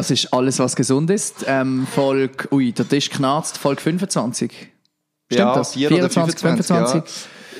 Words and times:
Das 0.00 0.10
ist 0.10 0.32
alles, 0.32 0.58
was 0.58 0.76
gesund 0.76 1.10
ist. 1.10 1.44
Ähm, 1.46 1.86
Folge, 1.86 2.48
ui, 2.52 2.72
der 2.72 2.88
Tisch 2.88 3.10
knarzt, 3.10 3.58
Folge 3.58 3.82
25. 3.82 4.50
Stimmt 4.50 4.72
ja, 5.38 5.54
das? 5.54 5.74
4 5.74 5.92
oder 5.92 6.08
25, 6.08 6.40
25. 6.40 7.02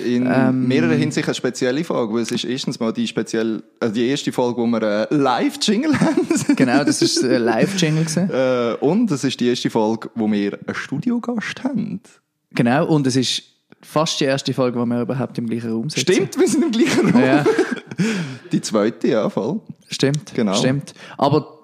Ja. 0.01 0.07
In 0.07 0.27
Ähm, 0.27 0.67
mehreren 0.67 0.97
Hinsicht 0.97 1.29
eine 1.29 1.35
spezielle 1.35 1.85
Folge, 1.85 2.15
weil 2.15 2.23
es 2.23 2.31
ist 2.31 2.45
erstens 2.45 2.81
mal 2.81 2.95
die 2.95 3.07
speziell, 3.07 3.63
also 3.79 3.93
die 3.95 4.09
erste 4.09 4.33
Folge, 4.33 4.63
wo 4.63 4.67
wir 4.69 4.83
einen 5.11 5.21
Live-Jingle 5.21 6.01
haben. 6.01 6.27
Genau, 6.57 6.83
das 6.83 7.03
ist 7.03 7.23
ein 7.23 7.43
Live-Jingle 7.43 8.05
gewesen. 8.05 8.31
äh, 8.31 8.75
und 8.81 9.11
es 9.11 9.23
ist 9.23 9.39
die 9.39 9.49
erste 9.49 9.69
Folge, 9.69 10.09
wo 10.15 10.33
wir 10.33 10.55
einen 10.67 10.75
Studiogast 10.75 11.63
haben. 11.63 12.01
Genau, 12.53 12.87
und 12.87 13.07
es 13.07 13.17
ist 13.17 13.43
fast 13.83 14.19
die 14.19 14.25
erste 14.25 14.55
Folge, 14.55 14.81
wo 14.81 14.87
wir 14.87 15.03
überhaupt 15.03 15.37
im 15.37 15.47
gleichen 15.47 15.73
Raum 15.73 15.91
sitzen. 15.91 16.11
Stimmt, 16.11 16.39
wir 16.39 16.49
sind 16.49 16.65
im 16.65 16.71
gleichen 16.71 17.11
Raum. 17.11 17.23
Ja, 17.23 17.45
Die 18.51 18.63
zweite, 18.63 19.09
ja, 19.09 19.29
voll. 19.29 19.61
stimmt. 19.91 20.33
Genau. 20.35 20.55
Stimmt. 20.55 20.95
Aber 21.19 21.60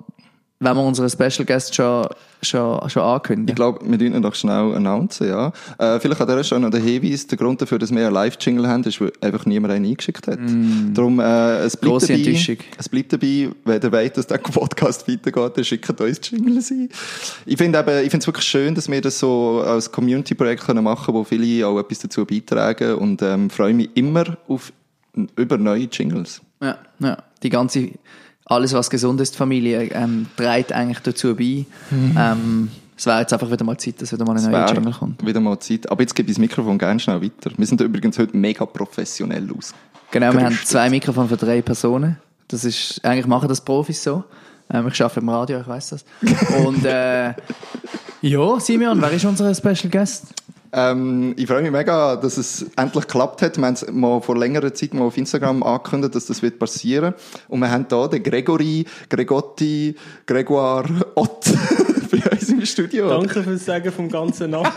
wenn 0.58 0.74
wir 0.74 0.82
unseren 0.82 1.10
Special 1.10 1.44
Guest 1.44 1.74
schon, 1.74 2.06
schon, 2.42 2.80
schon 2.88 3.02
Ich 3.02 3.08
ankündigen. 3.08 3.54
glaube, 3.54 3.80
wir 3.84 3.98
dürfen 3.98 4.22
doch 4.22 4.34
schnell 4.34 4.74
announcen, 4.74 5.28
ja. 5.28 5.52
Äh, 5.78 6.00
vielleicht 6.00 6.20
an 6.20 6.26
dieser 6.28 6.44
Stelle 6.44 6.62
noch 6.62 6.70
der 6.70 6.80
Hinweis, 6.80 7.26
der 7.26 7.36
Grund 7.36 7.60
dafür, 7.60 7.78
dass 7.78 7.92
wir 7.94 8.04
einen 8.06 8.14
Live-Jingle 8.14 8.66
haben, 8.66 8.82
ist, 8.84 8.98
weil 9.00 9.12
einfach 9.20 9.44
niemand 9.44 9.74
einen 9.74 9.84
eingeschickt 9.84 10.26
hat. 10.26 10.38
Darum, 10.94 11.20
äh, 11.20 11.58
es 11.58 11.76
bleibt 11.76 11.92
Grosse 11.92 12.06
dabei, 12.08 12.20
Enttäuschung. 12.20 12.56
es 12.78 12.88
bleibt 12.88 13.12
dabei, 13.12 13.50
wenn 13.64 13.82
ihr 13.82 13.92
wollt, 13.92 14.16
dass 14.16 14.26
der 14.26 14.38
Podcast 14.38 15.06
weitergeht, 15.06 15.52
dann 15.56 15.64
schickt 15.64 16.00
uns 16.00 16.20
Jingles 16.30 16.70
ein. 16.70 16.88
Ich 17.44 17.58
finde 17.58 17.78
eben, 17.78 18.04
ich 18.04 18.10
finde 18.10 18.18
es 18.18 18.26
wirklich 18.26 18.46
schön, 18.46 18.74
dass 18.74 18.90
wir 18.90 19.00
das 19.02 19.18
so 19.18 19.62
als 19.66 19.92
Community-Projekt 19.92 20.64
können 20.64 20.84
machen 20.84 21.12
wo 21.14 21.22
viele 21.24 21.66
auch 21.66 21.78
etwas 21.78 21.98
dazu 21.98 22.24
beitragen 22.24 22.94
und 22.94 23.20
ähm, 23.20 23.50
freue 23.50 23.74
mich 23.74 23.90
immer 23.94 24.24
auf, 24.48 24.72
über 25.36 25.58
neue 25.58 25.84
Jingles. 25.84 26.40
Ja, 26.62 26.78
ja. 27.00 27.18
Die 27.42 27.50
ganze, 27.50 27.90
alles 28.46 28.72
was 28.72 28.88
gesund 28.90 29.20
ist, 29.20 29.36
Familie, 29.36 29.90
ähm, 29.92 30.26
trägt 30.36 30.72
eigentlich 30.72 31.00
dazu 31.00 31.34
bei. 31.34 31.66
Ähm, 31.90 32.70
es 32.96 33.04
wäre 33.04 33.20
jetzt 33.20 33.32
einfach 33.32 33.50
wieder 33.50 33.64
mal 33.64 33.76
Zeit, 33.76 34.00
dass 34.00 34.12
wieder 34.12 34.24
mal 34.24 34.36
ein 34.38 34.50
neuer 34.50 34.72
Jingle 34.72 34.92
kommt. 34.92 35.26
wieder 35.26 35.40
mal 35.40 35.58
Zeit. 35.58 35.90
Aber 35.90 36.00
jetzt 36.00 36.14
gebe 36.14 36.30
ich 36.30 36.36
das 36.36 36.40
Mikrofon 36.40 36.78
gerne 36.78 36.98
schnell 36.98 37.20
weiter. 37.20 37.50
Wir 37.56 37.66
sind 37.66 37.80
übrigens 37.80 38.18
heute 38.18 38.36
mega 38.36 38.64
professionell 38.64 39.48
aus. 39.56 39.74
Genau, 40.10 40.32
wir 40.32 40.44
haben 40.44 40.58
zwei 40.64 40.88
Mikrofone 40.88 41.28
für 41.28 41.36
drei 41.36 41.60
Personen. 41.60 42.16
Das 42.48 42.64
ist, 42.64 43.04
eigentlich 43.04 43.26
machen 43.26 43.48
das 43.48 43.60
Profis 43.60 44.02
so. 44.02 44.24
Ähm, 44.70 44.88
ich 44.88 45.02
arbeite 45.02 45.20
im 45.20 45.28
Radio, 45.28 45.60
ich 45.60 45.66
weiß 45.66 45.90
das. 45.90 46.04
Und, 46.64 46.84
äh, 46.84 47.34
ja, 48.22 48.60
Simeon, 48.60 49.00
wer 49.00 49.10
ist 49.12 49.24
unser 49.24 49.54
Special 49.54 49.90
Guest? 49.90 50.26
Ähm, 50.72 51.34
ich 51.36 51.46
freue 51.46 51.62
mich 51.62 51.70
mega, 51.70 52.16
dass 52.16 52.36
es 52.36 52.66
endlich 52.76 53.06
geklappt 53.06 53.40
hat. 53.42 53.56
Wir 53.56 53.64
haben 53.64 53.74
es 53.74 53.86
mal 53.90 54.20
vor 54.20 54.36
längerer 54.36 54.74
Zeit 54.74 54.92
mal 54.92 55.04
auf 55.04 55.16
Instagram 55.16 55.62
angekündigt, 55.62 56.14
dass 56.14 56.26
das 56.26 56.42
wird 56.42 56.58
passieren. 56.58 57.14
Und 57.48 57.60
wir 57.60 57.70
haben 57.70 57.86
hier 57.88 58.08
den 58.08 58.22
Gregory, 58.22 58.84
Gregotti, 59.08 59.94
Gregoire 60.26 61.06
Ott 61.14 61.46
bei 62.10 62.30
uns 62.30 62.48
im 62.50 62.66
Studio. 62.66 63.08
Danke 63.08 63.42
fürs 63.42 63.64
Sagen 63.64 63.90
vom 63.92 64.08
ganzen 64.08 64.50
Namen. 64.50 64.72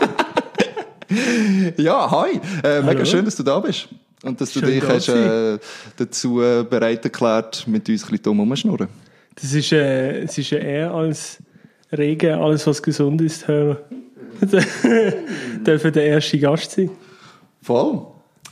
Ja, 1.76 2.08
hi. 2.08 2.40
Äh, 2.62 2.82
mega 2.82 2.98
Hallo. 2.98 3.04
schön, 3.04 3.24
dass 3.24 3.34
du 3.34 3.42
da 3.42 3.58
bist. 3.58 3.88
Und 4.22 4.40
dass 4.40 4.52
du 4.52 4.60
Schön 4.60 4.68
dich 4.68 4.84
hast, 4.86 5.08
äh, 5.08 5.58
dazu 5.96 6.40
äh, 6.40 6.62
bereit 6.62 7.04
erklärt, 7.04 7.66
mit 7.66 7.88
uns 7.88 8.04
ein 8.04 8.10
bisschen 8.10 8.22
dumm 8.22 8.38
rumschnurren. 8.38 8.86
Das 9.40 9.52
ist, 9.54 9.72
äh, 9.72 10.22
es 10.22 10.36
ist 10.38 10.50
ja 10.50 10.58
eher 10.58 10.92
als 10.92 11.38
Regen, 11.92 12.34
alles 12.34 12.66
was 12.66 12.82
gesund 12.82 13.20
ist, 13.22 13.48
Hörer. 13.48 13.78
Dürfen 15.66 15.92
der 15.92 16.04
erste 16.04 16.38
Gast 16.38 16.72
sein. 16.72 16.90
Voll. 17.62 18.06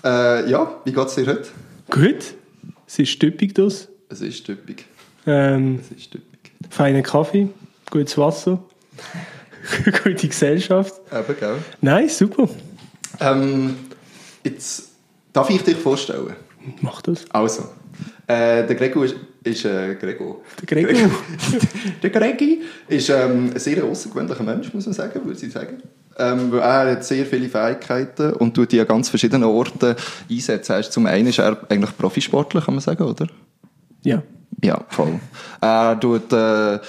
Äh, 0.05 0.51
ja, 0.51 0.81
wie 0.85 0.93
geht's 0.93 1.15
dir 1.15 1.27
heute? 1.27 1.49
Gut. 1.91 2.35
Es 2.87 2.99
ist 2.99 3.19
typisch 3.21 3.55
das. 3.55 3.89
Es 4.09 4.21
ist 4.21 4.45
typisch. 4.45 4.85
Ähm, 5.27 5.81
Es 5.81 5.97
ist 5.99 6.11
typisch. 6.11 6.53
feiner 6.71 7.03
Kaffee, 7.03 7.49
gutes 7.91 8.17
Wasser, 8.17 8.63
gute 10.05 10.29
Gesellschaft. 10.29 10.95
Eben, 11.13 11.39
gell? 11.39 11.57
Nein, 11.83 12.09
super. 12.09 12.49
Ähm, 13.21 13.77
jetzt 14.45 14.89
darf 15.33 15.51
ich 15.51 15.63
dich 15.63 15.77
vorstellen. 15.77 16.35
Mach 16.81 17.03
das. 17.03 17.25
Also, 17.31 17.65
äh, 18.29 18.67
der 18.67 18.77
Gregor 18.77 19.07
ist, 19.07 19.17
ist 19.43 19.65
äh, 19.65 19.95
Gregor. 19.95 20.43
Der 20.61 20.67
Gregor. 20.67 20.93
der 22.03 22.11
Gregi 22.11 22.61
ist 22.87 23.09
ähm, 23.09 23.51
ein 23.55 23.59
sehr 23.59 23.83
außergewöhnlicher 23.83 24.43
Mensch, 24.43 24.73
muss 24.75 24.85
man 24.85 24.93
sagen, 24.93 25.25
würde 25.25 25.45
ich 25.45 25.51
sagen. 25.51 25.83
Ähm, 26.19 26.53
weil 26.53 26.61
er 26.61 26.93
hat 26.93 27.05
sehr 27.05 27.25
viele 27.25 27.49
Fähigkeiten 27.49 28.35
und 28.35 28.53
tut 28.55 28.73
die 28.73 28.81
an 28.81 28.87
ganz 28.87 29.09
verschiedenen 29.09 29.45
Orten 29.45 29.95
einsetzen. 30.31 30.83
Zum 30.91 31.07
einen 31.07 31.29
ist 31.29 31.39
er 31.39 31.59
eigentlich 31.71 31.97
Profisportler, 31.97 32.61
kann 32.61 32.75
man 32.75 32.83
sagen, 32.83 33.05
oder? 33.05 33.29
Ja. 34.03 34.23
Ja, 34.63 34.85
voll. 34.89 35.21
Er 35.61 35.99
tut 36.01 36.33
äh, 36.33 36.81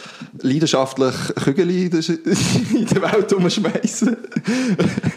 leidenschaftlich 0.41 1.13
Kügel 1.35 1.69
in 1.69 1.91
der, 1.91 1.99
in 2.09 2.85
der 2.85 3.01
Welt 3.01 3.31
umschmeißen. 3.31 4.17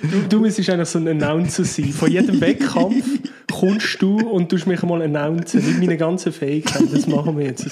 Du, 0.03 0.29
du 0.29 0.41
müsstest 0.41 0.69
eigentlich 0.69 0.89
so 0.89 0.99
ein 0.99 1.09
Announcer 1.09 1.65
sein. 1.65 1.93
Von 1.93 2.11
jedem 2.11 2.41
Wettkampf 2.43 3.07
kommst 3.51 4.03
du 4.03 4.19
und 4.19 4.51
tust 4.51 4.67
mich 4.67 4.83
mal 4.83 5.01
announcen 5.01 5.65
mit 5.65 5.79
meinen 5.79 5.99
ganzen 5.99 6.33
Fähigkeiten. 6.33 6.91
Das 6.93 7.07
machen 7.07 7.39
wir 7.39 7.47
jetzt. 7.47 7.69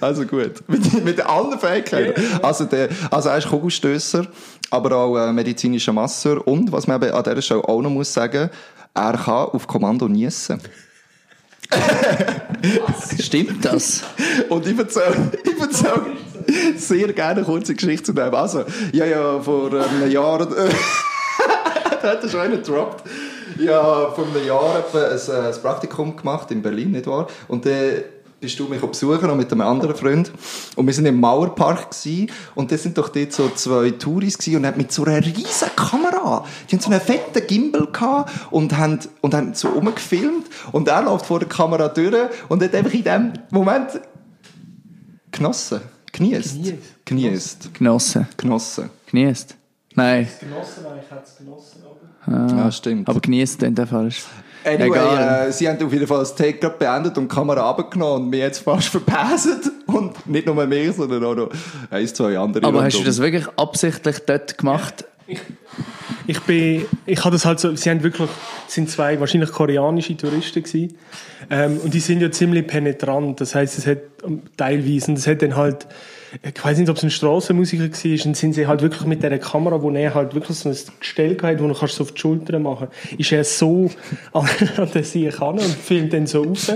Also 0.00 0.26
gut. 0.26 0.62
Mit, 0.68 1.04
mit 1.04 1.20
allen 1.20 1.58
Fähigkeiten. 1.58 2.20
Also, 2.42 2.64
der, 2.64 2.88
also 3.10 3.30
er 3.30 3.38
ist 3.38 3.48
Kugelstösser, 3.48 4.26
aber 4.70 4.96
auch 4.96 5.16
äh, 5.16 5.32
medizinischer 5.32 5.92
Masseur. 5.92 6.46
Und 6.46 6.70
was 6.70 6.86
man 6.86 7.02
eben 7.02 7.12
an 7.12 7.24
dieser 7.24 7.42
Stelle 7.42 7.64
auch 7.66 7.80
noch 7.80 7.90
muss 7.90 8.12
sagen, 8.12 8.50
er 8.94 9.12
kann 9.12 9.48
auf 9.52 9.66
Kommando 9.66 10.06
niesen. 10.08 10.60
Stimmt 13.20 13.64
das? 13.64 14.02
Und 14.48 14.66
ich 14.66 14.78
erzähle, 14.78 15.32
ich 15.42 15.60
erzähle 15.60 16.06
sehr 16.76 17.12
gerne 17.12 17.36
eine 17.36 17.44
kurze 17.44 17.74
Geschichte 17.74 18.04
zu 18.04 18.12
dem. 18.12 18.34
Also, 18.34 18.64
habe 19.00 19.10
ja 19.10 19.40
vor 19.40 19.72
einem 19.72 20.10
Jahr, 20.10 20.40
äh, 20.40 20.70
da 22.02 22.08
hat 22.08 22.22
er 22.22 22.28
schon 22.28 22.40
einen 22.40 22.62
gedroppt. 22.62 23.04
Ja, 23.58 24.10
vor 24.10 24.24
einem 24.26 24.46
Jahr 24.46 24.84
ein, 24.94 25.00
äh, 25.00 25.48
ein 25.48 25.62
Praktikum 25.62 26.16
gemacht 26.16 26.50
in 26.50 26.62
Berlin, 26.62 26.92
nicht 26.92 27.06
wahr? 27.06 27.26
Und 27.48 27.66
dann 27.66 28.02
bist 28.40 28.58
du 28.58 28.68
mich 28.68 28.80
besuchen, 28.80 29.26
noch 29.26 29.36
mit 29.36 29.50
einem 29.50 29.62
anderen 29.62 29.96
Freund. 29.96 30.30
Und 30.76 30.86
wir 30.86 30.94
sind 30.94 31.06
im 31.06 31.18
Mauerpark 31.20 31.90
gewesen, 31.90 32.30
und 32.54 32.70
das 32.70 32.82
sind 32.82 32.96
doch 32.96 33.08
dort 33.08 33.32
so 33.32 33.48
zwei 33.50 33.90
Touris 33.90 34.38
gewesen, 34.38 34.56
und 34.56 34.66
haben 34.66 34.76
mit 34.76 34.92
so 34.92 35.04
einer 35.04 35.24
riesen 35.24 35.68
Kamera, 35.74 36.44
die 36.70 36.76
haben 36.76 36.82
so 36.82 36.90
einen 36.90 37.00
fetten 37.00 37.46
Gimbal 37.46 37.86
gehabt, 37.86 38.30
und 38.50 38.76
haben, 38.76 39.00
und 39.20 39.34
haben 39.34 39.54
so 39.54 39.68
rumgefilmt, 39.68 40.46
und 40.72 40.88
er 40.88 41.02
läuft 41.02 41.26
vor 41.26 41.40
der 41.40 41.48
Kamera 41.48 41.88
durch, 41.88 42.14
und 42.48 42.62
hat 42.62 42.74
einfach 42.74 42.94
in 42.94 43.04
dem 43.04 43.32
Moment 43.50 44.00
genossen. 45.30 45.80
Geniest. 46.12 46.58
Geniest. 47.04 47.74
Genossen. 47.74 48.28
Genossen. 48.36 48.90
Genießt. 49.10 49.56
Nein. 49.94 50.28
Genossen, 50.40 50.84
ich 51.02 51.10
hätte 51.10 51.22
es 51.24 51.36
genossen. 51.36 51.82
Ja, 52.26 52.70
stimmt. 52.70 53.08
Aber 53.08 53.20
genießt 53.20 53.62
in 53.62 53.74
der 53.74 53.86
falsch. 53.86 54.24
Anyway, 54.64 54.86
Egal. 54.86 55.48
äh, 55.48 55.52
sie 55.52 55.68
haben 55.68 55.82
auf 55.84 55.92
jeden 55.92 56.06
Fall 56.06 56.18
das 56.20 56.34
Take 56.34 56.58
gerade 56.58 56.76
beendet 56.78 57.16
und 57.16 57.30
die 57.30 57.34
Kamera 57.34 57.68
abgenommen 57.70 58.24
und 58.24 58.30
mir 58.30 58.40
jetzt 58.40 58.58
fast 58.58 58.88
verpasst. 58.88 59.70
Und 59.86 60.26
nicht 60.26 60.46
nur 60.46 60.66
mehr, 60.66 60.92
sondern 60.92 61.24
auch 61.24 61.34
noch 61.34 61.50
eins, 61.90 62.14
zwei 62.14 62.38
andere. 62.38 62.66
Aber 62.66 62.82
hast 62.82 62.94
du 62.94 62.98
rundum. 62.98 63.10
das 63.10 63.18
wirklich 63.20 63.46
absichtlich 63.56 64.18
dort 64.26 64.58
gemacht? 64.58 65.04
Ich 66.26 66.40
bin, 66.40 66.84
ich 67.06 67.24
habe 67.24 67.34
das 67.34 67.44
halt 67.44 67.60
so, 67.60 67.74
sie 67.74 67.88
haben 67.90 68.02
wirklich, 68.02 68.28
es 68.66 68.74
sind 68.74 68.90
zwei 68.90 69.18
wahrscheinlich 69.20 69.50
koreanische 69.50 70.16
Touristen 70.16 70.62
gewesen. 70.62 70.98
Ähm, 71.50 71.78
und 71.78 71.94
die 71.94 72.00
sind 72.00 72.20
ja 72.20 72.30
ziemlich 72.30 72.66
penetrant. 72.66 73.40
Das 73.40 73.54
heißt, 73.54 73.78
es 73.78 73.86
hat 73.86 73.98
ähm, 74.24 74.42
teilweise, 74.56 75.10
und 75.10 75.18
es 75.18 75.26
hat 75.26 75.42
dann 75.42 75.56
halt, 75.56 75.86
ich 76.42 76.64
weiß 76.64 76.78
nicht, 76.78 76.88
ob 76.88 76.96
es 76.96 77.02
ein 77.02 77.10
Strassenmusiker 77.10 77.84
war, 77.84 78.26
und 78.26 78.36
sind 78.36 78.52
sie 78.52 78.66
halt 78.66 78.82
wirklich 78.82 79.06
mit 79.06 79.22
dieser 79.22 79.38
Kamera, 79.38 79.82
wo 79.82 79.90
er 79.90 80.14
halt 80.14 80.34
wirklich 80.34 80.56
so 80.56 80.68
ein 80.68 80.76
Gestell 81.00 81.36
gehabt, 81.36 81.62
wo 81.62 81.68
du 81.68 81.74
kannst 81.74 81.96
so 81.96 82.04
auf 82.04 82.12
die 82.12 82.20
Schulter 82.20 82.58
machen, 82.58 82.88
ist 83.16 83.32
er 83.32 83.44
so 83.44 83.90
an, 84.32 84.48
der 84.76 85.30
kann 85.32 85.54
und 85.54 85.62
filmt 85.62 86.12
dann 86.12 86.26
so 86.26 86.42
raus. 86.42 86.72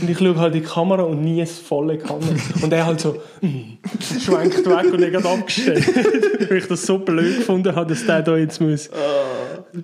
Und 0.00 0.08
ich 0.08 0.18
schaue 0.18 0.36
halt 0.36 0.54
in 0.54 0.62
die 0.62 0.66
Kamera 0.66 1.02
und 1.02 1.22
nie 1.22 1.40
es 1.40 1.58
volle 1.58 1.98
Kamera. 1.98 2.34
Und 2.62 2.72
er 2.72 2.86
halt 2.86 3.00
so, 3.00 3.16
mm, 3.40 3.78
schwenkt 4.20 4.64
weg 4.64 4.92
und 4.92 5.14
hat 5.14 5.26
abgestellt. 5.26 5.86
Weil 6.48 6.58
ich 6.58 6.66
das 6.66 6.86
so 6.86 6.98
blöd 6.98 7.38
gefunden 7.38 7.74
habe, 7.74 7.92
dass 7.92 8.06
der 8.06 8.22
da 8.22 8.36
jetzt 8.36 8.60
muss 8.60 8.88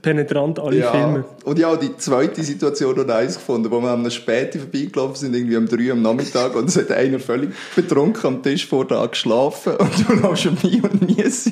penetrant 0.02 0.58
alle 0.58 0.78
ja. 0.78 0.90
filmen. 0.90 1.24
Und 1.44 1.58
ja, 1.58 1.74
die 1.76 1.96
zweite 1.96 2.42
Situation 2.42 2.96
noch 2.96 3.06
nice 3.06 3.36
gefunden, 3.36 3.70
wo 3.70 3.80
wir 3.80 3.90
am 3.90 4.08
späten 4.10 4.60
vorbeigelaufen 4.60 5.16
sind, 5.16 5.34
irgendwie 5.34 5.56
um 5.56 5.66
drei 5.66 5.92
am 5.92 6.02
Nachmittag, 6.02 6.54
und 6.54 6.68
es 6.68 6.76
hat 6.76 6.90
einer 6.90 7.20
völlig 7.20 7.50
betrunken 7.74 8.26
am 8.26 8.42
Tisch 8.42 8.66
vor 8.66 8.86
da 8.86 9.06
geschlafen, 9.06 9.76
und 9.78 10.08
du 10.08 10.14
läufst 10.14 10.46
um 10.46 10.56
mich 10.62 10.82
und 10.82 11.02
niesst. 11.02 11.50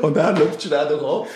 Und 0.00 0.16
er 0.16 0.36
schaut 0.36 0.62
schnell 0.62 0.90
noch 0.96 1.22
ab 1.22 1.28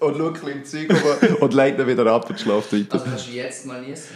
und 0.00 0.16
schaut 0.16 0.20
ein 0.20 0.32
bisschen 0.32 0.50
im 0.50 0.64
Zeug 0.64 0.90
runter 0.90 1.42
und 1.42 1.54
legt 1.54 1.78
ihn 1.78 1.86
wieder 1.86 2.06
ab 2.06 2.28
und 2.28 2.40
schläft 2.40 2.72
weiter. 2.72 3.04
kannst 3.04 3.28
du 3.28 3.32
jetzt 3.32 3.66
mal 3.66 3.80
niesen. 3.80 4.14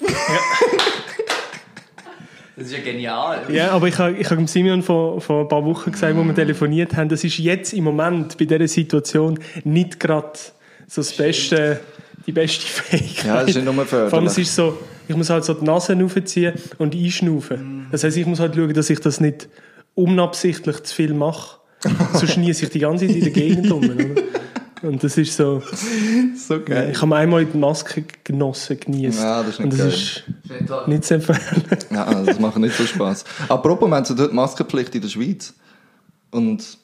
Das 2.58 2.66
ist 2.66 2.72
ja 2.72 2.82
genial. 2.82 3.42
Ja, 3.52 3.70
aber 3.70 3.86
ich 3.86 3.96
habe 3.98 4.16
ich 4.16 4.28
hab 4.28 4.36
dem 4.36 4.48
Simeon 4.48 4.82
vor, 4.82 5.20
vor 5.20 5.42
ein 5.42 5.48
paar 5.48 5.64
Wochen 5.64 5.92
gesagt, 5.92 6.16
wo 6.16 6.24
wir 6.24 6.34
telefoniert 6.34 6.96
haben, 6.96 7.08
das 7.08 7.22
ist 7.22 7.38
jetzt 7.38 7.72
im 7.72 7.84
Moment 7.84 8.36
bei 8.36 8.46
dieser 8.46 8.66
Situation 8.66 9.38
nicht 9.62 10.00
gerade 10.00 10.32
so 10.88 11.00
das 11.00 11.12
beste, 11.12 11.78
die 12.26 12.32
beste 12.32 12.66
Fähigkeit. 12.66 13.26
Ja, 13.26 13.40
das 13.40 13.50
ist 13.50 13.56
nicht 13.56 13.64
nur 13.64 13.86
förderlich. 13.86 14.10
Vor 14.10 14.18
allem, 14.18 14.26
es 14.26 14.38
ist 14.38 14.54
so, 14.56 14.76
Ich 15.06 15.16
muss 15.16 15.30
halt 15.30 15.44
so 15.44 15.54
die 15.54 15.64
Nase 15.64 15.96
aufziehen 16.04 16.54
und 16.78 16.96
einschnaufen. 16.96 17.86
Das 17.92 18.02
heisst, 18.02 18.16
ich 18.16 18.26
muss 18.26 18.40
halt 18.40 18.56
schauen, 18.56 18.74
dass 18.74 18.90
ich 18.90 18.98
das 18.98 19.20
nicht 19.20 19.48
unabsichtlich 19.94 20.82
zu 20.82 20.94
viel 20.94 21.14
mache. 21.14 21.58
So 22.14 22.26
schnieße 22.26 22.64
ich 22.64 22.70
die 22.70 22.80
ganze 22.80 23.06
Zeit 23.06 23.14
in 23.14 23.22
der 23.22 23.30
Gegend 23.30 23.70
um. 23.70 23.84
Oder? 23.84 24.04
Und 24.82 25.02
das 25.02 25.16
ist 25.16 25.36
so. 25.36 25.62
So 26.36 26.60
geil. 26.60 26.90
Ich 26.92 27.02
habe 27.02 27.16
einmal 27.16 27.44
die 27.44 27.58
Maske 27.58 28.04
genossen, 28.24 28.78
genießt. 28.78 29.18
Ja, 29.18 29.42
das 29.42 29.54
ist 29.54 29.60
nicht 29.60 29.72
Und 29.72 29.78
das 29.78 29.78
geil. 29.78 30.68
ist 30.68 30.88
nicht 30.88 31.04
zu 31.04 31.14
empfehlen. 31.14 31.64
Ja, 31.90 32.22
das 32.22 32.38
macht 32.38 32.56
nicht 32.58 32.76
so 32.76 32.84
Spaß. 32.84 33.24
Apropos, 33.48 33.88
wir 33.88 33.96
haben 33.96 34.04
so 34.04 34.14
dort 34.14 34.32
Maskenpflicht 34.32 34.94
in 34.94 35.02
der 35.02 35.08
Schweiz. 35.08 35.54
Und 36.30 36.78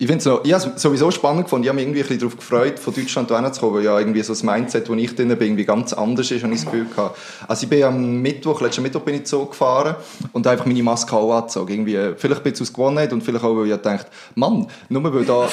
ich 0.00 0.06
finde 0.06 0.22
so, 0.22 0.40
ich 0.44 0.52
habe 0.52 0.72
es 0.74 0.80
sowieso 0.80 1.10
spannend 1.10 1.44
gefunden. 1.44 1.64
Ich 1.64 1.68
habe 1.68 1.76
mich 1.76 1.84
irgendwie 1.84 2.00
ein 2.00 2.06
bisschen 2.06 2.20
darauf 2.20 2.36
gefreut, 2.36 2.78
von 2.78 2.94
Deutschland 2.94 3.28
hierher 3.28 3.52
zu 3.52 3.60
kommen, 3.60 3.74
weil 3.74 3.84
ja 3.84 3.98
irgendwie 3.98 4.22
so 4.22 4.32
das 4.32 4.44
Mindset, 4.44 4.88
wo 4.88 4.94
ich 4.94 5.14
drin 5.16 5.28
bin, 5.28 5.40
irgendwie 5.40 5.64
ganz 5.64 5.92
anders 5.92 6.30
ist, 6.30 6.44
habe 6.44 6.54
ich 6.54 6.60
das 6.60 6.70
Gefühl 6.70 6.86
gehabt. 6.86 7.18
Also 7.48 7.64
ich 7.64 7.68
bin 7.68 7.82
am 7.82 8.22
Mittwoch, 8.22 8.60
letzten 8.60 8.82
Mittwoch 8.82 9.00
bin 9.00 9.16
ich 9.16 9.26
so 9.26 9.46
gefahren 9.46 9.96
und 10.32 10.46
habe 10.46 10.52
einfach 10.52 10.66
meine 10.66 10.82
Maske 10.84 11.16
auch 11.16 11.36
angezogen. 11.36 11.72
Irgendwie, 11.72 12.14
vielleicht 12.16 12.42
ein 12.42 12.50
bisschen 12.52 12.66
aus 12.66 12.72
Gewohnheit 12.72 13.12
und 13.12 13.24
vielleicht 13.24 13.44
auch, 13.44 13.56
weil 13.56 13.72
ich 13.72 13.76
dachte, 13.76 14.06
Mann, 14.36 14.68
nur 14.88 15.12
weil 15.12 15.24
da... 15.24 15.48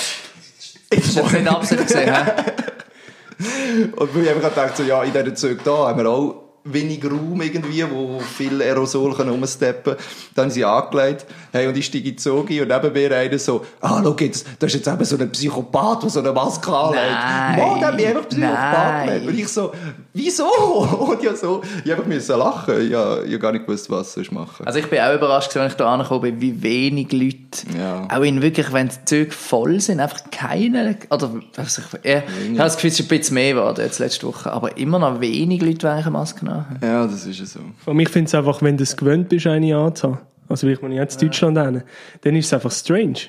Das 0.89 0.99
ist 0.99 1.15
jetzt 1.15 1.33
nicht 1.33 1.47
Absicht 1.47 1.87
gesehen? 1.87 2.15
Und 3.95 4.15
weil 4.15 4.23
ich 4.23 4.29
einfach 4.29 4.53
dachte, 4.53 4.83
so, 4.83 4.83
ja, 4.83 5.03
in 5.03 5.11
diesen 5.11 5.35
Zügen 5.35 5.61
da 5.63 5.89
haben 5.89 5.99
wir 5.99 6.09
auch 6.09 6.44
wenig 6.65 7.03
Raum 7.05 7.41
irgendwie, 7.41 7.85
wo 7.89 8.19
viel 8.19 8.61
Aerosol 8.61 9.13
können 9.13 9.29
rumsteppen 9.29 9.95
Dann 10.33 10.45
haben 10.45 10.51
sie 10.51 10.65
angelegt, 10.65 11.25
hey, 11.51 11.67
und 11.67 11.77
ich 11.77 11.85
steige 11.85 12.09
in 12.09 12.17
Zug 12.17 12.49
und 12.49 12.67
neben 12.67 12.93
mir 12.93 13.15
einer 13.15 13.39
so, 13.39 13.63
ah, 13.81 14.01
schau 14.03 14.15
jetzt, 14.19 14.47
das 14.59 14.73
ist 14.73 14.85
jetzt 14.85 14.87
eben 14.93 15.05
so 15.05 15.17
ein 15.17 15.31
Psychopath, 15.31 16.03
der 16.03 16.09
so 16.09 16.19
eine 16.19 16.33
Maske 16.33 16.71
anlegt. 16.71 17.03
Nein. 17.03 17.59
Mann, 17.59 17.79
der 17.79 17.87
hat 17.87 17.95
mich 17.95 18.07
einfach 18.07 18.27
Psychopath 18.27 19.05
genannt. 19.05 19.27
Und 19.27 19.39
ich 19.39 19.47
so, 19.47 19.71
wieso? 20.13 20.45
Und 21.09 21.23
ja 21.23 21.35
so, 21.35 21.61
ich 21.83 21.91
einfach 21.91 22.05
müssen 22.05 22.37
lachen. 22.39 22.87
Ich 22.87 22.93
habe, 22.93 23.25
ich 23.25 23.39
gar 23.39 23.51
nicht 23.51 23.65
gewusst, 23.65 23.89
was 23.89 24.17
ich 24.17 24.31
machen. 24.31 24.65
Also 24.65 24.79
ich 24.79 24.89
bin 24.89 24.99
auch 24.99 25.13
überrascht, 25.13 25.53
wenn 25.55 25.67
ich 25.67 25.73
da 25.75 25.93
angekommen 25.93 26.21
bin, 26.21 26.41
wie 26.41 26.63
wenig 26.63 27.11
Leute, 27.11 27.77
Ja. 27.77 28.07
auch 28.11 28.21
in 28.23 28.41
wirklich, 28.41 28.73
wenn 28.73 28.89
die 28.89 29.05
Züge 29.05 29.31
voll 29.31 29.79
sind, 29.79 29.99
einfach 29.99 30.21
keine, 30.31 30.97
oder, 31.11 31.31
ich, 31.35 32.03
ja, 32.03 32.23
ich 32.23 32.49
habe 32.49 32.57
das 32.57 32.75
Gefühl, 32.75 32.89
es 32.89 32.99
ist 32.99 33.05
ein 33.05 33.17
bisschen 33.19 33.33
mehr 33.35 33.53
geworden 33.53 33.81
jetzt 33.83 33.99
letzte 33.99 34.25
Woche, 34.27 34.51
aber 34.51 34.77
immer 34.77 34.97
noch 34.99 35.21
wenig 35.21 35.61
Leute, 35.61 35.75
die 35.77 35.87
eigentlich 35.87 36.05
eine 36.05 36.11
Maske 36.11 36.45
haben. 36.47 36.54
Ja, 36.81 37.05
das 37.07 37.25
ist 37.25 37.39
ja 37.39 37.45
so. 37.45 37.59
Und 37.85 37.99
ich 37.99 38.09
finde 38.09 38.27
es 38.27 38.35
einfach, 38.35 38.61
wenn 38.61 38.77
du 38.77 38.83
es 38.83 38.95
gewöhnt 38.95 39.29
bist, 39.29 39.47
eine 39.47 39.75
anzuhaben, 39.75 40.19
also 40.47 40.67
wie 40.67 40.73
ich 40.73 40.81
meine 40.81 40.95
jetzt 40.95 41.21
in 41.21 41.29
Deutschland 41.29 41.57
hin, 41.57 41.83
dann 42.21 42.35
ist 42.35 42.45
es 42.47 42.53
einfach 42.53 42.71
strange. 42.71 43.19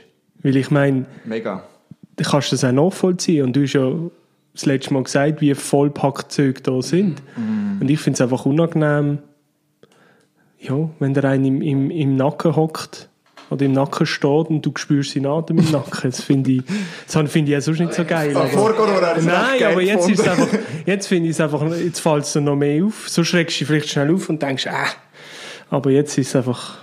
Weil 0.42 0.56
ich 0.56 0.70
meine, 0.70 1.06
Mega. 1.24 1.62
du 2.16 2.24
kannst 2.24 2.52
das 2.52 2.64
auch 2.64 2.72
nachvollziehen 2.72 3.44
und 3.44 3.56
du 3.56 3.62
hast 3.62 3.72
ja 3.72 3.90
das 4.52 4.66
letzte 4.66 4.94
Mal 4.94 5.02
gesagt, 5.02 5.40
wie 5.40 5.54
vollpackt 5.54 6.32
Züge 6.32 6.60
da 6.62 6.82
sind. 6.82 7.22
Und 7.80 7.90
ich 7.90 8.00
finde 8.00 8.16
es 8.16 8.20
einfach 8.20 8.46
unangenehm, 8.46 9.18
ja, 10.58 10.90
wenn 10.98 11.14
der 11.14 11.24
einen 11.24 11.44
im, 11.44 11.62
im, 11.62 11.90
im 11.90 12.16
Nacken 12.16 12.56
hockt 12.56 13.08
oder 13.50 13.64
im 13.64 13.72
Nacken 13.72 14.06
steht 14.06 14.48
und 14.48 14.62
du 14.62 14.72
spürst 14.76 15.12
seinen 15.12 15.26
Atem 15.26 15.58
im 15.58 15.70
Nacken. 15.70 16.10
Das 16.10 16.20
finde 16.22 16.50
ich, 16.52 16.62
das 17.06 17.14
finde 17.30 17.50
ich 17.50 17.54
ja 17.54 17.60
sonst 17.60 17.78
nicht 17.80 17.94
so 17.94 18.04
geil. 18.04 18.36
aber- 18.36 18.46
es 18.46 18.54
recht 18.54 19.24
Nein, 19.26 19.58
geil 19.60 19.72
aber 19.72 19.82
jetzt 19.82 20.08
ist 20.10 20.20
es 20.20 20.28
einfach, 20.28 20.48
jetzt 20.84 21.06
finde 21.06 21.28
ich 21.28 21.36
es 21.36 21.40
einfach, 21.40 21.62
jetzt 21.70 22.00
fällt 22.00 22.24
es 22.24 22.34
noch 22.34 22.56
mehr 22.56 22.84
auf. 22.84 23.08
So 23.08 23.22
schreckst 23.24 23.56
du 23.56 23.58
dich 23.60 23.66
vielleicht 23.68 23.88
schnell 23.90 24.12
auf 24.14 24.28
und 24.28 24.42
denkst, 24.42 24.66
äh. 24.66 24.70
Aber 25.70 25.90
jetzt 25.90 26.16
ist 26.18 26.28
es 26.28 26.36
einfach, 26.36 26.78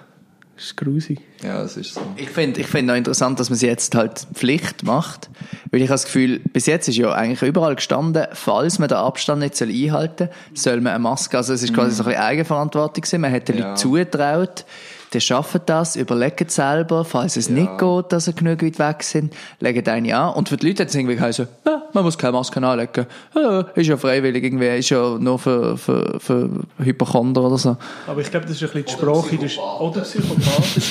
ist 0.58 0.76
grusig. 0.78 1.20
Ja, 1.42 1.62
das 1.62 1.76
ist 1.78 1.94
so. 1.96 2.02
Ich 2.16 2.30
finde 2.30 2.62
ich 2.62 2.68
find 2.68 2.88
noch 2.88 2.96
interessant, 2.96 3.40
dass 3.40 3.50
man 3.50 3.56
es 3.56 3.62
jetzt 3.62 3.96
halt 3.96 4.28
Pflicht 4.34 4.84
macht, 4.84 5.30
weil 5.72 5.82
ich 5.82 5.88
habe 5.88 5.96
das 5.96 6.06
Gefühl, 6.06 6.40
bis 6.40 6.66
jetzt 6.68 6.88
ist 6.88 6.98
ja 6.98 7.12
eigentlich 7.12 7.42
überall 7.42 7.76
gestanden, 7.76 8.26
falls 8.34 8.80
man 8.80 8.88
den 8.88 8.98
Abstand 8.98 9.42
nicht 9.42 9.56
soll 9.58 9.70
einhalten 9.70 10.30
soll, 10.54 10.74
soll 10.74 10.82
man 10.82 10.94
eine 10.94 11.00
Maske, 11.00 11.36
also 11.38 11.54
es 11.54 11.64
ist 11.64 11.74
quasi 11.74 11.92
so 11.96 12.04
ein 12.04 12.08
bisschen 12.10 12.22
Eigenverantwortung 12.22 13.02
gewesen, 13.02 13.22
man 13.22 13.32
hat 13.34 13.48
den 13.50 13.58
Ja. 13.58 13.66
Leuten 13.68 13.78
zugetraut, 13.78 14.66
die 15.14 15.22
schaffen 15.22 15.62
das, 15.66 15.96
überlegen 15.96 16.50
selber, 16.50 17.06
falls 17.06 17.38
es 17.38 17.50
nicht 17.50 17.78
geht, 17.78 18.12
dass 18.12 18.26
sie 18.26 18.34
genug 18.34 18.64
weit 18.64 18.80
weg 18.80 19.04
sind, 19.04 19.34
legen 19.60 19.88
eine 19.88 20.18
an. 20.18 20.34
Und 20.34 20.50
für 20.50 20.58
die 20.58 20.68
Leute 20.68 20.84
hat 20.84 20.90
es 20.90 20.96
irgendwie 20.96 21.16
geheißen, 21.16 21.48
ja, 21.66 21.84
man 21.94 22.04
muss 22.04 22.18
keine 22.18 22.34
Maske 22.34 22.66
anlegen. 22.66 23.06
Ja, 23.36 23.62
ist 23.76 23.88
ja 23.88 23.98
freiwillig 23.98 24.44
irgendwie, 24.44 24.68
ist 24.68 24.90
ja 24.90 25.18
nur 25.18 25.40
für, 25.40 25.78
für, 25.78 26.20
für 26.20 26.50
Hypochonder 26.80 27.44
oder 27.44 27.58
so. 27.58 27.78
Aber 28.08 28.22
ich 28.22 28.32
glaube, 28.32 28.46
das 28.46 28.56
ist 28.56 28.64
ein 28.64 28.84
bisschen 28.84 28.86
die 28.86 28.92
Sprache 28.92 29.36
in 29.36 29.42
der 29.42 29.50
Schweiz. 29.50 29.80
Oder 29.80 30.02
Psychopathen. 30.02 30.84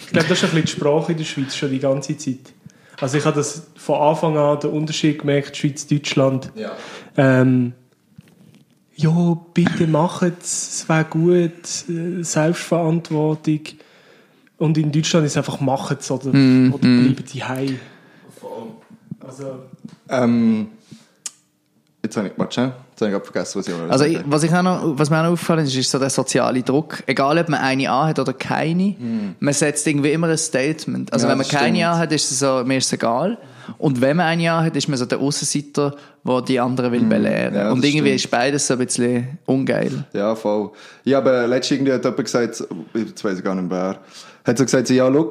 Ich 0.00 0.12
glaube, 0.12 0.28
das 0.28 0.38
ist 0.38 0.44
ein 0.44 0.50
bisschen 0.50 0.62
die 0.62 0.68
Sprache 0.68 1.12
in 1.12 1.18
der 1.18 1.24
Schweiz 1.24 1.56
schon 1.56 1.70
die 1.70 1.78
ganze 1.78 2.16
Zeit. 2.16 2.54
Also 3.00 3.18
ich 3.18 3.24
habe 3.24 3.36
das 3.36 3.68
von 3.76 4.00
Anfang 4.00 4.36
an 4.36 4.58
den 4.60 4.70
Unterschied 4.70 5.20
gemerkt, 5.20 5.56
Schweiz, 5.56 5.86
Deutschland. 5.86 6.50
Ja. 6.56 6.72
Ähm, 7.16 7.74
ja, 9.00 9.36
bitte 9.54 9.86
macht 9.86 10.22
es, 10.42 10.80
es 10.80 10.88
wäre 10.88 11.04
gut, 11.04 11.52
äh, 11.88 12.22
Selbstverantwortung. 12.22 13.60
Und 14.58 14.76
in 14.76 14.90
Deutschland 14.90 15.24
ist 15.24 15.32
es 15.32 15.36
einfach 15.36 15.60
macht 15.60 16.00
es 16.00 16.10
oder, 16.10 16.26
oder 16.30 16.78
bleiben 16.78 17.24
die 17.32 17.44
heim. 17.44 17.78
Also, 19.24 19.60
Ähm, 20.08 20.68
jetzt 22.02 22.16
habe 22.16 22.28
ich, 22.28 22.32
warte 22.36 22.72
jetzt 22.90 23.00
habe 23.02 23.16
ich 23.16 23.22
vergessen, 23.22 23.58
was 23.60 23.68
ich 23.68 23.74
wollte 23.74 23.92
Also 23.92 24.04
ich, 24.04 24.18
was, 24.24 24.42
ich 24.42 24.52
auch 24.52 24.62
noch, 24.62 24.98
was 24.98 25.10
mir 25.10 25.18
auch 25.18 25.24
noch 25.24 25.32
aufgefallen 25.32 25.64
ist, 25.64 25.76
ist 25.76 25.90
so 25.92 26.00
der 26.00 26.10
soziale 26.10 26.62
Druck. 26.64 27.04
Egal, 27.06 27.38
ob 27.38 27.48
man 27.50 27.60
eine 27.60 27.88
anhat 27.88 28.18
oder 28.18 28.32
keine, 28.32 28.96
man 29.38 29.54
setzt 29.54 29.86
irgendwie 29.86 30.10
immer 30.10 30.26
ein 30.28 30.38
Statement. 30.38 31.12
Also 31.12 31.26
Ja, 31.26 31.30
wenn 31.32 31.38
man 31.38 31.46
keine 31.46 31.76
stimmt. 31.76 31.84
anhat, 31.92 32.12
ist 32.12 32.32
es 32.32 32.40
so, 32.40 32.64
mir 32.64 32.78
ist 32.78 32.86
es 32.86 32.94
egal. 32.94 33.38
Und 33.76 34.00
wenn 34.00 34.16
man 34.16 34.26
eine 34.26 34.52
anhat, 34.52 34.76
ist 34.76 34.88
man 34.88 34.96
so 34.96 35.04
der 35.04 35.18
Aussenseiter, 35.18 35.94
der 36.24 36.42
die 36.42 36.58
anderen 36.58 36.92
will 36.92 37.04
belehren. 37.04 37.54
ja, 37.54 37.70
Und 37.70 37.84
irgendwie 37.84 38.18
stimmt. 38.18 38.24
ist 38.24 38.30
beides 38.30 38.66
so 38.66 38.74
ein 38.74 38.80
bisschen 38.80 39.38
ungeil. 39.46 40.04
Ja, 40.12 40.34
voll. 40.34 40.70
Ich 41.04 41.14
habe 41.14 41.46
letztens 41.46 41.78
irgendwie 41.78 41.92
hat 41.92 42.04
jemand 42.04 42.24
gesagt, 42.24 42.64
ich 42.94 43.24
weiß 43.24 43.42
gar 43.42 43.54
nicht 43.54 43.68
mehr 43.68 43.98
wer, 44.44 44.50
hat 44.50 44.58
so 44.58 44.64
gesagt, 44.64 44.88
ja, 44.90 45.10
schau, 45.12 45.28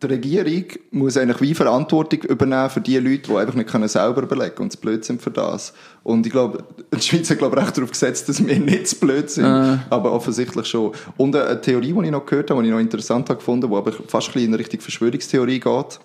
die 0.00 0.06
Regierung 0.06 0.64
muss 0.92 1.16
eigentlich 1.16 1.40
wie 1.40 1.54
Verantwortung 1.54 2.22
übernehmen 2.22 2.70
für 2.70 2.80
die 2.80 2.98
Leute, 2.98 3.30
die 3.30 3.36
einfach 3.36 3.54
nicht 3.54 3.68
können 3.68 3.88
selber 3.88 4.22
überlegen 4.22 4.62
und 4.62 4.70
zu 4.70 4.78
blöd 4.78 5.04
sind 5.04 5.20
für 5.20 5.30
das. 5.32 5.72
Und 6.04 6.24
ich 6.24 6.30
glaube, 6.32 6.62
die 6.94 7.00
Schweiz 7.00 7.28
hat, 7.30 7.38
glaube 7.38 7.56
ich, 7.58 7.64
recht 7.64 7.76
darauf 7.76 7.90
gesetzt, 7.90 8.28
dass 8.28 8.44
wir 8.46 8.58
nicht 8.60 8.86
zu 8.88 8.96
blöd 8.96 9.28
sind, 9.28 9.44
aber 9.44 10.12
offensichtlich 10.12 10.66
schon. 10.66 10.92
Und 11.16 11.34
eine 11.34 11.60
Theorie, 11.60 11.92
die 11.92 12.04
ich 12.04 12.10
noch 12.12 12.26
gehört 12.26 12.50
habe, 12.50 12.62
die 12.62 12.68
ich 12.68 12.72
noch 12.74 12.80
interessant 12.80 13.28
habe 13.28 13.38
gefunden, 13.38 13.68
die 13.70 13.76
aber 13.76 13.90
fast 13.92 14.28
ein 14.28 14.32
bisschen 14.34 14.52
in 14.52 14.54
Richtung 14.54 14.80
Verschwörungstheorie 14.80 15.58
geht, 15.58 16.00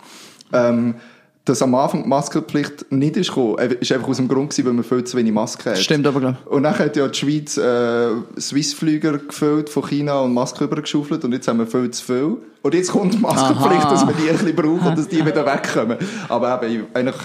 ähm, 0.53 0.95
dass 1.45 1.61
am 1.61 1.75
Anfang 1.75 2.03
die 2.03 2.09
Maskenpflicht 2.09 2.89
nicht 2.91 3.17
ist 3.17 3.27
gekommen, 3.29 3.57
äh, 3.59 3.73
ist 3.79 3.91
einfach 3.91 4.07
aus 4.07 4.15
dem 4.17 4.27
Grund 4.29 4.51
gewesen, 4.51 4.65
weil 4.65 4.73
man 4.73 4.83
viel 4.85 5.03
zu 5.03 5.17
wenig 5.17 5.33
Masken 5.33 5.71
hat. 5.71 5.77
Stimmt 5.77 6.07
aber, 6.07 6.19
glaub 6.21 6.35
ich. 6.45 6.51
Und 6.51 6.63
dann 6.63 6.77
hat 6.79 6.95
ja 6.95 7.07
die 7.07 7.17
Schweiz 7.19 7.57
äh, 7.57 8.09
Swissflüger 8.39 9.17
gefüllt 9.17 9.69
von 9.69 9.85
China 9.87 10.21
und 10.21 10.33
Masken 10.33 10.63
übergeschaufelt 10.65 11.23
und 11.25 11.33
jetzt 11.33 11.47
haben 11.47 11.59
wir 11.59 11.67
viel 11.67 11.91
zu 11.91 12.03
viel. 12.03 12.37
Und 12.61 12.73
jetzt 12.73 12.91
kommt 12.91 13.13
die 13.13 13.17
Maskenpflicht, 13.17 13.81
Aha. 13.83 13.89
dass 13.91 14.07
wir 14.07 14.13
die 14.13 14.29
ein 14.29 14.37
bisschen 14.37 14.55
brauchen 14.55 14.87
und 14.87 14.97
dass 14.97 15.07
die 15.09 15.17
wieder 15.25 15.45
wegkommen. 15.45 15.97
Aber 16.29 16.63
eben, 16.63 16.73
ich- 16.91 16.95
eigentlich 16.97 17.15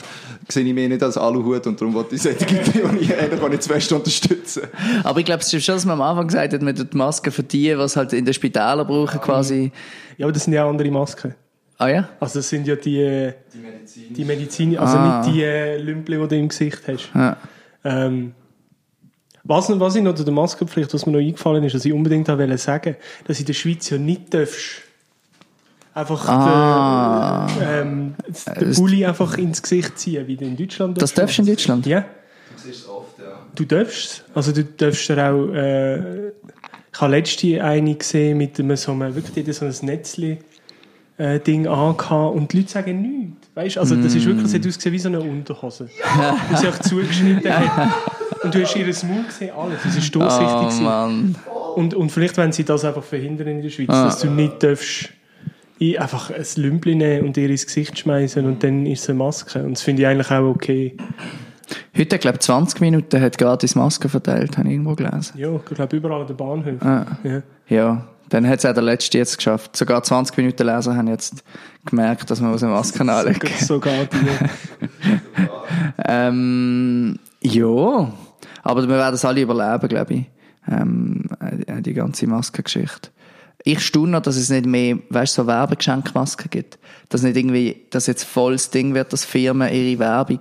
sehe 0.49 0.65
ich 0.65 0.75
mich 0.75 0.89
nicht 0.89 1.03
als 1.03 1.17
Aluhut 1.17 1.65
und 1.69 1.81
darum 1.81 1.95
wollte 1.95 2.15
ich 2.17 2.23
solche 2.23 2.39
Theorie 2.45 3.13
eigentlich 3.15 3.41
auch 3.41 3.49
nicht 3.49 3.63
zu 3.63 3.69
fest 3.69 3.93
unterstützen. 3.93 4.63
Aber 5.05 5.21
ich 5.21 5.27
glaube, 5.27 5.43
es 5.43 5.53
ist 5.53 5.65
schon, 5.65 5.75
dass 5.77 5.85
man 5.85 6.01
am 6.01 6.03
Anfang 6.03 6.27
gesagt 6.27 6.53
hat, 6.55 6.63
man 6.63 6.75
tut 6.75 6.93
die 6.93 6.97
Masken 6.97 7.31
für 7.31 7.43
die, 7.45 7.77
was 7.79 7.95
halt 7.97 8.13
in 8.15 8.25
den 8.25 8.35
Spitälern 8.35 8.85
brauchen, 8.87 9.21
quasi. 9.21 9.71
ja, 10.17 10.27
aber 10.27 10.33
das 10.33 10.43
sind 10.45 10.55
ja 10.55 10.69
andere 10.69 10.91
Masken. 10.91 11.35
Ah 11.81 11.89
ja? 11.89 12.09
Also 12.19 12.41
das 12.41 12.49
sind 12.49 12.67
ja 12.67 12.75
die, 12.77 13.31
die 14.11 14.25
Medizin, 14.25 14.77
also 14.79 14.99
Ah. 14.99 15.21
nicht 15.25 15.35
die 15.35 15.43
äh, 15.45 15.77
Lümpel, 15.79 16.21
die 16.21 16.29
du 16.29 16.37
im 16.37 16.49
Gesicht 16.49 16.81
hast. 16.89 17.11
Ja. 17.15 17.37
Ähm, 17.85 18.33
was, 19.45 19.69
noch- 19.69 19.79
was 19.79 19.95
ich 19.95 20.03
noch 20.03 20.15
zu 20.15 20.25
der 20.25 20.35
Maskenpflicht, 20.35 20.93
was 20.93 21.07
mir 21.07 21.13
noch 21.13 21.21
eingefallen 21.21 21.63
ist, 21.65 21.75
was 21.75 21.85
ich 21.85 21.93
unbedingt 21.93 22.29
auch 22.29 22.37
wollte 22.39 22.59
sagen, 22.59 22.97
dass 23.27 23.39
in 23.39 23.47
der 23.47 23.53
Schweiz 23.55 23.89
ja 23.91 23.97
nicht 23.99 24.35
darfst, 24.35 24.83
einfach 25.95 26.29
Ah. 26.29 27.47
den, 27.47 27.67
ähm, 27.69 28.15
den 28.61 28.75
Pulli 28.75 29.07
einfach 29.07 29.39
ins 29.39 29.63
Gesicht 29.63 29.99
ziehen, 29.99 30.27
wie 30.27 30.37
du 30.37 30.45
in 30.45 30.57
Deutschland 30.57 31.01
Das 31.01 31.15
darfst 31.15 31.39
du 31.39 31.43
in 31.43 31.49
Deutschland? 31.49 31.87
Ja, 31.87 32.01
Du 32.01 32.07
siehst 32.63 32.81
es 32.83 32.89
oft, 32.89 33.19
ja. 33.21 33.39
du 33.55 33.65
darfst 33.65 34.25
Also 34.35 34.51
du 34.53 34.65
darfst 34.65 35.11
auch, 35.13 35.49
äh, 35.55 36.29
ich 36.29 37.01
habe 37.01 37.13
letzte 37.13 37.63
eine 37.63 37.95
gesehen 37.95 38.37
mit 38.39 38.59
einem, 38.59 38.77
so 38.77 38.91
einem, 38.93 39.15
wirklich, 39.15 39.45
die 39.45 39.53
so 39.53 39.65
ein 39.65 39.75
Netzli, 39.83 40.39
äh, 41.19 41.41
Ding 41.41 41.67
angehabt 41.67 42.37
und 42.37 42.53
die 42.53 42.59
Leute 42.59 42.71
sagen 42.71 43.03
nichts. 43.03 43.51
Weißt? 43.55 43.79
Also 43.79 43.97
das 43.97 44.15
ist 44.15 44.25
wirklich, 44.25 44.47
es 44.47 44.55
hat 44.55 44.67
ausgesehen 44.67 44.93
wie 44.93 44.99
so 44.99 45.09
eine 45.09 45.21
Unterhose. 45.21 45.89
Die 46.51 46.57
sie 46.57 46.69
auch 46.69 46.79
zugeschnitten 46.79 47.53
hat. 47.53 47.93
Und 48.45 48.55
du 48.55 48.63
hast 48.63 48.77
ihr 48.77 48.87
Maul 48.87 49.25
gesehen, 49.25 49.51
alles. 49.57 49.79
Das 49.83 49.97
ist 49.97 50.15
durchsichtig. 50.15 50.87
Oh 50.87 51.73
und, 51.75 51.95
und 51.95 52.11
vielleicht 52.11 52.39
wollen 52.39 52.53
sie 52.53 52.65
das 52.65 52.85
einfach 52.85 53.03
verhindern 53.03 53.49
in 53.49 53.63
der 53.63 53.71
Schweiz, 53.71 53.89
dass 53.89 54.21
du 54.21 54.31
nicht 54.31 54.63
darfst 54.63 55.11
einfach 55.99 56.31
ein 56.31 56.47
Lümpli 56.57 56.95
nehmen 56.95 57.27
und 57.27 57.37
ihr 57.37 57.51
ins 57.51 57.67
Gesicht 57.67 57.99
schmeißen 57.99 58.45
und 58.45 58.63
dann 58.65 58.87
ist 58.87 59.03
es 59.03 59.11
eine 59.11 59.19
Maske. 59.19 59.63
Und 59.63 59.73
das 59.73 59.83
finde 59.83 60.03
ich 60.03 60.09
eigentlich 60.09 60.31
auch 60.31 60.49
okay. 60.49 60.97
Heute, 61.97 62.17
ich 62.17 62.21
glaube 62.21 62.39
20 62.39 62.81
Minuten 62.81 63.21
hat 63.21 63.39
gratis 63.39 63.75
Masken 63.75 64.09
verteilt, 64.09 64.57
habe 64.57 64.69
ich 64.69 64.75
irgendwo 64.75 64.95
gelesen. 64.95 65.39
Ja, 65.39 65.55
ich 65.55 65.65
glaube 65.65 65.97
überall 65.97 66.23
an 66.23 66.27
den 66.27 66.37
Bahnhöfen. 66.37 66.89
Ah. 66.89 67.07
Ja. 67.23 67.43
Ja, 67.69 68.09
dann 68.31 68.47
hat 68.49 68.59
es 68.59 68.67
auch 68.67 68.75
der 68.75 68.83
Letzte 68.83 69.19
jetzt 69.19 69.37
geschafft. 69.37 69.77
Sogar 69.77 70.03
20 70.03 70.37
Minuten 70.37 70.67
Leser 70.67 70.97
haben 70.97 71.09
jetzt 71.09 71.43
gemerkt, 71.85 72.31
dass 72.31 72.41
man 72.41 72.53
aus 72.53 72.61
dem 72.61 72.71
Masken 72.71 73.09
anlegen 73.09 73.51
Sogar 73.59 74.05
die. 74.05 74.17
Ähm, 76.05 77.19
ja, 77.43 78.13
aber 78.63 78.83
wir 78.83 78.89
werden 78.89 79.15
es 79.15 79.25
alle 79.25 79.41
überleben, 79.43 79.89
glaube 79.89 80.15
ich. 80.15 80.25
ähm, 80.71 81.25
äh, 81.41 81.83
die 81.83 81.95
ganze 81.95 82.27
Maskengeschichte. 82.27 83.11
Ich 83.65 83.81
staune 83.85 84.13
noch, 84.13 84.23
dass 84.23 84.37
es 84.37 84.51
nicht 84.51 84.67
mehr, 84.67 84.99
weißt 85.11 85.35
so 85.35 85.47
Werbegeschenkmasken 85.47 86.51
gibt. 86.51 86.79
Dass 87.09 87.23
nicht 87.23 87.37
irgendwie, 87.37 87.83
dass 87.91 88.07
jetzt 88.07 88.25
volles 88.25 88.71
Ding 88.71 88.95
wird, 88.95 89.13
dass 89.13 89.25
Firmen 89.25 89.73
ihre 89.73 89.99
Werbung 89.99 90.41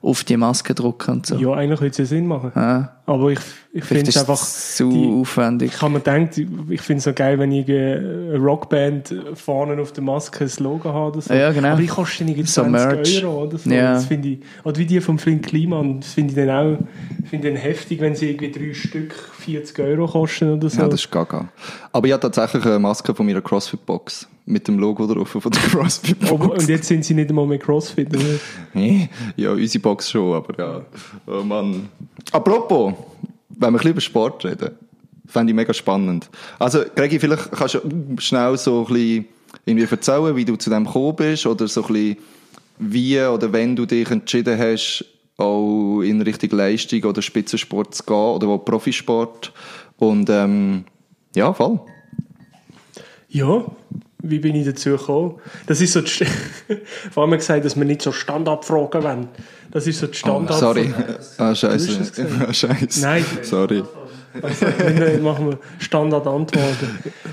auf 0.00 0.24
die 0.24 0.36
Maske 0.36 0.74
drucken 0.74 1.10
und 1.16 1.26
so. 1.26 1.36
Ja, 1.36 1.52
eigentlich 1.54 1.80
würde 1.80 1.90
es 1.90 1.98
ja 1.98 2.04
Sinn 2.04 2.26
machen. 2.26 2.52
Ja. 2.54 2.96
Aber 3.12 3.30
ich, 3.30 3.38
ich 3.74 3.84
finde 3.84 4.08
es 4.08 4.16
einfach... 4.16 4.38
zu 4.40 4.90
die- 4.90 5.20
aufwendig. 5.20 5.72
Ich 5.74 5.82
habe 5.82 5.92
mir 5.92 6.00
gedacht, 6.00 6.38
ich 6.70 6.80
finde 6.80 6.98
es 6.98 7.04
so 7.04 7.12
geil, 7.12 7.38
wenn 7.38 7.52
ich 7.52 7.68
eine 7.68 8.36
Rockband 8.38 9.14
vorne 9.34 9.80
auf 9.80 9.92
der 9.92 10.02
Maske 10.02 10.44
ein 10.44 10.50
Logo 10.58 10.88
habe 10.92 11.10
oder 11.12 11.20
so. 11.20 11.34
Ja, 11.34 11.52
genau. 11.52 11.68
Aber 11.72 11.80
die 11.80 11.88
kosten 11.88 12.28
irgendwie 12.28 12.46
So 12.48 12.62
20 12.62 12.72
Merch. 12.72 13.24
Euro 13.24 13.42
oder 13.44 13.58
so. 13.58 13.70
Ja. 13.70 13.94
Das 13.94 14.06
finde 14.06 14.28
ich, 14.28 14.38
oder 14.64 14.78
wie 14.78 14.86
die 14.86 15.00
vom 15.00 15.18
Flint 15.18 15.44
Kliman, 15.46 16.00
das 16.00 16.14
finde 16.14 16.30
ich 16.30 16.36
dann 16.36 16.50
auch 16.50 16.78
finde 17.28 17.48
ich 17.48 17.54
dann 17.54 17.62
heftig, 17.62 18.00
wenn 18.00 18.14
sie 18.14 18.30
irgendwie 18.30 18.50
drei 18.50 18.72
Stück 18.74 19.12
40 19.40 19.78
Euro 19.80 20.06
kosten 20.06 20.54
oder 20.54 20.70
so. 20.70 20.80
Ja, 20.80 20.88
das 20.88 21.00
ist 21.00 21.10
gaga. 21.10 21.48
Aber 21.92 22.06
ich 22.06 22.12
habe 22.12 22.20
tatsächlich 22.22 22.64
eine 22.64 22.78
Maske 22.78 23.14
von 23.14 23.26
meiner 23.26 23.42
CrossFit-Box. 23.42 24.28
Mit 24.44 24.66
dem 24.66 24.76
Logo 24.80 25.06
drauf 25.06 25.28
von 25.28 25.40
der 25.52 25.60
Aber, 25.62 25.70
CrossFit-Box. 25.82 26.46
und 26.62 26.68
jetzt 26.68 26.88
sind 26.88 27.04
sie 27.04 27.14
nicht 27.14 27.28
einmal 27.30 27.46
mehr 27.46 27.58
Crossfit. 27.58 28.08
Oder? 28.08 28.24
Ja, 29.36 29.52
unsere 29.52 29.80
Box 29.82 30.10
schon, 30.10 30.34
aber 30.34 30.58
ja. 30.58 30.80
Oh 31.26 31.42
Mann. 31.44 31.88
Apropos, 32.32 32.92
wenn 33.48 33.60
wir 33.60 33.68
ein 33.68 33.72
bisschen 33.74 33.90
über 33.92 34.00
Sport 34.00 34.44
reden, 34.44 34.70
fände 35.26 35.50
ich 35.52 35.56
mega 35.56 35.72
spannend. 35.72 36.28
Also, 36.58 36.82
Gregi, 36.94 37.18
vielleicht 37.18 37.52
kannst 37.52 37.74
du 37.74 37.80
schnell 38.18 38.56
so 38.56 38.86
ein 38.86 38.92
bisschen 38.92 39.24
irgendwie 39.64 39.88
erzählen, 39.90 40.36
wie 40.36 40.44
du 40.44 40.56
zu 40.56 40.70
dem 40.70 40.84
gekommen 40.84 41.16
bist 41.16 41.46
oder 41.46 41.68
so 41.68 41.82
ein 41.84 41.92
bisschen 41.92 42.16
wie 42.78 43.20
oder 43.20 43.52
wenn 43.52 43.76
du 43.76 43.86
dich 43.86 44.10
entschieden 44.10 44.58
hast, 44.58 45.04
auch 45.36 46.00
in 46.00 46.22
Richtung 46.22 46.50
Leistung 46.50 47.02
oder 47.04 47.22
Spitzensport 47.22 47.94
zu 47.94 48.04
gehen 48.04 48.14
oder 48.14 48.48
auch 48.48 48.58
Profisport. 48.58 49.52
Und 49.98 50.28
ähm, 50.30 50.84
ja, 51.34 51.52
voll. 51.52 51.80
Ja, 53.28 53.64
wie 54.22 54.38
bin 54.38 54.54
ich 54.54 54.64
dazu 54.66 54.90
gekommen? 54.90 55.34
Das 55.66 55.80
ist 55.80 55.92
so 55.92 56.00
die 56.00 56.08
St- 56.08 56.26
Vor 57.10 57.24
allem 57.24 57.32
gesagt, 57.32 57.64
dass 57.64 57.76
wir 57.76 57.84
nicht 57.84 58.02
so 58.02 58.12
Standardfragen 58.12 59.02
wollen. 59.02 59.28
Das 59.70 59.86
ist 59.86 59.98
so 59.98 60.06
die 60.06 60.12
Oh, 60.12 60.16
Standardfrage. 60.16 60.60
sorry. 60.60 60.94
Ah, 61.38 61.54
scheiße. 61.54 62.00
Ah, 62.48 62.52
scheiße. 62.52 63.00
Nein. 63.02 63.24
Sorry. 63.42 63.82
Also, 64.40 64.66
dann 64.78 65.22
machen 65.22 65.50
wir 65.50 65.58
Standardantworten. 65.78 66.88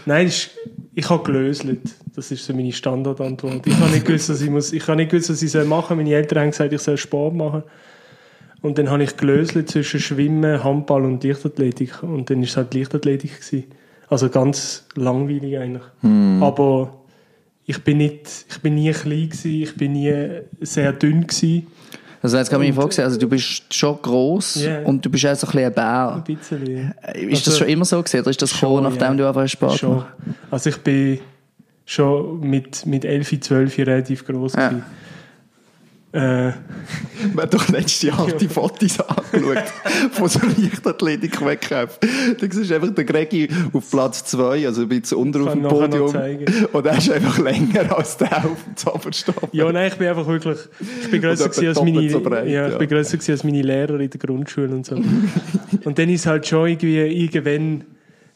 Nein, 0.05 0.27
ist, 0.27 0.49
ich 0.95 1.09
habe 1.09 1.23
gelöselt. 1.23 1.79
Das 2.15 2.29
ist 2.31 2.43
so 2.45 2.53
meine 2.53 2.73
Standardantwort. 2.73 3.65
Ich 3.65 3.73
habe 3.77 3.91
nicht 3.91 4.05
gewusst, 4.05 4.29
was 4.29 4.41
ich 4.41 4.49
muss, 4.49 4.73
ich 4.73 4.85
habe 4.87 4.97
nicht 4.97 5.11
gewusst, 5.11 5.29
was 5.29 5.41
ich 5.41 5.51
soll 5.51 5.65
machen. 5.65 5.95
Meine 5.97 6.13
Eltern 6.13 6.39
haben 6.39 6.51
gesagt, 6.51 6.73
ich 6.73 6.81
soll 6.81 6.97
Sport 6.97 7.35
machen. 7.35 7.63
Und 8.61 8.77
dann 8.77 8.89
habe 8.89 9.03
ich 9.03 9.15
gelöselt 9.15 9.69
zwischen 9.69 10.01
Schwimmen, 10.01 10.61
Handball 10.61 11.05
und 11.05 11.23
Leichtathletik. 11.23 12.03
Und 12.03 12.29
dann 12.29 12.43
ist 12.43 12.49
es 12.51 12.57
halt 12.57 12.73
Leichtathletik 12.73 13.39
gewesen. 13.39 13.63
Also 14.09 14.29
ganz 14.29 14.85
langweilig 14.95 15.57
eigentlich. 15.57 15.83
Aber 16.41 16.95
ich 17.65 17.83
bin 17.83 17.97
nicht, 17.97 18.45
ich 18.49 18.59
bin 18.61 18.75
nie 18.75 18.91
klein 18.91 19.29
gewesen, 19.29 19.61
ich 19.63 19.75
bin 19.75 19.93
nie 19.93 20.13
sehr 20.61 20.93
dünn 20.93 21.27
gewesen. 21.27 21.67
Also 22.21 22.37
jetzt 22.37 22.49
kann 22.49 22.59
man 22.59 22.67
mich 22.67 22.75
vorstellen, 22.75 23.07
also 23.07 23.17
du 23.19 23.29
bist 23.29 23.73
schon 23.73 23.97
gross 24.01 24.55
Ja. 24.55 24.79
und 24.81 25.05
du 25.05 25.09
bist 25.09 25.25
auch 25.25 25.35
so 25.35 25.47
ein 25.47 25.51
bisschen 25.51 25.65
ein 25.67 25.73
Bär. 25.73 26.13
Ein 26.15 26.23
bisschen. 26.23 26.93
Ist 27.29 27.47
das 27.47 27.53
Also- 27.53 27.59
schon 27.59 27.69
immer 27.69 27.85
so 27.85 27.97
gewesen, 28.03 28.19
oder 28.21 28.29
ist 28.31 28.41
das 28.41 28.51
gekommen, 28.53 28.83
Schon, 28.83 28.83
nachdem 28.83 29.07
ja. 29.07 29.13
du 29.15 29.27
einfach 29.27 29.47
Sport 29.47 29.77
Schon. 29.79 29.95
machst? 29.97 30.09
Also 30.51 30.69
ich 30.71 30.77
bin 30.79 31.19
schon 31.85 32.39
mit, 32.41 32.85
mit 32.85 33.05
11, 33.05 33.39
12 33.39 33.77
relativ 33.77 34.25
groß 34.25 34.53
Ja. 34.53 34.81
Äh, 36.11 36.19
Wir 36.19 36.53
haben 37.37 37.49
doch 37.51 37.67
letztes 37.69 38.01
Jahr 38.01 38.27
die 38.39 38.47
Fotos 38.47 38.99
angeschaut 38.99 39.63
von 40.11 40.27
so 40.27 40.39
Leichtathletik-Wettkämpfen. 40.39 41.99
Da 42.39 42.47
siehst 42.49 42.71
du 42.71 42.75
einfach 42.75 42.89
den 42.89 43.05
Gregi 43.05 43.47
auf 43.73 43.91
Platz 43.91 44.25
2, 44.25 44.65
also 44.65 44.81
ein 44.81 44.89
bisschen 44.89 45.19
unter 45.19 45.41
auf 45.41 45.53
dem 45.53 45.61
Podium. 45.61 46.15
Und 46.73 46.85
er 46.85 46.97
ist 46.97 47.11
einfach 47.11 47.37
länger 47.37 47.95
als 47.95 48.17
der 48.17 48.37
auf 48.37 48.63
dem 48.63 48.75
Zauberstab. 48.75 49.49
ja, 49.51 49.71
nein, 49.71 49.89
ich 49.89 49.97
bin 49.97 50.07
einfach 50.07 50.25
wirklich, 50.25 50.57
ich 51.03 51.11
bin 51.11 51.21
grösser 51.21 51.49
gewesen 51.49 51.67
als 51.67 51.81
meine, 51.83 52.09
so 52.09 52.21
breit, 52.21 52.47
ja, 52.47 52.65
ich 52.65 52.73
ja. 52.73 52.77
bin 52.79 52.89
grösser 52.89 53.17
gewesen 53.17 53.31
als 53.31 53.43
meine 53.43 53.61
Lehrer 53.61 53.99
in 53.99 54.09
der 54.09 54.19
Grundschule 54.19 54.73
und 54.73 54.87
so. 54.87 54.95
und 55.83 55.99
dann 55.99 56.09
ist 56.09 56.25
halt 56.25 56.47
schon 56.47 56.69
irgendwie 56.69 56.97
irgendwann, 56.97 57.83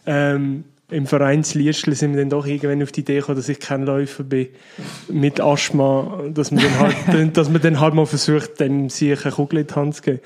ähm, 0.05 0.63
im 0.91 1.07
Vereinsliestl 1.07 1.93
sind 1.95 2.13
wir 2.13 2.19
dann 2.21 2.29
doch 2.29 2.45
irgendwann 2.45 2.83
auf 2.83 2.91
die 2.91 3.01
Idee 3.01 3.19
gekommen, 3.19 3.37
dass 3.37 3.49
ich 3.49 3.59
kein 3.59 3.83
Läufer 3.83 4.23
bin 4.23 4.49
mit 5.07 5.39
Asthma, 5.41 6.21
dass 6.33 6.51
man 6.51 6.63
dann 6.63 6.79
halt, 6.79 7.37
dass 7.37 7.49
man 7.49 7.61
dann 7.61 7.79
halt 7.79 7.93
mal 7.93 8.05
versucht, 8.05 8.59
dem 8.59 8.89
sich 8.89 9.23
eine 9.25 9.33
Kugel 9.33 9.59
in 9.59 9.67
die 9.67 9.73
Hand 9.73 9.95
zu 9.95 10.01
geben. 10.03 10.19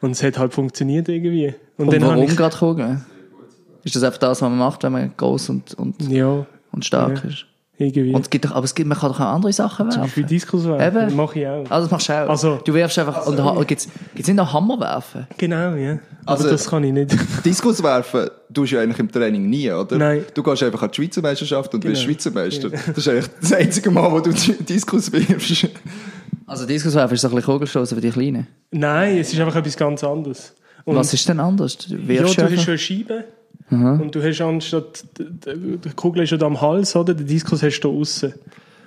Und 0.00 0.12
es 0.12 0.22
hat 0.22 0.38
halt 0.38 0.52
funktioniert 0.54 1.08
irgendwie. 1.08 1.54
Und, 1.78 1.86
Und 1.86 1.92
dann 1.92 2.02
warum 2.02 2.24
ich, 2.24 2.36
gerade 2.36 2.56
Kugeln? 2.56 3.04
Ist 3.82 3.96
das 3.96 4.02
einfach 4.02 4.18
das, 4.18 4.30
was 4.30 4.40
man 4.42 4.56
macht, 4.58 4.82
wenn 4.82 4.92
man 4.92 5.12
gross 5.16 5.48
und, 5.48 5.74
und, 5.74 6.00
ja, 6.08 6.46
und 6.72 6.84
stark 6.84 7.22
Ja. 7.24 7.30
ist? 7.30 7.46
Irgendwie. 7.76 8.14
Und 8.14 8.20
es 8.22 8.30
gibt 8.30 8.44
doch, 8.44 8.52
aber 8.52 8.64
es 8.64 8.74
gibt, 8.74 8.88
man 8.88 8.96
kann 8.98 9.10
doch 9.10 9.20
auch 9.20 9.24
andere 9.34 9.52
Sachen 9.52 9.90
Zum 9.90 10.02
werfen. 10.02 10.02
Beispiel 10.02 10.24
Diskus 10.24 10.64
werfen. 10.64 11.06
Eben. 11.08 11.16
Mache 11.16 11.40
ich 11.40 11.46
auch. 11.46 11.70
Also 11.70 11.86
das 11.86 11.90
machst 11.90 12.08
du 12.08 12.12
auch. 12.12 12.28
Also- 12.30 12.58
du 12.64 12.74
wirfst 12.74 12.98
einfach, 12.98 13.26
und 13.26 13.42
ha- 13.42 13.62
gibt's, 13.64 13.88
gibt's 14.14 14.28
nicht 14.28 14.36
noch 14.36 14.52
Hammer 14.52 14.78
werfen? 14.80 15.26
Genau, 15.38 15.74
ja. 15.74 15.98
Aber 16.24 16.38
Also- 16.38 16.50
das 16.50 16.68
kann 16.68 16.84
ich 16.84 16.92
nicht. 16.92 17.14
Diskus 17.44 17.82
werfen 17.82 18.28
tust 18.52 18.70
du 18.72 18.76
ja 18.76 18.82
eigentlich 18.82 18.98
im 19.00 19.10
Training 19.10 19.48
nie, 19.50 19.70
oder? 19.70 19.98
Nein. 19.98 20.24
Du 20.34 20.42
gehst 20.42 20.62
einfach 20.62 20.82
an 20.82 20.90
die 20.92 20.96
Schweizer 21.02 21.20
Meisterschaft 21.22 21.74
und 21.74 21.80
bist 21.80 21.94
Genau. 22.02 22.12
Schweizer 22.12 22.30
Meister. 22.30 22.70
Das 22.70 22.98
ist 22.98 23.08
eigentlich 23.08 23.26
das 23.40 23.52
einzige 23.52 23.90
Mal, 23.90 24.10
wo 24.12 24.20
du 24.20 24.30
Diskus 24.60 25.10
wirfst. 25.12 25.68
Also 26.46 26.66
Diskus 26.66 26.94
werfen 26.94 27.14
ist 27.14 27.22
so 27.22 27.28
ein 27.28 27.34
bisschen 27.34 27.52
Kugelstoßen 27.52 27.96
für 27.96 28.00
die 28.00 28.10
Kleinen. 28.10 28.46
Nein, 28.70 29.18
es 29.18 29.32
ist 29.32 29.40
einfach 29.40 29.56
etwas 29.56 29.76
ganz 29.76 30.04
anderes. 30.04 30.54
Und 30.84 30.96
Was 30.96 31.12
ist 31.14 31.26
denn 31.28 31.40
anders? 31.40 31.76
Du 31.78 31.94
ja, 31.96 32.06
wirfst 32.08 32.38
du 32.38 32.42
hast 32.44 32.68
eine 32.68 32.78
Scheibe 32.78 33.24
und 33.82 34.14
du 34.14 34.22
hast 34.22 34.40
anstatt, 34.40 35.04
die 35.18 35.90
Kugel 35.96 36.22
ist 36.24 36.30
ja 36.30 36.36
da 36.36 36.46
am 36.46 36.60
Hals, 36.60 36.94
oder? 36.96 37.14
Den 37.14 37.26
Diskus 37.26 37.62
hast 37.62 37.80
du 37.80 37.88
da 37.88 37.94
außen. 37.94 38.34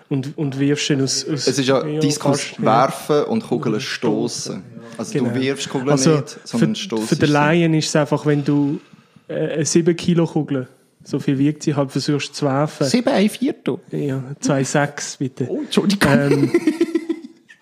Und, 0.10 0.38
und 0.38 0.58
wirfst 0.58 0.90
ihn 0.90 1.02
aus, 1.02 1.26
aus 1.26 1.48
Es 1.48 1.60
ist 1.60 1.68
ja 1.68 1.84
Diskus 1.84 2.42
fast, 2.42 2.60
ja. 2.60 2.64
werfen 2.64 3.24
und 3.26 3.46
Kugeln 3.46 3.82
stoßen. 3.82 4.64
Also 4.98 5.14
Genau. 5.14 5.32
du 5.34 5.42
wirfst 5.42 5.70
Kugeln 5.70 5.90
Also 5.90 6.16
nicht, 6.16 6.40
sondern 6.48 6.76
für, 6.76 6.82
stoßt 6.82 7.08
für 7.10 7.16
den 7.18 7.30
Laien 7.30 7.74
ist 7.74 7.88
es 7.90 7.96
einfach, 7.98 8.26
wenn 8.26 8.46
du 8.46 8.80
äh, 9.28 9.34
eine 9.56 9.66
7 9.66 9.94
Kilo 9.98 10.26
Kugel, 10.26 10.70
so 11.04 11.20
viel 11.20 11.38
wiegt 11.38 11.64
sie, 11.64 11.76
halt 11.76 11.92
versuchst 11.92 12.36
zu 12.36 12.46
werfen. 12.46 12.88
7, 12.88 13.10
ein 13.12 13.30
Viertel. 13.30 13.80
Ja, 13.92 14.24
2,6 14.42 15.18
bitte. 15.20 15.48
Oh, 15.50 15.60
Entschuldigung. 15.64 16.12
ähm, 16.14 16.52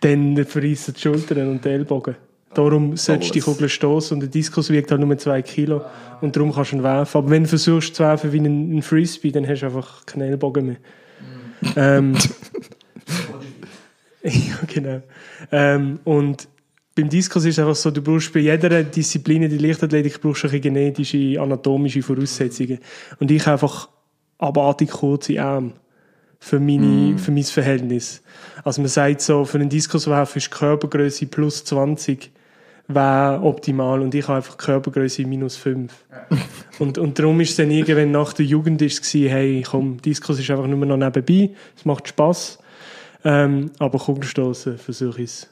dann 0.02 0.46
verreissen 0.46 0.94
die 0.96 1.02
Schultern 1.02 1.50
und 1.50 1.66
die 1.66 1.70
Ellbogen. 1.70 2.16
Darum 2.56 2.98
solltest 2.98 3.32
du 3.32 3.34
die. 3.34 3.40
Kugel 3.42 3.70
stoßen 3.70 4.16
und 4.16 4.22
der 4.22 4.30
Diskus 4.30 4.70
wiegt 4.70 4.90
halt 4.90 5.02
nur 5.02 5.18
2 5.18 5.42
Kilo 5.44 5.82
und 6.22 6.36
darum 6.36 6.54
kannst 6.54 6.72
du 6.72 6.78
ihn 6.78 6.84
werfen. 6.84 7.18
Aber 7.18 7.30
wenn 7.30 7.44
du 7.44 7.50
versuchst 7.50 7.96
zu 7.96 8.04
werfen 8.04 8.32
wie 8.32 8.40
ein, 8.40 8.82
Frisbee, 8.82 9.32
dann 9.32 9.48
hast 9.48 9.62
du 9.62 9.68
einfach 9.68 10.06
keine 10.06 10.26
Ellbogen 10.28 10.66
mehr. 10.66 10.78
ähm, 11.76 12.16
ja, 14.24 14.58
genau. 14.68 15.02
Ähm, 15.52 16.00
und 16.04 16.48
beim 16.96 17.10
Diskus 17.10 17.44
ist 17.46 17.56
es 17.56 17.60
einfach 17.60 17.76
so, 17.76 17.92
du 17.92 18.02
brauchst 18.02 18.34
bei 18.34 18.40
jeder 18.40 18.84
Disziplin 18.84 19.44
in 19.44 19.50
der 19.50 19.60
Leichtathletik 19.60 20.22
brauchst 20.22 20.46
du 20.46 20.60
genetische, 20.60 21.40
anatomische 21.40 22.02
Voraussetzungen. 22.02 22.80
Und 23.20 23.30
ich 23.32 23.46
habe 23.46 23.54
einfach 23.54 23.90
abartig 24.38 24.92
kurze 24.92 25.42
Arme 25.42 25.74
für, 26.40 26.60
meine, 26.60 27.18
für 27.18 27.32
mein 27.32 27.44
Verhältnis. 27.44 28.22
Also 28.64 28.82
man 28.82 28.90
sagt 28.90 29.22
so, 29.22 29.46
für 29.46 29.58
einen 29.58 29.70
Diskuswerfer 29.70 30.38
ist 30.38 30.52
Körpergröße 30.52 31.26
plus 31.28 31.66
20 31.66 32.32
wäre 32.88 33.42
optimal 33.42 34.02
und 34.02 34.14
ich 34.14 34.28
habe 34.28 34.38
einfach 34.38 34.58
Körpergröße 34.58 35.26
minus 35.26 35.56
5. 35.56 35.92
und, 36.80 36.98
und 36.98 37.18
darum 37.20 37.40
ist 37.42 37.52
es 37.52 37.56
dann 37.58 37.72
irgendwann 37.72 38.12
nach 38.12 38.34
der 38.34 38.46
Jugend 38.46 38.82
ist 38.82 39.04
es 39.04 39.12
gewesen, 39.12 39.30
hey, 39.32 39.64
komm, 39.68 40.02
Diskus 40.02 40.40
ist 40.40 40.50
einfach 40.52 40.68
nur 40.68 40.86
noch 40.86 40.98
nebenbei, 40.98 41.56
es 41.76 41.86
macht 41.86 42.08
Spass, 42.08 42.60
ähm, 43.24 43.72
aber 43.80 43.98
Kugelstoßen 43.98 44.78
versuche 44.78 45.24
ich 45.24 45.30
es. 45.32 45.50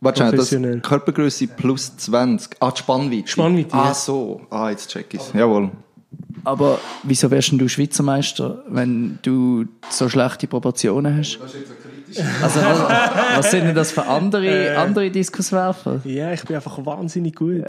Warte 0.00 0.18
schnell, 0.18 0.30
das 0.32 0.36
professionell. 0.40 0.80
Körpergröße 0.80 1.46
plus 1.46 1.96
20. 1.96 2.56
Ah, 2.60 2.70
die 2.70 2.78
Spannweite. 2.78 3.28
Spannweite, 3.28 3.72
Ah, 3.74 3.86
ja. 3.86 3.94
so. 3.94 4.42
Ah, 4.50 4.68
jetzt 4.68 4.90
check 4.90 5.06
ich's. 5.14 5.32
Jawohl. 5.32 5.70
Aber 6.44 6.78
wieso 7.04 7.30
wärst 7.30 7.52
denn 7.52 7.58
du 7.58 7.68
Schweizer 7.68 8.02
Meister, 8.02 8.62
wenn 8.68 9.18
du 9.22 9.64
so 9.88 10.10
schlechte 10.10 10.46
Proportionen 10.46 11.16
hast? 11.16 11.38
Also, 12.42 12.60
was, 12.60 12.80
was 13.36 13.50
sind 13.50 13.64
denn 13.66 13.74
das 13.74 13.90
für 13.92 14.06
andere, 14.06 14.76
andere 14.78 15.10
Diskuswerfer? 15.10 16.00
Ja, 16.04 16.32
ich 16.32 16.44
bin 16.44 16.56
einfach 16.56 16.84
wahnsinnig 16.84 17.34
gut. 17.36 17.64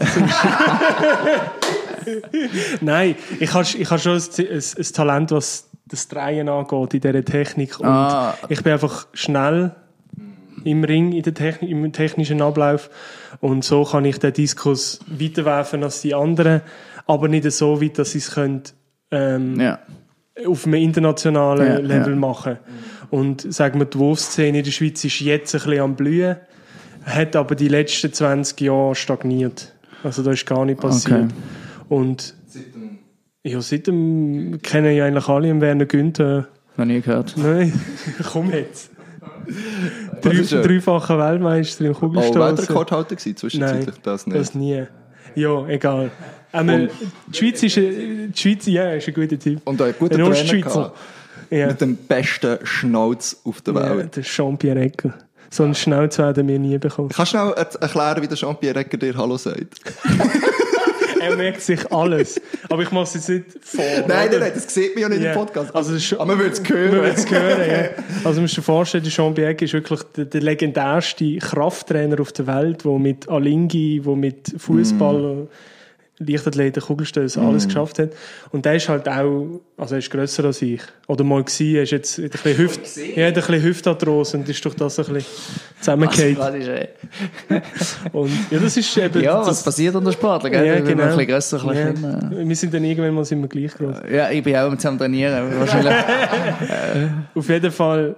Nein, 2.80 3.16
ich 3.40 3.52
habe 3.52 3.64
ich 3.64 3.90
habe 3.90 4.00
schon 4.00 4.12
ein, 4.16 4.22
ein, 4.38 4.62
ein 4.78 4.92
Talent, 4.92 5.30
was 5.32 5.68
das 5.88 6.08
Drehen 6.08 6.48
angeht 6.48 6.94
in 6.94 7.00
dieser 7.00 7.24
Technik. 7.24 7.80
Und 7.80 7.86
Ah. 7.86 8.34
ich 8.48 8.62
bin 8.62 8.72
einfach 8.72 9.06
schnell 9.12 9.72
im 10.64 10.84
Ring, 10.84 11.12
in 11.12 11.22
der 11.22 11.34
Technik, 11.34 11.70
im 11.70 11.92
technischen 11.92 12.42
Ablauf. 12.42 12.90
Und 13.40 13.64
so 13.64 13.84
kann 13.84 14.04
ich 14.04 14.18
den 14.18 14.32
Diskus 14.32 15.00
weiterwerfen 15.06 15.84
als 15.84 16.00
die 16.00 16.14
anderen, 16.14 16.62
aber 17.06 17.28
nicht 17.28 17.50
so 17.52 17.80
weit, 17.80 17.98
dass 17.98 18.12
sie 18.12 18.18
es 18.18 18.32
können, 18.32 18.62
ähm, 19.10 19.60
Ja. 19.60 19.78
auf 20.46 20.64
einem 20.66 20.74
internationalen 20.74 21.66
Ja, 21.66 21.78
Level 21.78 22.14
ja. 22.14 22.18
machen. 22.18 22.58
Und 23.10 23.52
sagen 23.52 23.78
wir, 23.78 23.86
die 23.86 23.98
Wurfszene 23.98 24.58
in 24.58 24.64
der 24.64 24.70
Schweiz 24.70 25.04
ist 25.04 25.20
jetzt 25.20 25.54
ein 25.54 25.60
bisschen 25.62 25.80
am 25.80 25.94
Blühen, 25.96 26.36
hat 27.04 27.36
aber 27.36 27.54
die 27.54 27.68
letzten 27.68 28.12
20 28.12 28.60
Jahre 28.60 28.94
stagniert. 28.94 29.74
Also 30.02 30.22
da 30.22 30.32
ist 30.32 30.46
gar 30.46 30.64
nicht 30.64 30.80
passiert. 30.80 31.24
Okay. 31.24 31.34
Und 31.88 32.34
ja, 33.44 33.60
seitdem 33.60 34.58
kennen 34.62 34.94
ja 34.96 35.04
eigentlich 35.06 35.28
alle 35.28 35.48
den 35.48 35.60
Werner 35.60 35.86
Günther. 35.86 36.48
Noch 36.76 36.84
nie 36.84 37.00
gehört. 37.00 37.34
Nein, 37.36 37.72
komm 38.32 38.50
jetzt. 38.50 38.90
Drei, 40.22 40.30
er? 40.56 40.62
dreifacher 40.62 41.18
Weltmeister 41.18 41.84
im 41.84 41.92
Oh, 41.92 41.94
Kugelstoßen. 41.94 42.40
Weltrekordhalter 42.40 43.14
gewesen, 43.14 43.28
Nein, 43.28 43.36
zwischenzeitlich 43.36 43.94
das 44.02 44.26
nicht. 44.26 44.38
das 44.38 44.54
nie. 44.54 44.82
Ja, 45.36 45.66
egal. 45.68 46.10
Einmal, 46.52 46.90
die 47.28 47.38
Schweiz 47.38 47.62
ist, 47.62 47.76
ein- 47.78 48.32
die 48.32 48.40
Schweiz, 48.40 48.66
ja, 48.66 48.92
ist 48.94 49.06
ein 49.06 49.14
guter 49.14 49.38
Typ. 49.38 49.60
Und 49.64 49.80
auch 49.80 49.84
einen 49.86 49.94
guten 49.98 50.20
Ein 50.20 50.32
Trainer 50.32 50.92
Ja, 51.50 51.68
mit 51.68 51.80
dem 51.80 51.96
besten 51.96 52.58
Schnauz 52.64 53.36
auf 53.44 53.60
der 53.62 53.74
ja 53.74 53.96
Welt. 53.96 54.16
der 54.16 54.22
Jean-Pierre 54.22 54.80
Ecker. 54.80 55.14
So 55.50 55.62
einen 55.62 55.74
Schnauz 55.74 56.18
werden 56.18 56.48
wir 56.48 56.58
nie 56.58 56.76
bekommen. 56.78 57.08
Kannst 57.10 57.32
du 57.32 57.38
schnell 57.38 57.52
er- 57.56 57.82
erklären, 57.82 58.22
wie 58.22 58.26
der 58.28 58.36
Jean-Pierre 58.36 58.80
Egger 58.80 58.98
dir 58.98 59.16
Hallo 59.16 59.36
sagt? 59.36 59.80
Er 61.18 61.34
merkt 61.34 61.60
sich 61.62 61.90
alles. 61.90 62.40
Aber 62.68 62.82
ich 62.82 62.90
mache 62.92 63.04
es 63.04 63.14
jetzt 63.14 63.28
nicht 63.28 63.44
vor. 63.62 63.82
Nein, 64.06 64.28
nein, 64.30 64.38
nein, 64.38 64.52
das 64.54 64.72
sieht 64.72 64.94
man 64.94 65.02
ja 65.02 65.08
nicht 65.08 65.22
Ja. 65.22 65.32
im 65.32 65.38
Podcast. 65.38 65.74
Also 65.74 66.16
Aber 66.16 66.26
man 66.26 66.38
würde 66.38 66.52
es 66.52 66.60
Man 66.60 66.78
hören. 66.78 66.92
würde 66.92 67.08
es 67.08 67.30
hören, 67.30 67.68
ja. 67.68 67.88
Also, 68.22 68.34
man 68.34 68.42
muss 68.42 68.52
sich 68.54 68.64
vorstellen, 68.64 69.02
der 69.02 69.12
Jean 69.12 69.34
Bieg 69.34 69.60
ist 69.62 69.72
wirklich 69.72 70.00
der, 70.16 70.26
der 70.26 70.40
legendärste 70.42 71.38
Krafttrainer 71.38 72.20
auf 72.20 72.30
der 72.32 72.46
Welt, 72.46 72.84
der 72.84 72.92
mit 72.98 73.28
Alingi, 73.28 74.02
der 74.04 74.14
mit 74.14 74.54
Fußball, 74.56 75.48
Leichtathleten, 76.18 76.82
Kugelstößen 76.82 77.44
alles 77.44 77.66
geschafft 77.66 77.98
hat. 77.98 78.10
Und 78.50 78.64
der 78.64 78.76
ist 78.76 78.88
halt 78.88 79.06
auch, 79.08 79.60
also 79.76 79.94
er 79.94 79.98
ist 79.98 80.10
grösser 80.10 80.44
als 80.44 80.62
ich. 80.62 80.80
Oder 81.08 81.24
mal 81.24 81.44
gewesen, 81.44 81.76
er 81.76 81.82
ist 81.82 81.90
jetzt 81.90 82.18
ein 82.18 82.30
bisschen 82.30 82.56
Hüft, 82.56 82.96
ja, 82.96 83.26
hat 83.26 83.34
ein 83.34 83.34
bisschen 83.34 83.62
Hüftarthrose 83.62 84.38
und 84.38 84.48
ist 84.48 84.64
durch 84.64 84.74
das 84.74 84.98
ein 84.98 85.12
bisschen 85.12 85.26
zusammengefallen. 85.78 86.38
Was 86.38 86.54
ist, 86.54 86.68
äh, 86.68 86.88
Und 88.12 88.30
ja, 88.50 88.58
das 88.58 88.76
ist 88.76 88.96
eben, 88.96 89.22
ja, 89.22 89.38
was 89.40 89.48
das, 89.48 89.64
passiert 89.64 89.94
unter 89.94 90.12
Sportler, 90.12 90.48
gell? 90.48 90.66
ja, 90.66 90.80
genau. 90.80 91.02
Ein 91.02 91.08
bisschen 91.10 91.26
grösser, 91.26 91.60
ein 91.68 91.76
ja. 91.76 91.90
bisschen 91.90 91.94
kleiner. 91.94 92.48
Wir 92.48 92.56
sind 92.56 92.74
dann 92.74 92.84
irgendwann 92.84 93.14
mal 93.14 93.24
sind 93.24 93.42
wir 93.42 93.48
gleich 93.48 93.74
groß. 93.74 93.96
Ja, 94.10 94.30
ich 94.30 94.42
bin 94.42 94.56
auch 94.56 94.70
mit 94.70 94.84
am 94.86 94.98
Trainieren. 94.98 95.58
Wahrscheinlich. 95.58 95.94
Auf 97.34 97.48
jeden 97.48 97.70
Fall 97.70 98.16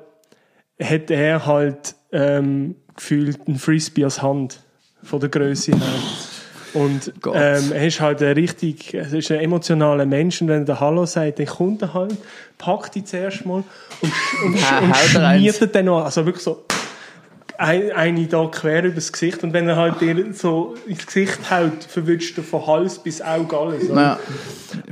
hat 0.80 1.10
er 1.10 1.44
halt 1.44 1.96
ähm, 2.12 2.76
gefühlt 2.94 3.38
einen 3.46 3.58
Frisbee 3.58 4.04
als 4.04 4.22
Hand 4.22 4.60
von 5.02 5.18
der 5.18 5.28
Größe 5.28 5.72
her. 5.72 5.80
Und 6.78 7.12
Gott. 7.20 7.34
ähm, 7.36 7.72
er 7.72 7.86
ist 7.86 8.00
halt 8.00 8.22
ein 8.22 8.34
richtig, 8.34 8.94
er 8.94 9.12
ist 9.12 9.30
ein 9.30 9.40
emotionaler 9.40 10.06
Mensch 10.06 10.40
und 10.40 10.48
wenn 10.48 10.66
er 10.66 10.80
Hallo 10.80 11.06
sagt, 11.06 11.38
dann 11.38 11.46
kommt 11.46 11.82
er 11.82 11.94
halt, 11.94 12.16
packt 12.56 12.94
ihn 12.94 13.04
zuerst 13.04 13.44
mal 13.46 13.64
und, 14.00 14.12
und, 14.44 14.70
Ha- 14.70 14.78
und 14.78 14.90
er 14.90 15.34
schmiert 15.36 15.60
ihn 15.60 15.72
dann 15.72 15.84
noch, 15.86 16.04
also 16.04 16.24
wirklich 16.24 16.44
so 16.44 16.64
ein, 17.58 17.90
eine 17.90 18.26
da 18.28 18.46
quer 18.46 18.84
übers 18.84 19.12
Gesicht 19.12 19.42
und 19.42 19.52
wenn 19.52 19.68
er 19.68 19.74
halt 19.76 20.00
dir 20.00 20.32
so 20.32 20.76
ins 20.86 21.04
Gesicht 21.04 21.50
haut, 21.50 21.82
verwünscht 21.88 22.38
er 22.38 22.44
von 22.44 22.64
Hals 22.64 23.00
bis 23.00 23.20
Auge 23.20 23.58
alles. 23.58 23.90
oder? 23.90 24.00
Ja. 24.00 24.18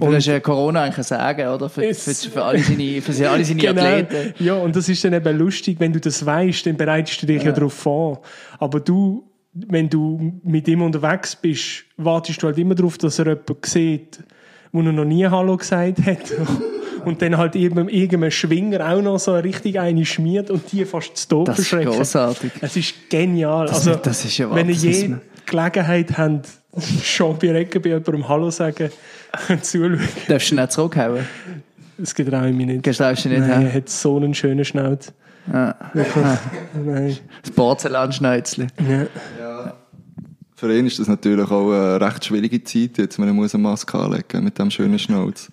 Und 0.01 0.11
das 0.11 0.19
ist 0.19 0.27
ja 0.27 0.41
Corona 0.41 0.83
eigentlich 0.83 0.99
ein 0.99 1.05
Sagen, 1.05 1.47
oder? 1.47 1.69
Für, 1.69 1.95
für, 1.95 2.15
für 2.15 2.43
alle 2.43 2.59
seine, 2.59 3.01
für 3.01 3.31
alle 3.31 3.45
seine 3.45 3.69
Athleten. 3.71 4.35
Ja, 4.43 4.55
und 4.55 4.75
das 4.75 4.89
ist 4.89 5.05
dann 5.05 5.13
eben 5.13 5.39
lustig, 5.39 5.77
wenn 5.79 5.93
du 5.93 6.01
das 6.01 6.27
weißt, 6.27 6.67
dann 6.67 6.77
bereitest 6.77 7.23
du 7.23 7.27
dich 7.27 7.45
ja, 7.45 7.53
darauf 7.53 7.73
vor. 7.73 8.23
Aber 8.59 8.81
du, 8.81 9.23
wenn 9.69 9.89
du 9.89 10.39
mit 10.43 10.69
ihm 10.69 10.83
unterwegs 10.83 11.37
bist, 11.37 11.85
wartest 11.97 12.43
du 12.43 12.47
halt 12.47 12.59
immer 12.59 12.75
darauf, 12.75 12.99
dass 12.99 13.19
er 13.19 13.27
jemanden 13.27 13.57
sieht, 13.65 14.19
wo 14.73 14.81
er 14.81 14.93
noch 14.93 15.05
nie 15.05 15.27
Hallo 15.27 15.57
gesagt 15.57 16.05
hat. 16.05 16.33
Und 17.05 17.23
dann 17.23 17.37
halt 17.37 17.55
eben 17.55 17.89
irgendein 17.89 18.33
Schwinger 18.33 18.93
auch 18.93 19.01
noch 19.01 19.19
so 19.19 19.33
richtig 19.37 19.79
eine 19.79 20.05
schmiert 20.05 20.51
und 20.51 20.73
die 20.73 20.85
fast 20.85 21.17
zu 21.17 21.29
Tod 21.29 21.47
Das 21.47 21.61
ist 21.61 21.71
großartig. 21.71 22.51
Es 22.61 22.77
ist 22.77 23.09
genial. 23.09 23.69
also, 23.69 23.95
das 23.95 24.25
ist 24.25 24.39
ja 24.39 24.53
wenn 24.53 24.69
ihr 24.69 24.75
das 24.75 24.83
je 24.83 24.91
müssen 24.91 25.21
Gelegenheit 25.47 26.19
habt, 26.19 26.49
Jean-Pierre 27.03 27.59
Egger 27.59 27.79
bei 27.79 27.91
jemandem 27.91 28.29
Hallo 28.29 28.51
sagen, 28.51 28.91
zuschauen. 29.63 30.01
Darfst 30.27 30.51
du 30.51 30.57
nicht 30.57 30.73
zurückhauen? 30.73 31.25
Das 31.97 32.13
getraue 32.13 32.49
ich 32.49 32.57
mich 32.57 32.67
nicht. 32.67 32.83
Getraust 32.83 33.25
du 33.25 33.29
nicht, 33.29 33.39
Nein, 33.39 33.67
er 33.67 33.73
hat 33.73 33.89
so 33.89 34.17
einen 34.17 34.35
schönen 34.35 34.65
Schnauz. 34.65 35.13
Ja. 35.53 35.77
Nein. 36.75 37.17
Das 37.43 37.51
Porzellanschnäuzli. 37.53 38.67
Ja. 38.89 39.07
Für 40.59 40.75
ihn 40.75 40.87
ist 40.87 40.99
das 40.99 41.07
natürlich 41.07 41.51
auch 41.51 41.71
eine 41.71 42.01
recht 42.01 42.25
schwierige 42.25 42.65
Zeit, 42.65 42.97
jetzt 42.99 43.19
man 43.19 43.29
muss 43.37 43.55
eine 43.55 43.63
Maske 43.63 43.99
anlegen 43.99 44.43
mit 44.43 44.59
dem 44.59 44.71
schönen 44.71 44.99
Schnauz. 44.99 45.51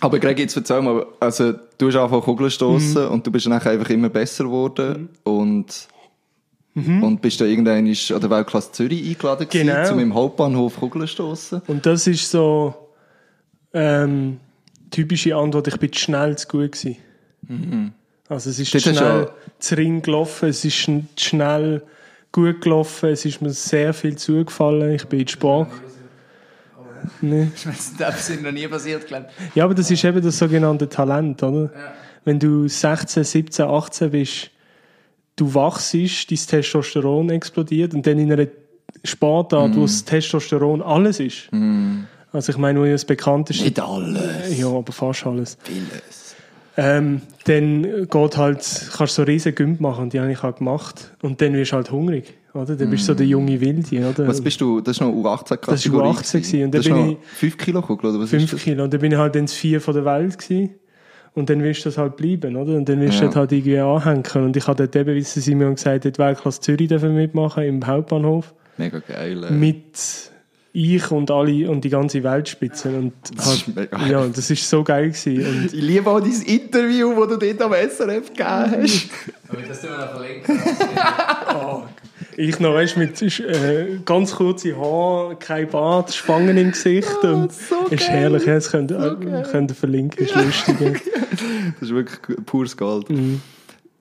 Aber 0.00 0.18
Greg, 0.18 0.38
jetzt 0.38 0.56
erzähl 0.56 0.80
mal, 0.82 1.06
also 1.20 1.52
du 1.78 1.88
hast 1.88 1.96
angefangen 1.96 2.22
Kugeln 2.22 2.50
stoßen 2.50 3.04
Mhm. 3.04 3.10
und 3.10 3.26
du 3.26 3.30
bist 3.30 3.46
dann 3.46 3.52
einfach 3.54 3.90
immer 3.90 4.08
besser 4.08 4.44
geworden 4.44 5.08
und 5.24 5.88
und 6.74 7.22
bist 7.22 7.40
dann 7.40 7.48
irgendwann 7.48 7.86
an 7.86 8.20
der 8.20 8.30
Weltklasse 8.30 8.70
Zürich 8.72 9.08
eingeladen 9.08 9.48
gewesen, 9.48 9.66
Mhm. 9.66 9.70
Genau. 9.72 9.88
zum 9.88 9.98
im 9.98 10.14
Hauptbahnhof 10.14 10.76
Kugeln 10.78 11.08
stoßen. 11.08 11.62
Und 11.68 11.86
das 11.86 12.06
ist 12.06 12.30
so 12.30 12.74
ähm, 13.72 14.38
typische 14.90 15.34
Antwort, 15.36 15.68
ich 15.68 15.78
bin 15.78 15.90
zu 15.92 15.98
schnell 16.00 16.36
zu 16.36 16.46
gut 16.48 16.72
gewesen. 16.72 17.94
Also 18.28 18.50
es 18.50 18.58
ist 18.58 18.70
zu 18.72 18.76
ist 18.76 18.82
schnell 18.84 19.30
zu 19.58 19.74
Ring 19.76 20.02
gelaufen, 20.02 20.50
es 20.50 20.64
ist 20.66 20.74
schn- 20.76 21.04
zu 21.16 21.24
schnell 21.30 21.82
gut 22.32 22.60
gelaufen, 22.60 23.10
es 23.10 23.24
ist 23.24 23.40
mir 23.40 23.50
sehr 23.50 23.94
viel 23.94 24.16
zugefallen, 24.16 24.94
ich 24.94 25.06
bin 25.06 25.20
in 25.20 25.28
Sport. 25.28 25.68
Nee. 27.20 27.48
Das 27.98 28.30
ist 28.30 28.42
noch 28.42 28.52
nie 28.52 28.66
passiert, 28.66 29.06
glaube 29.06 29.26
Ja, 29.54 29.64
aber 29.64 29.74
das 29.74 29.90
ist 29.90 30.04
eben 30.04 30.20
das 30.22 30.38
sogenannte 30.38 30.88
Talent, 30.88 31.42
oder? 31.42 31.70
Wenn 32.24 32.38
du 32.38 32.66
16, 32.66 33.22
17, 33.22 33.64
18 33.64 34.10
bist, 34.10 34.50
du 35.36 35.54
wachst, 35.54 35.94
dein 35.94 36.08
Testosteron 36.36 37.30
explodiert 37.30 37.94
und 37.94 38.06
dann 38.06 38.18
in 38.18 38.32
einer 38.32 38.48
Sportart, 39.04 39.76
wo 39.76 39.82
das 39.82 40.04
Testosteron 40.04 40.82
alles 40.82 41.20
ist. 41.20 41.48
Also 42.32 42.52
ich 42.52 42.58
meine, 42.58 42.80
wo 42.80 42.84
ja 42.84 42.92
das 42.92 43.04
bekannteste... 43.04 43.64
Nicht 43.64 43.78
alles. 43.78 44.58
Ja, 44.58 44.68
aber 44.68 44.92
fast 44.92 45.24
alles. 45.26 45.56
Vieles. 45.62 46.25
Ähm, 46.78 47.22
dann 47.44 48.06
geht 48.08 48.36
halt, 48.36 48.58
kannst 48.96 48.98
du 49.00 49.06
so 49.06 49.22
riesen 49.22 49.54
Gümp 49.54 49.80
machen, 49.80 50.04
und 50.04 50.12
die 50.12 50.20
habe 50.20 50.30
ich 50.30 50.42
auch 50.44 50.54
gemacht. 50.54 51.14
Und 51.22 51.40
dann 51.40 51.54
wirst 51.54 51.72
du 51.72 51.76
halt 51.76 51.90
hungrig, 51.90 52.34
oder? 52.52 52.76
Dann 52.76 52.90
bist 52.90 53.04
du 53.04 53.12
so 53.12 53.14
der 53.14 53.26
junge 53.26 53.58
Wilde, 53.60 54.08
oder? 54.08 54.28
Was 54.28 54.40
bist 54.42 54.60
du? 54.60 54.80
Das 54.82 54.96
ist 54.96 55.00
noch 55.00 55.08
U18 55.10 55.58
Das 55.64 55.84
ist 55.86 55.90
U18 55.92 56.32
gewesen, 56.32 56.64
und 56.64 56.74
dann 56.74 56.82
bin 56.82 56.92
noch 57.12 57.16
5 57.34 57.56
Kilo 57.58 57.80
Kugel, 57.82 58.10
oder 58.10 58.18
was 58.18 58.24
ist 58.32 58.40
5 58.40 58.50
das? 58.50 58.62
Kilo. 58.62 58.84
Und 58.84 58.92
dann 58.92 59.00
bin 59.00 59.12
ich 59.12 59.18
halt 59.18 59.34
das 59.34 59.52
Vier 59.54 59.80
von 59.80 59.94
der 59.94 60.04
Welt 60.04 60.38
gewesen. 60.38 60.70
Und 61.34 61.50
dann 61.50 61.62
wirst 61.62 61.80
du 61.84 61.88
das 61.90 61.98
halt 61.98 62.16
bleiben, 62.16 62.56
oder? 62.56 62.74
Und 62.76 62.88
dann 62.88 62.98
wirst 63.00 63.20
du 63.20 63.26
Ja. 63.26 63.34
halt 63.34 63.52
irgendwie 63.52 63.78
anhängen. 63.78 64.24
Und 64.46 64.56
ich 64.56 64.66
habe 64.66 64.76
dort 64.86 64.96
eben, 64.96 65.14
wie 65.14 65.20
sie 65.22 65.40
Simon 65.40 65.74
gesagt 65.74 66.04
hat, 66.06 66.18
Weltklasse 66.18 66.60
Zürich 66.62 66.88
dürfen 66.88 67.14
mitmachen, 67.14 67.62
im 67.64 67.86
Hauptbahnhof. 67.86 68.54
Mega 68.78 69.00
geil. 69.00 69.44
äh. 69.44 69.50
Mit 69.50 70.30
ich 70.76 71.10
und 71.10 71.30
alle 71.30 71.70
und 71.70 71.82
die 71.84 71.88
ganze 71.88 72.22
Weltspitze. 72.22 72.90
Und 72.90 73.14
Das 73.34 73.64
halt, 73.74 73.88
ja, 74.10 74.26
das 74.26 74.50
ist 74.50 74.68
so 74.68 74.84
geil 74.84 75.08
gewesen. 75.08 75.46
Und 75.46 75.72
Ich 75.72 75.80
liebe 75.80 76.10
auch 76.10 76.20
dein 76.20 76.42
Interview, 76.42 77.14
das 77.18 77.38
du 77.38 77.54
dort 77.54 77.62
am 77.62 77.72
SRF 77.72 78.28
gegeben 78.28 78.82
hast. 78.82 79.08
Das 79.68 79.80
tun 79.80 79.90
wir 79.90 79.98
noch 79.98 80.10
verlinken. 80.10 80.58
Ich 82.38 82.60
noch, 82.60 82.74
weißt, 82.74 82.98
mit 82.98 83.22
äh, 83.22 83.98
ganz 84.04 84.34
kurzen 84.34 84.76
Haaren, 84.76 85.38
kein 85.38 85.68
Bart, 85.68 86.12
Spangen 86.12 86.58
im 86.58 86.72
Gesicht. 86.72 87.22
und 87.22 87.50
so 87.50 87.86
ist 87.88 88.08
geil. 88.08 88.18
herrlich, 88.18 88.44
das 88.44 88.70
könnt, 88.70 88.90
ihr 88.90 89.46
könnt 89.50 89.70
ihr 89.70 89.74
verlinken, 89.74 90.26
ist 90.26 90.34
lustig. 90.34 91.00
Das 91.80 91.88
ist 91.88 91.94
wirklich 91.94 92.44
pures 92.44 92.76
Gold. 92.76 93.08
Mhm. 93.08 93.40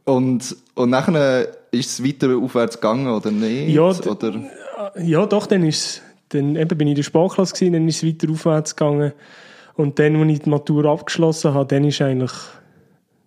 Und, 0.04 0.54
und 0.74 0.90
nachher 0.90 1.48
ist 1.72 1.92
es 1.92 2.04
weiter 2.04 2.36
aufwärts 2.36 2.76
gegangen, 2.76 3.08
oder 3.08 3.32
nicht? 3.32 3.70
Ja, 3.74 3.84
oder? 3.84 4.34
Ja, 5.02 5.26
doch, 5.26 5.48
dann 5.48 5.64
ist 5.64 6.02
dann 6.30 6.56
eben 6.56 6.78
bin 6.78 6.88
ich 6.88 6.92
in 6.92 6.96
der 6.96 7.04
Sportklasse 7.04 7.54
gewesen, 7.54 7.74
dann 7.74 7.88
ist 7.88 8.04
es 8.04 8.08
weiter 8.08 8.32
aufwärts 8.32 8.76
gegangen. 8.76 9.14
Und 9.76 10.00
dann, 10.00 10.16
als 10.16 10.32
ich 10.32 10.40
die 10.40 10.50
Matur 10.50 10.86
abgeschlossen 10.86 11.54
habe, 11.54 11.68
dann 11.68 11.84
ist 11.84 12.02
eigentlich, 12.02 12.32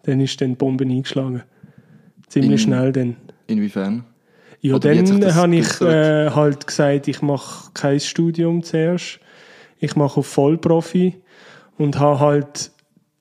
dann 0.05 0.21
ist 0.21 0.41
dann 0.41 0.51
die 0.51 0.55
Bombe 0.57 0.85
eingeschlagen. 0.85 1.43
Ziemlich 2.29 2.53
In- 2.53 2.59
schnell 2.59 2.93
dann. 2.93 3.17
Inwiefern? 3.47 4.05
Ja, 4.61 4.75
Oder 4.75 4.95
dann 4.95 5.35
habe 5.35 5.57
ich 5.57 5.81
äh, 5.81 6.31
halt 6.31 6.67
gesagt, 6.67 7.07
ich 7.07 7.23
mache 7.23 7.71
kein 7.75 8.01
Studium 8.01 8.63
zuerst. 8.63 9.21
Ich 9.79 9.95
mache 9.95 10.19
auf 10.19 10.27
Vollprofi 10.27 11.15
und 11.77 12.01
habe 12.01 12.19
halt 12.19 12.73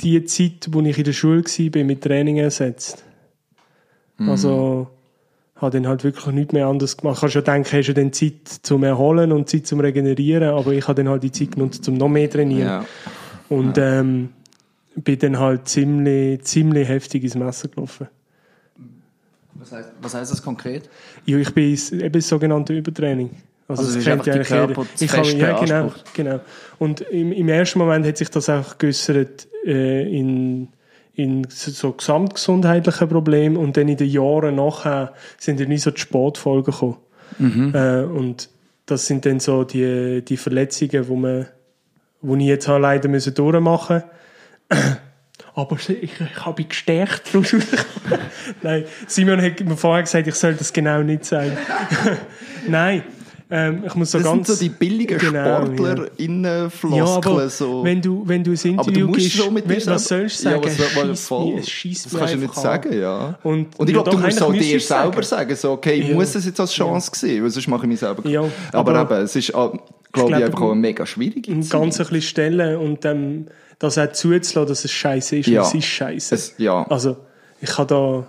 die 0.01 0.23
Zeit, 0.25 0.69
wo 0.71 0.81
ich 0.81 0.97
in 0.97 1.03
der 1.03 1.13
Schule 1.13 1.43
war, 1.43 1.83
mit 1.83 2.01
Training 2.01 2.37
ersetzt. 2.37 3.03
Mhm. 4.17 4.29
Also 4.29 4.87
habe 5.57 5.71
dann 5.71 5.87
halt 5.87 6.03
wirklich 6.03 6.25
nichts 6.27 6.53
mehr 6.53 6.67
anderes 6.67 6.97
gemacht. 6.97 7.19
Kannst 7.19 7.35
ja 7.35 7.41
denken, 7.41 7.69
hast 7.71 7.87
du 7.87 7.93
dann 7.93 8.13
Zeit 8.13 8.47
zum 8.61 8.83
Erholen 8.83 9.31
und 9.31 9.49
Zeit 9.49 9.67
zum 9.67 9.79
Regenerieren, 9.79 10.49
aber 10.49 10.71
ich 10.71 10.87
habe 10.87 11.03
dann 11.03 11.09
halt 11.09 11.23
die 11.23 11.31
Zeit 11.31 11.51
genutzt, 11.51 11.83
zum 11.83 11.95
noch 11.95 12.09
mehr 12.09 12.29
trainieren. 12.29 12.67
Ja. 12.67 12.85
Und 13.49 13.77
ähm, 13.77 14.29
bin 14.95 15.19
dann 15.19 15.39
halt 15.39 15.67
ziemlich, 15.67 16.43
ziemlich 16.43 16.87
heftig 16.87 17.23
ins 17.23 17.35
Messer 17.35 17.67
gelaufen. 17.67 18.07
Was 19.55 19.71
heißt, 19.71 19.89
was 20.01 20.13
heißt 20.13 20.31
das 20.31 20.43
konkret? 20.43 20.89
Ja, 21.25 21.37
ich 21.37 21.53
bin 21.53 21.77
eben 21.91 22.11
das 22.11 22.27
sogenannte 22.27 22.73
Übertraining. 22.73 23.31
Also 23.67 23.83
das 23.83 23.91
es 23.91 23.97
ist 23.97 24.05
kennt 24.05 24.25
ja 24.25 24.33
eigentlich 24.33 24.49
jeder. 24.49 24.85
Ich 24.99 25.13
habe, 25.13 25.29
ja, 25.29 25.59
genau, 25.59 25.93
genau. 26.13 26.39
Und 26.79 27.01
im, 27.01 27.31
im 27.31 27.49
ersten 27.49 27.79
Moment 27.79 28.05
hat 28.05 28.17
sich 28.17 28.29
das 28.29 28.49
auch 28.49 28.77
geäussert 28.77 29.47
äh, 29.65 30.03
in, 30.03 30.69
in 31.17 31.47
so 31.49 31.93
gesamtgesundheitlichen 31.93 33.09
Problemen 33.09 33.57
und 33.57 33.75
dann 33.75 33.87
in 33.87 33.97
den 33.97 34.07
Jahren 34.07 34.55
nachher 34.55 35.13
sind 35.39 35.59
dann 35.59 35.75
so 35.77 35.89
die 35.89 35.99
Sportfolgen 35.99 36.71
gekommen. 36.71 36.97
Mhm. 37.39 37.73
Äh, 37.73 38.03
und 38.03 38.49
das 38.85 39.07
sind 39.07 39.25
dann 39.25 39.39
so 39.39 39.63
die, 39.63 40.23
die 40.23 40.37
Verletzungen, 40.37 41.07
wo 41.07 41.15
man, 41.15 41.47
wo 42.21 42.35
ich 42.35 42.43
jetzt 42.43 42.67
habe 42.67 42.81
leider 42.81 43.09
müssen 43.09 43.33
durchmachen. 43.33 44.03
Aber 45.55 45.75
ich, 45.75 45.89
ich 45.89 46.45
habe 46.45 46.61
mich 46.61 46.69
gestärkt. 46.69 47.31
Nein, 48.61 48.85
Simon 49.07 49.41
hat 49.41 49.59
mir 49.59 49.75
vorher 49.75 50.03
gesagt, 50.03 50.27
ich 50.27 50.35
soll 50.35 50.53
das 50.53 50.71
genau 50.71 51.01
nicht 51.01 51.25
sagen. 51.25 51.57
Nein, 52.67 53.01
ähm, 53.49 53.83
ich 53.85 53.95
muss 53.95 54.11
so 54.11 54.17
Das 54.17 54.27
ganz... 54.27 54.47
sind 54.47 54.57
so 54.57 54.63
die 54.63 54.69
billigen 54.69 55.17
Genau, 55.17 55.37
ja. 55.39 55.65
SportlerInnen-Floskeln. 55.65 57.05
Ja, 57.05 57.15
aber 57.15 57.49
so. 57.49 57.83
wenn, 57.83 58.01
du, 58.01 58.23
wenn 58.27 58.43
du 58.43 58.51
ein 58.51 58.57
Interview 58.71 59.07
musst 59.07 59.19
gibst, 59.19 59.37
so 59.37 59.91
was 59.91 60.05
sollst 60.07 60.43
du 60.45 60.49
Ja, 60.49 60.55
sagen? 60.55 60.63
was 60.65 60.77
soll 61.27 61.45
man 61.45 61.55
Das 61.57 61.79
kannst 61.79 62.13
du 62.13 62.17
nicht 62.17 62.33
einfach 62.33 62.53
sagen, 62.55 62.99
ja. 62.99 63.39
Und- 63.43 63.79
Und 63.79 63.89
ich 63.89 63.95
ja, 63.95 64.01
glaube, 64.03 64.17
du 64.17 64.23
musst 64.25 64.41
auch 64.41 64.51
dir 64.53 64.79
selber 64.79 65.23
sagen. 65.23 65.55
so, 65.55 65.71
okay, 65.71 66.01
Ja. 66.01 66.13
muss 66.15 66.35
es 66.35 66.45
jetzt 66.45 66.59
als 66.59 66.73
Chance 66.73 67.11
sehen, 67.13 67.43
weil 67.43 67.49
sonst 67.49 67.67
mache 67.67 67.83
ich 67.83 67.87
mich 67.89 67.99
selber. 67.99 68.27
Ja, 68.27 68.43
aber, 68.73 68.95
aber- 68.95 69.15
eben, 69.17 69.25
es 69.25 69.35
ist, 69.35 69.51
glaube 69.51 69.81
ich, 70.29 70.35
einfach 70.35 70.61
auch 70.61 70.71
eine 70.71 70.81
mega 70.81 71.05
schwierige 71.05 71.51
Und 71.51 71.63
Zeit. 71.63 71.79
ganz 71.79 71.99
ein 71.99 72.05
bisschen 72.07 72.21
stellen 72.21 72.77
und 72.77 73.05
dann 73.05 73.47
das 73.79 73.97
auch 73.97 74.11
zuzulassen, 74.11 74.67
dass 74.67 74.83
es 74.85 74.91
scheiße 74.91 75.37
ist. 75.37 75.47
Ja. 75.47 75.61
Es 75.61 75.73
ist 75.73 75.85
scheiße. 75.85 76.35
Es- 76.35 76.53
ja. 76.57 76.83
Also, 76.89 77.17
ich 77.61 77.69
kann 77.69 77.87
da 77.87 78.25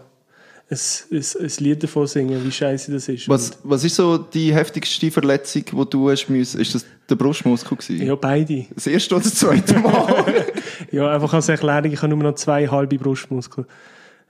ein, 0.70 0.78
ein, 1.10 1.24
ein 1.40 1.52
Lied 1.58 1.82
davon 1.82 2.06
singen, 2.06 2.44
wie 2.44 2.52
scheiße 2.52 2.92
das 2.92 3.08
ist. 3.08 3.28
Was, 3.28 3.58
was 3.64 3.84
ist 3.84 3.96
so 3.96 4.18
die 4.18 4.54
heftigste 4.54 5.10
Verletzung, 5.10 5.64
die 5.64 5.90
du 5.90 6.10
hast 6.10 6.28
müssen? 6.28 6.60
Ist 6.60 6.74
das 6.74 6.84
der 7.08 7.14
Brustmuskel 7.14 7.76
gewesen? 7.76 8.06
Ja, 8.06 8.14
beide. 8.14 8.66
Das 8.74 8.86
erste 8.86 9.14
oder 9.14 9.24
das 9.24 9.34
zweite 9.34 9.78
Mal? 9.78 10.46
Ja, 10.90 11.12
einfach 11.12 11.34
als 11.34 11.48
Erklärung, 11.48 11.92
ich 11.92 12.00
habe 12.00 12.14
nur 12.14 12.22
noch 12.22 12.36
zwei 12.36 12.66
halbe 12.66 12.96
Brustmuskeln. 12.96 13.66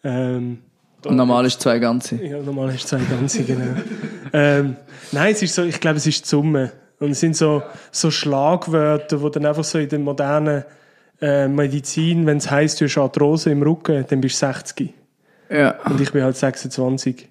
Ähm, 0.02 0.58
Und 1.04 1.14
normal 1.14 1.46
ist 1.46 1.60
zwei 1.60 1.78
ganze. 1.78 2.16
Ja, 2.16 2.40
normal 2.40 2.72
du 2.72 2.78
zwei 2.78 2.98
ganze, 2.98 3.44
genau. 3.44 3.76
ähm, 4.32 4.76
nein, 5.12 5.32
es 5.34 5.42
ist 5.42 5.54
so, 5.54 5.62
ich 5.62 5.78
glaube, 5.78 5.98
es 5.98 6.06
ist 6.06 6.24
die 6.24 6.28
Summe. 6.28 6.72
Und 7.00 7.10
es 7.10 7.20
sind 7.20 7.36
so, 7.36 7.62
so 7.92 8.10
Schlagwörter, 8.10 9.18
die 9.18 9.30
dann 9.30 9.46
einfach 9.46 9.62
so 9.62 9.78
in 9.78 9.88
der 9.88 9.98
modernen 9.98 10.64
äh, 11.20 11.46
Medizin, 11.46 12.26
wenn 12.26 12.38
es 12.38 12.50
heisst, 12.50 12.80
du 12.80 12.86
hast 12.86 12.98
Arthrose 12.98 13.50
im 13.50 13.62
Rücken, 13.62 14.04
dann 14.08 14.20
bist 14.20 14.42
du 14.42 14.46
60. 14.46 14.94
Ja. 15.50 15.74
Und 15.84 16.00
ich 16.00 16.12
bin 16.12 16.22
halt 16.22 16.36
26. 16.36 17.28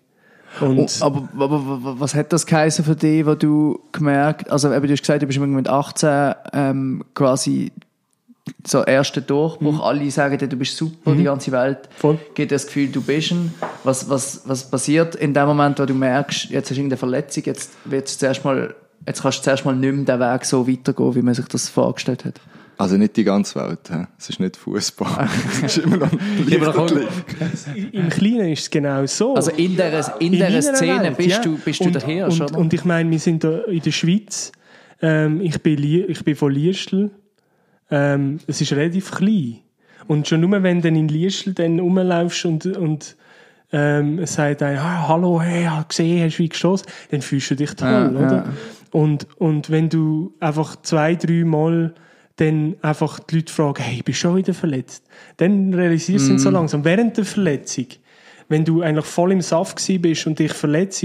Und 0.62 0.80
Oh, 1.02 1.06
aber, 1.06 1.28
aber, 1.44 2.00
was 2.00 2.16
hat 2.16 2.34
das 2.34 2.46
geheißen 2.46 2.84
für 2.84 2.96
dich, 2.96 3.26
wo 3.26 3.36
du 3.36 3.80
gemerkt, 3.92 4.50
also 4.50 4.74
eben, 4.74 4.88
du 4.88 4.94
hast 4.94 5.02
gesagt, 5.02 5.22
du 5.22 5.28
bist 5.28 5.40
mit 5.40 5.68
18 5.70 6.34
ähm, 6.54 7.04
quasi 7.14 7.72
so 8.66 8.84
erster 8.84 9.22
Durchbruch, 9.22 9.84
alle 9.84 10.10
sagen 10.10 10.38
dir, 10.38 10.48
du 10.48 10.56
bist 10.56 10.78
super, 10.78 11.14
die 11.16 11.24
ganze 11.24 11.52
Welt 11.52 11.90
Voll. 11.98 12.18
dir 12.38 12.48
das 12.48 12.66
Gefühl, 12.66 12.88
du 12.88 13.02
bist 13.02 13.32
ein. 13.32 13.54
Was, 13.84 14.10
was, 14.10 14.42
was 14.46 14.70
passiert 14.70 15.16
in 15.16 15.34
dem 15.34 15.48
Moment, 15.48 15.80
wo 15.80 15.86
du 15.86 15.94
merkst, 15.94 16.46
jetzt 16.46 16.70
hast 16.70 16.78
du 16.78 16.82
irgendeine 16.82 16.98
Verletzung, 16.98 17.44
jetzt 17.46 17.72
wird's 17.86 18.18
zuerst 18.18 18.44
mal, 18.46 18.74
jetzt 19.06 19.22
kannst 19.22 19.40
du 19.40 19.44
zuerst 19.44 19.66
mal 19.66 19.76
nicht 19.76 19.94
mehr 19.94 20.18
den 20.18 20.20
Weg 20.20 20.46
so 20.46 20.68
weitergehen, 20.68 21.16
wie 21.16 21.22
man 21.22 21.34
sich 21.34 21.48
das 21.48 21.70
vorgestellt 21.70 22.26
hat. 22.26 22.40
Also 22.78 22.96
nicht 22.98 23.18
die 23.18 23.24
ganze 23.24 23.60
Welt. 23.60 23.90
Es 24.20 24.30
ist 24.30 24.40
nicht 24.40 24.56
Fußball. 24.56 25.28
es 25.64 25.78
ist 25.78 25.86
immer 25.86 25.98
noch 25.98 26.12
im 27.92 28.10
Kleinen 28.10 28.52
ist 28.52 28.62
es 28.62 28.70
genau 28.70 29.06
so. 29.08 29.36
Also 29.36 29.52
in 29.52 29.72
dieser, 29.72 30.22
in 30.22 30.32
dieser 30.32 30.50
meiner 30.50 30.62
Szene 30.62 31.04
Welt, 31.04 31.18
bist 31.18 31.30
ja. 31.30 31.42
du, 31.42 31.58
bist 31.58 31.80
du 31.80 31.86
und, 31.86 31.96
der 31.96 32.04
Hirsch, 32.04 32.40
und, 32.40 32.52
oder? 32.52 32.60
und 32.60 32.74
ich 32.74 32.86
meine, 32.86 33.10
wir 33.10 33.20
sind 33.20 33.44
da 33.44 33.62
in 33.62 33.82
der 33.82 33.92
Schweiz. 33.92 34.52
Ähm, 35.02 35.42
ich, 35.42 35.62
bin 35.62 35.84
ich 35.84 36.24
bin 36.24 36.36
von 36.36 36.52
Liestl. 36.52 37.10
Ähm, 37.90 38.40
es 38.46 38.62
ist 38.62 38.74
relativ 38.74 39.12
klein. 39.12 39.60
Und 40.08 40.28
schon 40.28 40.42
nur, 40.42 40.62
wenn 40.62 40.82
du 40.82 40.88
in 40.88 41.08
Liestl 41.08 41.54
dann 41.54 41.80
rumlaufst 41.80 42.46
und, 42.46 42.66
und 42.78 43.16
ähm, 43.72 44.20
es 44.20 44.36
sagt 44.36 44.62
einem, 44.62 44.80
ah, 44.80 45.08
hallo, 45.08 45.42
hey, 45.42 45.64
ich 45.64 45.70
habe 45.70 45.86
gesehen, 45.88 46.26
hast 46.26 46.38
du 46.38 46.44
wie 46.44 46.50
gestoßen, 46.50 46.88
dann 47.12 47.22
fühlst 47.22 47.52
du 47.52 47.56
dich 47.56 47.74
toll, 47.74 47.90
Ja, 47.90 48.10
oder? 48.10 48.36
ja. 48.36 48.46
Und, 48.92 49.28
und 49.38 49.70
wenn 49.70 49.90
du 49.90 50.34
einfach 50.40 50.82
zwei, 50.82 51.16
drei 51.16 51.44
Mal 51.44 51.94
dann 52.38 52.76
einfach 52.82 53.20
die 53.20 53.36
Leute 53.38 53.54
fragen, 53.54 53.84
hey, 53.84 54.02
bist 54.04 54.20
du 54.20 54.28
schon 54.28 54.36
wieder 54.38 54.54
verletzt? 54.54 55.04
Dann 55.38 55.74
realisierst 55.74 56.28
du 56.28 56.32
Mhm. 56.32 56.36
es 56.38 56.44
so 56.44 56.50
langsam. 56.50 56.84
Während 56.86 57.18
der 57.18 57.26
Verletzung, 57.26 57.88
wenn 58.50 58.64
du 58.64 58.82
eigentlich 58.82 59.06
voll 59.06 59.32
im 59.32 59.42
Saft 59.42 59.82
bist 60.02 60.26
und 60.28 60.40
dich 60.40 60.54
verletzt, 60.54 61.04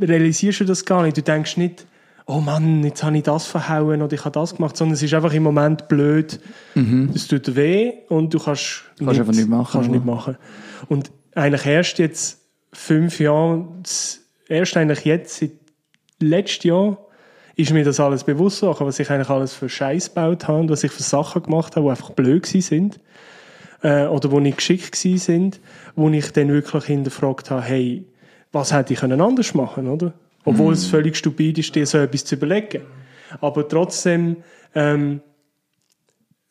realisierst 0.00 0.60
du 0.60 0.64
das 0.64 0.84
gar 0.84 1.02
nicht. 1.02 1.16
Du 1.16 1.22
denkst 1.22 1.56
nicht, 1.56 1.86
oh 2.26 2.40
Mann, 2.40 2.82
jetzt 2.84 3.02
habe 3.02 3.16
ich 3.16 3.22
das 3.22 3.46
verhauen 3.46 4.02
oder 4.02 4.12
ich 4.14 4.24
habe 4.24 4.32
das 4.32 4.54
gemacht, 4.56 4.76
sondern 4.76 4.94
es 4.94 5.02
ist 5.02 5.14
einfach 5.14 5.32
im 5.32 5.42
Moment 5.42 5.88
blöd. 5.88 6.40
Es 7.14 7.28
tut 7.28 7.54
weh 7.56 7.92
und 8.08 8.32
du 8.34 8.38
kannst, 8.38 8.84
Mhm. 8.98 9.04
Kannst 9.06 9.20
einfach 9.20 9.32
nicht 9.34 9.48
machen, 9.48 9.72
Kannst 9.72 9.90
nicht 9.90 10.04
machen. 10.04 10.36
Und 10.88 11.10
eigentlich 11.34 11.66
erst 11.66 11.98
jetzt 11.98 12.40
fünf 12.72 13.20
Jahre, 13.20 13.66
erst 14.48 14.76
eigentlich 14.76 15.04
jetzt, 15.04 15.38
seit 15.38 15.50
letztes 16.20 16.64
Jahr, 16.64 16.98
ist 17.60 17.72
mir 17.72 17.84
das 17.84 18.00
alles 18.00 18.24
bewusst 18.24 18.60
geworden, 18.60 18.86
was 18.86 18.98
ich 18.98 19.10
eigentlich 19.10 19.28
alles 19.28 19.54
für 19.54 19.68
Scheiß 19.68 20.08
gebaut 20.08 20.48
habe 20.48 20.60
und 20.60 20.70
was 20.70 20.84
ich 20.84 20.92
für 20.92 21.02
Sachen 21.02 21.42
gemacht 21.42 21.76
habe, 21.76 21.86
die 21.86 21.90
einfach 21.90 22.10
blöd 22.10 22.46
sind. 22.46 23.00
Äh, 23.82 24.06
oder 24.06 24.30
wo 24.30 24.40
nicht 24.40 24.58
geschickt 24.58 24.94
sind, 24.94 25.60
wo 25.96 26.08
ich 26.10 26.32
dann 26.32 26.48
wirklich 26.48 26.84
hinterfragt 26.84 27.50
habe, 27.50 27.62
hey, 27.62 28.04
was 28.52 28.72
hätte 28.72 28.92
ich 28.92 29.00
können 29.00 29.20
anders 29.20 29.54
machen, 29.54 29.88
oder? 29.88 30.12
Obwohl 30.44 30.72
es 30.72 30.86
völlig 30.86 31.16
stupid 31.16 31.58
ist, 31.58 31.74
dir 31.74 31.86
so 31.86 31.98
etwas 31.98 32.24
zu 32.24 32.34
überlegen. 32.34 32.82
Aber 33.40 33.68
trotzdem, 33.68 34.38
ähm, 34.74 35.20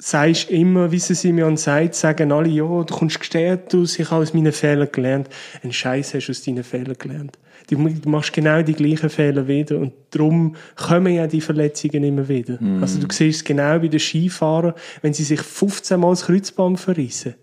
sagst 0.02 0.50
immer, 0.50 0.92
wie 0.92 1.00
sie 1.00 1.14
Simeon 1.14 1.58
sagt, 1.58 1.94
sagen 1.94 2.32
alle, 2.32 2.48
ja, 2.50 2.64
du 2.84 2.94
kommst 2.94 3.20
gestärkt 3.20 3.76
aus, 3.76 4.00
ich 4.00 4.10
habe 4.10 4.24
aus 4.24 4.34
meinen 4.34 4.54
Fehlern 4.54 4.88
gelernt. 4.92 5.28
Ein 5.62 5.74
Scheiß 5.74 6.14
hast 6.14 6.28
du 6.28 6.32
aus 6.32 6.42
deinen 6.44 6.64
Fehlern 6.64 6.96
gelernt. 6.98 7.38
Du 7.70 7.78
machst 8.10 8.34
genau 8.34 8.64
die 8.64 8.74
gleichen 8.74 9.10
Fehler 9.12 9.48
wieder 9.48 9.78
und 9.78 9.92
darum 10.10 10.56
kommen 10.76 11.14
ja 11.14 11.28
die 11.28 11.42
Verletzungen 11.42 12.04
immer 12.04 12.28
wieder. 12.28 12.58
Also 12.82 13.00
du 13.00 13.06
siehst 13.14 13.40
es 13.40 13.44
genau 13.44 13.78
bei 13.78 13.90
den 13.90 14.00
Skifahrern, 14.00 14.74
wenn 15.04 15.14
sie 15.14 15.24
sich 15.24 15.42
15 15.42 16.00
Mal 16.00 16.10
das 16.12 16.26
Kreuzband 16.26 16.80
verrissen, 16.80 17.36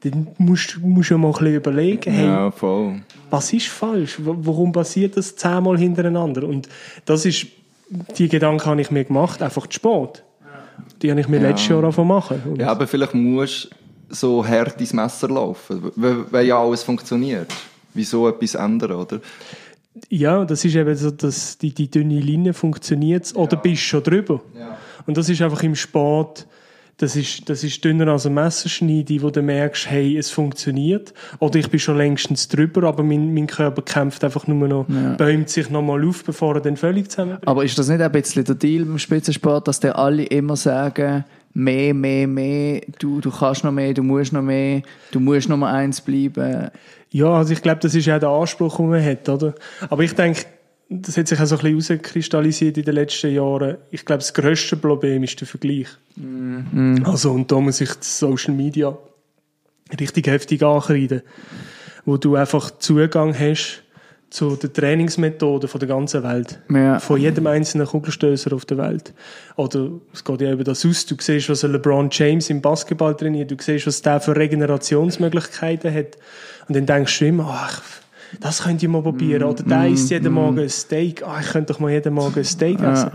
dann 0.00 0.28
musst 0.38 0.74
du 0.76 0.80
musst 0.80 1.10
du 1.10 1.18
mal 1.18 1.28
ein 1.28 1.32
bisschen 1.34 1.54
überlegen, 1.54 2.12
hey, 2.12 2.24
Ja, 2.26 2.50
voll. 2.50 3.02
was 3.28 3.52
ist 3.52 3.68
falsch? 3.68 4.16
Warum 4.18 4.72
passiert 4.72 5.16
das 5.16 5.36
zehnmal 5.36 5.78
hintereinander? 5.78 6.44
Und 6.48 6.68
das 7.04 7.24
ist, 7.26 7.46
die 8.18 8.28
Gedanken 8.28 8.64
habe 8.64 8.80
ich 8.80 8.90
mir 8.90 9.04
gemacht, 9.04 9.40
einfach 9.42 9.66
zu 9.68 9.74
Sport. 9.76 10.24
Die 11.02 11.10
habe 11.10 11.20
ich 11.20 11.28
mir 11.28 11.40
Ja. 11.40 11.48
letztes 11.48 11.68
Jahr 11.68 11.78
angefangen 11.82 12.08
machen. 12.08 12.42
Und 12.46 12.60
Ja, 12.60 12.68
aber 12.68 12.86
vielleicht 12.86 13.14
musst 13.14 13.70
du 14.08 14.14
so 14.14 14.46
hart 14.46 14.80
ins 14.80 14.92
Messer 14.92 15.28
laufen, 15.28 15.90
weil, 15.96 16.46
ja 16.46 16.60
alles 16.60 16.82
funktioniert. 16.82 17.52
Wieso 17.94 18.28
etwas 18.28 18.54
ändern, 18.54 18.92
oder? 18.92 19.20
Ja, 20.08 20.44
das 20.44 20.64
ist 20.64 20.74
eben 20.76 20.94
so, 20.96 21.10
dass 21.10 21.58
die, 21.58 21.72
die 21.74 21.90
dünne 21.90 22.20
Linie 22.20 22.52
funktioniert 22.52 23.32
oder 23.34 23.56
bist 23.56 23.82
schon 23.82 24.02
drüber. 24.02 24.40
Und 25.06 25.16
das 25.16 25.28
ist 25.28 25.42
einfach 25.42 25.62
im 25.62 25.74
Sport, 25.74 26.46
das 27.00 27.16
ist, 27.16 27.48
das 27.48 27.64
ist 27.64 27.82
dünner 27.82 28.08
als 28.08 28.26
ein 28.26 28.34
Messerschneide, 28.34 29.22
wo 29.22 29.30
du 29.30 29.40
merkst, 29.40 29.90
hey, 29.90 30.18
es 30.18 30.30
funktioniert. 30.30 31.14
Oder 31.38 31.58
ich 31.58 31.70
bin 31.70 31.80
schon 31.80 31.96
längstens 31.96 32.48
drüber, 32.48 32.86
aber 32.86 33.02
mein, 33.02 33.32
mein 33.32 33.46
Körper 33.46 33.80
kämpft 33.80 34.22
einfach 34.22 34.46
nur 34.46 34.68
noch, 34.68 34.86
bäumt 35.16 35.48
sich 35.48 35.70
nochmal 35.70 36.06
auf, 36.06 36.22
bevor 36.24 36.56
er 36.56 36.60
dann 36.60 36.76
völlig 36.76 37.10
zusammenbricht. 37.10 37.48
Aber 37.48 37.64
ist 37.64 37.78
das 37.78 37.88
nicht 37.88 38.02
ein 38.02 38.12
bisschen 38.12 38.44
der 38.44 38.54
Deal 38.54 38.82
im 38.82 38.98
Spitzensport, 38.98 39.66
dass 39.66 39.80
der 39.80 39.98
alle 39.98 40.24
immer 40.24 40.56
sagen, 40.56 41.24
mehr, 41.54 41.94
mehr, 41.94 42.26
mehr, 42.26 42.82
du, 42.98 43.22
du 43.22 43.30
kannst 43.30 43.64
noch 43.64 43.72
mehr, 43.72 43.94
du 43.94 44.02
musst 44.02 44.34
noch 44.34 44.42
mehr, 44.42 44.82
du 45.10 45.20
musst 45.20 45.48
Nummer 45.48 45.68
eins 45.68 46.02
bleiben. 46.02 46.70
Ja, 47.10 47.32
also 47.32 47.54
ich 47.54 47.62
glaube, 47.62 47.80
das 47.80 47.94
ist 47.94 48.10
auch 48.10 48.20
der 48.20 48.28
Anspruch, 48.28 48.76
den 48.76 48.90
man 48.90 49.02
hat, 49.02 49.26
oder? 49.26 49.54
Aber 49.88 50.02
ich 50.02 50.14
denke, 50.14 50.44
das 50.92 51.16
hat 51.16 51.28
sich 51.28 51.40
auch 51.40 51.46
so 51.46 51.56
ein 51.56 51.76
bisschen 51.76 51.98
herauskristallisiert 51.98 52.76
in 52.76 52.84
den 52.84 52.94
letzten 52.94 53.32
Jahren. 53.32 53.76
Ich 53.92 54.04
glaube, 54.04 54.18
das 54.18 54.34
grösste 54.34 54.76
Problem 54.76 55.22
ist 55.22 55.40
der 55.40 55.46
Vergleich. 55.46 55.86
Also, 57.04 57.30
und 57.30 57.50
da 57.50 57.60
muss 57.60 57.80
ich 57.80 57.90
die 57.90 57.98
Social 58.02 58.54
Media 58.54 58.98
richtig 59.98 60.26
heftig 60.26 60.64
ankreiden. 60.64 61.22
Wo 62.04 62.16
du 62.16 62.34
einfach 62.34 62.72
Zugang 62.78 63.38
hast 63.38 63.84
zu 64.30 64.56
den 64.56 64.72
Trainingsmethoden 64.72 65.68
von 65.68 65.78
der 65.78 65.88
ganzen 65.88 66.24
Welt. 66.24 66.58
Ja. 66.68 66.98
Von 66.98 67.20
jedem 67.20 67.46
einzelnen 67.46 67.86
Kugelstößer 67.86 68.52
auf 68.52 68.64
der 68.64 68.78
Welt. 68.78 69.12
Oder 69.54 69.90
es 70.12 70.24
geht 70.24 70.40
ja 70.40 70.52
über 70.52 70.64
das 70.64 70.84
aus. 70.84 71.06
Du 71.06 71.14
siehst, 71.20 71.48
was 71.48 71.62
LeBron 71.62 72.08
James 72.10 72.50
im 72.50 72.60
Basketball 72.60 73.14
trainiert. 73.16 73.50
Du 73.50 73.56
siehst, 73.60 73.86
was 73.86 74.02
der 74.02 74.20
für 74.20 74.34
Regenerationsmöglichkeiten 74.34 75.94
hat. 75.94 76.16
Und 76.66 76.76
dann 76.76 76.86
denkst 76.86 77.18
du 77.18 77.26
immer, 77.26 77.46
ach, 77.48 77.82
das 78.38 78.62
könnt 78.62 78.82
ihr 78.82 78.88
mal 78.88 79.02
probieren. 79.02 79.42
Oder 79.42 79.62
der 79.62 79.88
isst 79.88 80.10
jeden 80.10 80.32
Morgen 80.32 80.58
ein 80.60 80.68
Steak. 80.68 81.22
Ah, 81.26 81.40
ich 81.40 81.48
könnte 81.48 81.72
doch 81.72 81.80
mal 81.80 81.90
jeden 81.90 82.14
Morgen 82.14 82.38
ein 82.38 82.44
Steak 82.44 82.80
essen. 82.80 83.10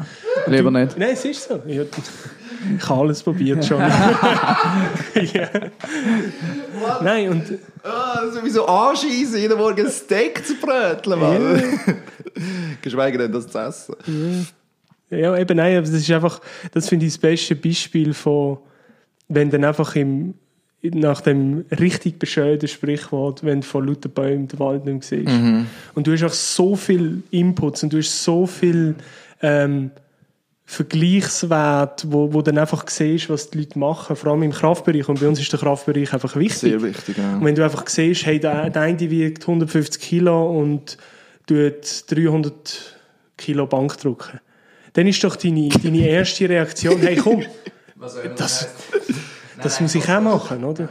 Ja, 0.45 0.51
lieber 0.51 0.71
nicht. 0.71 0.97
Nein, 0.97 1.11
es 1.13 1.23
ist 1.23 1.47
so. 1.47 1.61
Ich, 1.65 1.77
ich 2.77 2.89
habe 2.89 3.01
alles 3.01 3.23
probiert 3.23 3.63
schon. 3.63 3.79
ja. 5.33 5.49
Nein, 7.01 7.29
und 7.29 7.59
Ah, 7.85 8.21
das 8.25 8.35
ist 8.35 8.43
wie 8.43 8.49
so 8.49 8.65
anschießen, 8.65 9.37
jeden 9.37 9.57
Morgen 9.59 9.85
ein 9.85 9.91
Steak 9.91 10.43
zu 10.43 10.55
bröteln, 10.55 11.19
Mann. 11.19 11.79
Geschweige 12.81 13.19
denn 13.19 13.31
das 13.31 13.47
zu 13.47 13.59
essen. 13.59 14.47
Ja, 15.11 15.37
eben 15.37 15.57
nein, 15.57 15.77
aber 15.77 15.85
das 15.85 15.91
ist 15.91 16.09
einfach, 16.09 16.41
das 16.71 16.89
finde 16.89 17.05
ich 17.05 17.13
das 17.13 17.21
beste 17.21 17.55
Beispiel 17.55 18.15
von, 18.15 18.57
wenn 19.27 19.51
dann 19.51 19.63
einfach 19.65 19.95
im, 19.95 20.33
nach 20.93 21.21
dem 21.21 21.65
richtig 21.71 22.19
bescheuerten 22.19 22.67
Sprichwort, 22.67 23.43
wenn 23.43 23.61
du 23.61 23.67
von 23.67 23.87
lauter 23.87 24.09
Bäumen 24.09 24.47
den 24.47 24.59
Wald 24.59 24.85
nicht 24.85 25.03
siehst. 25.03 25.31
Und 25.93 26.07
du 26.07 26.11
hast 26.11 26.23
auch 26.23 26.33
so 26.33 26.75
viel 26.75 27.23
Inputs 27.31 27.83
und 27.83 27.93
du 27.93 27.97
hast 27.97 28.23
so 28.23 28.45
viel 28.45 28.95
ähm, 29.41 29.91
Vergleichswert, 30.67 32.05
wo, 32.09 32.33
wo 32.33 32.41
dann 32.41 32.57
einfach 32.57 32.87
siehst, 32.89 33.29
was 33.29 33.51
die 33.51 33.59
Leute 33.59 33.77
machen, 33.77 34.15
vor 34.15 34.31
allem 34.31 34.43
im 34.43 34.51
Kraftbereich. 34.51 35.07
Und 35.07 35.19
bei 35.19 35.27
uns 35.27 35.39
ist 35.39 35.51
der 35.51 35.59
Kraftbereich 35.59 36.11
einfach 36.11 36.35
wichtig. 36.35 36.71
Sehr 36.71 36.81
wichtig, 36.81 37.17
ja. 37.17 37.35
Und 37.35 37.45
wenn 37.45 37.53
du 37.53 37.63
einfach 37.63 37.87
siehst, 37.87 38.25
hey, 38.25 38.39
der, 38.39 38.71
der 38.71 38.81
eine 38.81 38.99
wiegt 38.99 39.43
150 39.43 40.01
Kilo 40.01 40.59
und 40.59 40.97
tut 41.45 42.05
300 42.07 42.97
Kilo 43.37 43.67
Bank 43.67 43.97
drücken, 43.99 44.39
dann 44.93 45.07
ist 45.07 45.23
doch 45.23 45.35
deine, 45.35 45.69
deine 45.69 46.07
erste 46.07 46.49
Reaktion, 46.49 46.99
hey, 46.99 47.17
komm, 47.17 47.43
das, 48.37 48.67
das 49.61 49.81
muss 49.81 49.95
ich 49.95 50.09
auch 50.09 50.21
machen, 50.21 50.63
oder? 50.63 50.89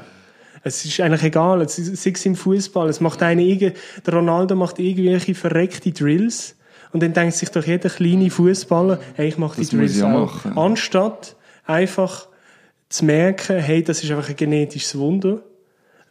Es 0.62 0.84
ist 0.84 1.00
eigentlich 1.00 1.24
egal, 1.24 1.60
es 1.60 1.78
ist, 1.78 2.02
sei 2.02 2.12
es 2.14 2.24
im 2.24 2.36
Fußball, 2.36 2.88
es 2.88 3.00
macht 3.00 3.22
einer 3.22 3.42
irgend, 3.42 3.76
der 4.06 4.14
Ronaldo 4.14 4.56
macht 4.56 4.78
irgendwelche 4.78 5.34
verreckte 5.34 5.92
Drills 5.92 6.56
und 6.92 7.02
dann 7.02 7.12
denkt 7.12 7.34
sich 7.34 7.50
doch 7.50 7.64
jeder 7.64 7.90
kleine 7.90 8.30
Fußballer, 8.30 8.98
hey, 9.14 9.28
ich 9.28 9.36
mache 9.36 9.56
die 9.56 9.62
Das 9.62 9.72
muss 9.72 9.80
Drills 9.80 9.96
ich 9.96 10.02
auch 10.02 10.34
machen. 10.34 10.56
Anstatt 10.56 11.36
einfach 11.66 12.28
zu 12.88 13.04
merken, 13.04 13.58
hey, 13.58 13.82
das 13.82 14.02
ist 14.02 14.10
einfach 14.10 14.28
ein 14.28 14.36
genetisches 14.36 14.96
Wunder. 14.96 15.42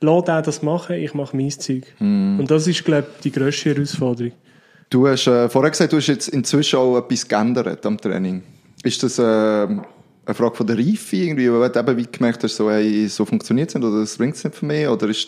Lass 0.02 0.28
auch 0.28 0.42
das 0.42 0.62
machen, 0.62 0.98
ich 0.98 1.14
mache 1.14 1.36
mein 1.36 1.50
Zeug. 1.50 1.86
Hm. 1.98 2.40
Und 2.40 2.52
das 2.52 2.68
ist, 2.68 2.84
glaube 2.84 3.08
ich, 3.16 3.22
die 3.22 3.32
grösste 3.32 3.74
Herausforderung. 3.74 4.34
Du 4.90 5.08
hast 5.08 5.28
äh, 5.28 5.50
vorher 5.50 5.72
gesagt, 5.72 5.94
du 5.94 5.98
hast 5.98 6.08
jetzt 6.08 6.28
inzwischen 6.28 6.78
auch 6.78 6.98
etwas 6.98 7.28
geändert 7.28 7.86
am 7.86 7.98
Training. 7.98 8.44
Ist 8.84 9.02
das 9.02 9.18
äh, 9.18 9.68
eine 10.26 10.36
Frage 10.36 10.56
von 10.56 10.68
der 10.68 10.78
Reife 10.78 11.16
irgendwie, 11.16 11.52
weil 11.52 11.70
du 11.70 11.80
eben 11.80 11.98
wie 11.98 12.08
gemerkt 12.10 12.44
hast, 12.44 12.56
so, 12.56 12.70
hey, 12.70 13.08
so 13.08 13.26
funktioniert 13.26 13.70
es 13.70 13.76
nicht 13.76 13.86
oder 13.86 14.00
das 14.00 14.18
bringt 14.18 14.36
es 14.36 14.44
nicht 14.44 14.56
für 14.56 14.66
mich? 14.66 14.88
Oder 14.88 15.10
ist, 15.10 15.28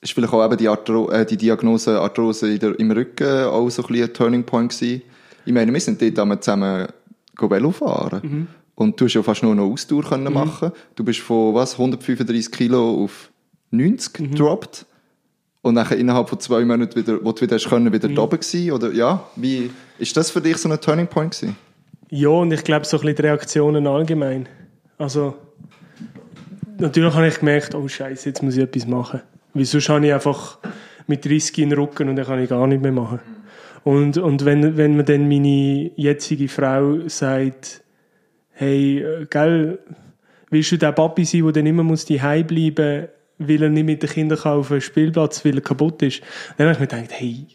ist 0.00 0.12
vielleicht 0.12 0.32
auch 0.32 0.44
eben 0.44 0.56
die, 0.56 0.68
Arthro 0.68 1.10
äh, 1.10 1.24
die 1.24 1.36
Diagnose 1.36 2.00
Arthrose 2.00 2.58
der, 2.58 2.78
im 2.78 2.90
Rücken 2.90 3.44
auch 3.44 3.68
so 3.70 3.82
ein, 3.82 3.88
bisschen 3.88 4.08
ein 4.08 4.14
Turning 4.14 4.44
Point 4.44 4.72
gewesen? 4.72 5.02
Ich 5.46 5.52
meine, 5.52 5.72
wir 5.72 5.80
sind 5.80 6.00
dort 6.02 6.18
einmal 6.18 6.40
zusammen 6.40 6.88
Velo 7.40 7.70
fahren. 7.70 8.20
Und 8.74 9.00
du 9.00 9.06
hast 9.06 9.14
ja 9.14 9.22
fast 9.22 9.42
nur 9.42 9.54
noch 9.54 9.70
Ausdauer 9.70 10.04
können 10.04 10.32
machen. 10.32 10.72
Du 10.94 11.04
bist 11.04 11.20
von 11.20 11.54
was, 11.54 11.72
135 11.72 12.52
Kilo 12.52 13.04
auf 13.04 13.30
90 13.70 14.12
gedroppt. 14.12 14.86
Und 15.62 15.74
nachher 15.74 15.98
innerhalb 15.98 16.28
von 16.28 16.38
zwei 16.38 16.64
Monaten 16.64 16.94
wieder, 16.94 17.24
wo 17.24 17.32
du 17.32 17.42
wieder 17.42 17.56
hast 17.56 17.68
können, 17.68 17.92
wieder 17.92 18.08
da 18.08 18.22
oben 18.22 18.38
gewesen, 18.38 18.70
oder, 18.70 18.92
ja, 18.92 19.24
wie, 19.36 19.70
ist 19.98 20.16
das 20.16 20.30
für 20.30 20.40
dich 20.40 20.56
so 20.58 20.68
ein 20.68 20.80
Turning 20.80 21.08
Point 21.08 21.32
gewesen? 21.32 21.56
Ja, 22.10 22.28
und 22.28 22.52
ich 22.52 22.64
glaube, 22.64 22.86
so 22.86 22.96
ein 22.96 23.00
bisschen 23.02 23.16
die 23.16 23.22
Reaktionen 23.22 23.86
allgemein. 23.86 24.48
Also, 24.96 25.36
natürlich 26.78 27.14
habe 27.14 27.28
ich 27.28 27.38
gemerkt, 27.38 27.74
oh 27.74 27.86
Scheiße, 27.86 28.30
jetzt 28.30 28.42
muss 28.42 28.56
ich 28.56 28.62
etwas 28.62 28.86
machen. 28.86 29.20
Weil 29.54 29.64
sonst 29.64 29.88
habe 29.88 30.06
ich 30.06 30.12
einfach 30.12 30.58
mit 31.06 31.24
30 31.24 31.58
in 31.58 31.70
den 31.70 31.78
Rücken 31.78 32.08
und 32.08 32.16
dann 32.16 32.26
kann 32.26 32.42
ich 32.42 32.48
gar 32.48 32.66
nicht 32.66 32.82
mehr 32.82 32.92
machen. 32.92 33.20
Und, 33.84 34.18
und 34.18 34.44
wenn, 34.44 34.76
wenn 34.76 34.96
mir 34.96 35.04
dann 35.04 35.28
meine 35.28 35.90
jetzige 35.96 36.48
Frau 36.48 37.08
sagt, 37.08 37.82
hey, 38.50 38.98
äh, 38.98 39.26
gell, 39.28 39.78
willst 40.50 40.72
du 40.72 40.78
der 40.78 40.92
Papi 40.92 41.24
sein, 41.24 41.44
der 41.44 41.52
dann 41.52 41.66
immer 41.66 41.82
muss 41.82 42.06
daheim 42.06 42.46
bleiben 42.46 43.08
weil 43.38 43.62
er 43.62 43.68
nicht 43.68 43.84
mit 43.84 44.02
den 44.02 44.10
Kindern 44.10 44.38
auf 44.38 44.68
den 44.68 44.80
Spielplatz, 44.80 45.44
weil 45.44 45.56
er 45.56 45.60
kaputt 45.60 46.02
ist. 46.02 46.22
Dann 46.56 46.66
habe 46.66 46.74
ich 46.74 46.80
mir 46.80 46.86
gedacht, 46.88 47.20
hey, 47.20 47.46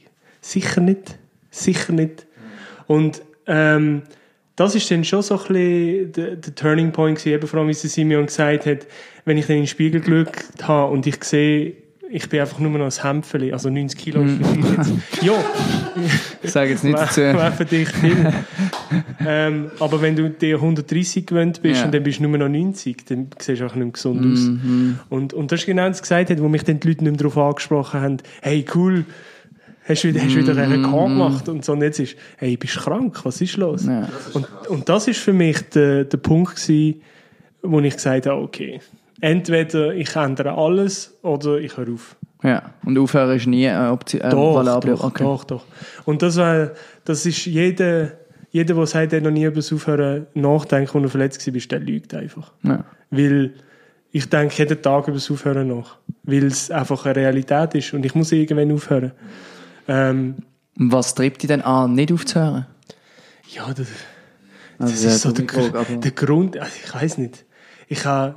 sicher 0.42 0.82
nicht, 0.82 1.20
sicher 1.52 1.92
nicht. 1.92 2.26
Und 2.88 3.22
ähm, 3.48 4.04
das 4.56 4.76
ist 4.76 4.89
dann 4.92 5.04
schon 5.04 5.22
so 5.22 5.36
ein 5.39 5.48
bisschen 5.48 6.12
der, 6.13 6.36
der 6.36 6.56
Turning 6.56 6.92
Point 6.92 7.18
gewesen, 7.18 7.34
eben 7.36 7.48
vor 7.48 7.60
allem, 7.60 7.70
wie 7.70 7.74
sie 7.74 7.88
Simeon 7.88 8.26
gesagt 8.28 8.66
hat, 8.66 8.80
wenn 9.26 9.38
ich 9.38 9.48
dann 9.48 9.56
in 9.58 9.63
den 9.63 9.68
Spiegel 9.68 10.02
geschaut 10.02 10.68
habe 10.68 10.92
und 10.92 11.08
ich 11.08 11.24
sehe, 11.24 11.74
ich 12.12 12.30
bin 12.30 12.42
einfach 12.42 12.60
nur 12.60 12.70
noch 12.78 12.86
ein 12.86 13.04
Hämpfeli, 13.04 13.52
also 13.54 13.72
90 13.72 13.98
Kilo 14.00 14.22
mich 14.22 14.39
jetzt. 14.78 14.92
Ja, 15.24 15.34
Ich 16.44 16.52
sage 16.52 16.70
jetzt 16.70 16.84
nicht 16.84 16.96
dazu. 16.96 17.22
wäre 17.22 17.52
für 17.52 17.66
dich 17.66 17.89
viel. 17.89 18.32
ähm, 19.26 19.72
aber 19.80 20.00
wenn 20.02 20.16
du 20.16 20.30
dir 20.30 20.58
130 20.58 21.26
gewöhnt 21.26 21.62
bist 21.63 21.80
Ja. 21.80 21.86
und 21.86 21.94
dann 21.96 22.04
bist 22.04 22.20
du 22.20 22.24
nur 22.28 22.38
noch 22.38 22.50
90, 22.50 23.06
dann 23.08 23.28
siehst 23.39 23.62
du 23.62 23.66
auch 23.66 23.74
nicht 23.74 23.84
mehr 23.84 23.92
gesund 23.94 24.32
aus. 24.32 24.50
Und, 25.10 25.34
und 25.34 25.52
das 25.52 25.62
ist 25.62 25.66
genau 25.66 25.88
das 25.88 26.02
gesagt 26.04 26.30
hat, 26.30 26.39
wo 26.42 26.50
mich 26.50 26.63
dann 26.63 26.80
die 26.80 26.88
Leute 26.89 27.04
nicht 27.04 27.12
mehr 27.13 27.18
darauf 27.32 27.38
angesprochen 27.38 28.02
haben, 28.02 28.18
hey 28.44 28.63
cool, 28.76 29.06
hast 29.88 30.04
du 30.04 30.10
wieder, 30.10 30.22
hast 30.22 30.36
wieder 30.36 30.58
einen 30.58 30.86
Rekord 30.86 31.10
gemacht 31.10 31.50
und 31.50 31.65
so. 31.65 31.74
Und 31.74 31.82
jetzt 31.82 32.00
ist, 32.00 32.15
hey, 32.38 32.58
bist 32.58 32.76
du 32.76 32.80
krank, 32.82 33.19
was 33.24 33.41
ist 33.41 33.58
los? 33.58 33.86
Ja. 33.86 34.08
Und, 34.34 34.48
und 34.69 34.89
das 34.89 35.08
ist 35.08 35.19
für 35.19 35.34
mich 35.34 35.62
der, 35.69 36.06
der 36.06 36.17
Punkt 36.17 36.56
gewesen, 36.56 37.02
wo 37.62 37.80
ich 37.80 37.93
gesagt 37.93 38.26
habe, 38.26 38.41
okay, 38.41 38.80
entweder 39.22 39.93
ich 39.93 40.15
ändere 40.15 40.54
alles 40.54 41.17
oder 41.22 41.58
ich 41.58 41.78
höre 41.78 41.93
auf. 41.93 42.15
Ja. 42.43 42.74
Und 42.86 42.98
aufhören 42.98 43.38
ist 43.38 43.48
nie 43.48 43.67
eine 43.67 43.91
Option. 43.91 44.22
Äh, 44.22 44.30
Doch, 44.30 44.56
valable. 44.56 44.91
doch, 44.91 45.04
okay. 45.04 45.24
doch, 45.24 45.43
doch. 45.46 45.65
Und 46.04 46.22
das, 46.22 46.36
war, 46.38 46.72
das 47.06 47.26
ist 47.26 47.46
jeder, 47.46 48.12
jeder, 48.52 48.76
der 48.76 48.86
sagt, 48.86 49.13
er 49.13 49.22
noch 49.22 49.32
nie 49.32 49.46
über 49.46 49.56
das 49.56 49.72
Aufhören 49.72 50.28
nachdenkt, 50.34 50.93
wenn 50.93 51.04
er 51.04 51.10
verletzt 51.10 51.46
war, 51.48 51.62
der 51.62 51.80
lügt 51.80 52.13
einfach. 52.13 52.52
Ja. 52.63 52.84
Weil 53.12 53.54
ich 54.12 54.30
denke 54.30 54.56
jeden 54.58 54.82
Tag 54.82 55.08
über 55.08 55.15
das 55.15 55.32
Aufhören 55.32 55.69
nach. 55.69 55.98
Weil 56.24 56.46
es 56.46 56.69
einfach 56.69 57.06
eine 57.06 57.15
Realität 57.15 57.76
ist 57.76 57.93
und 57.93 58.06
ich 58.06 58.13
muss 58.13 58.32
irgendwann 58.32 58.72
aufhören. 58.72 59.13
Ähm, 59.88 60.36
was 60.76 61.13
treibt 61.15 61.41
dich 61.41 61.48
denn 61.48 61.62
an, 61.62 61.93
nicht 61.93 62.12
aufzuhören? 62.12 62.65
ja, 63.50 63.67
das, 63.67 63.88
das 64.80 64.91
Also, 64.91 65.08
ist 65.08 65.22
so 65.22 65.32
der 65.32 65.46
Gr- 65.46 65.72
der 66.00 66.12
Grund. 66.12 66.58
Also 66.58 66.74
ich 66.84 66.93
weiß 66.93 67.17
nicht. 67.19 67.46
Ich 67.88 68.06
habe 68.06 68.36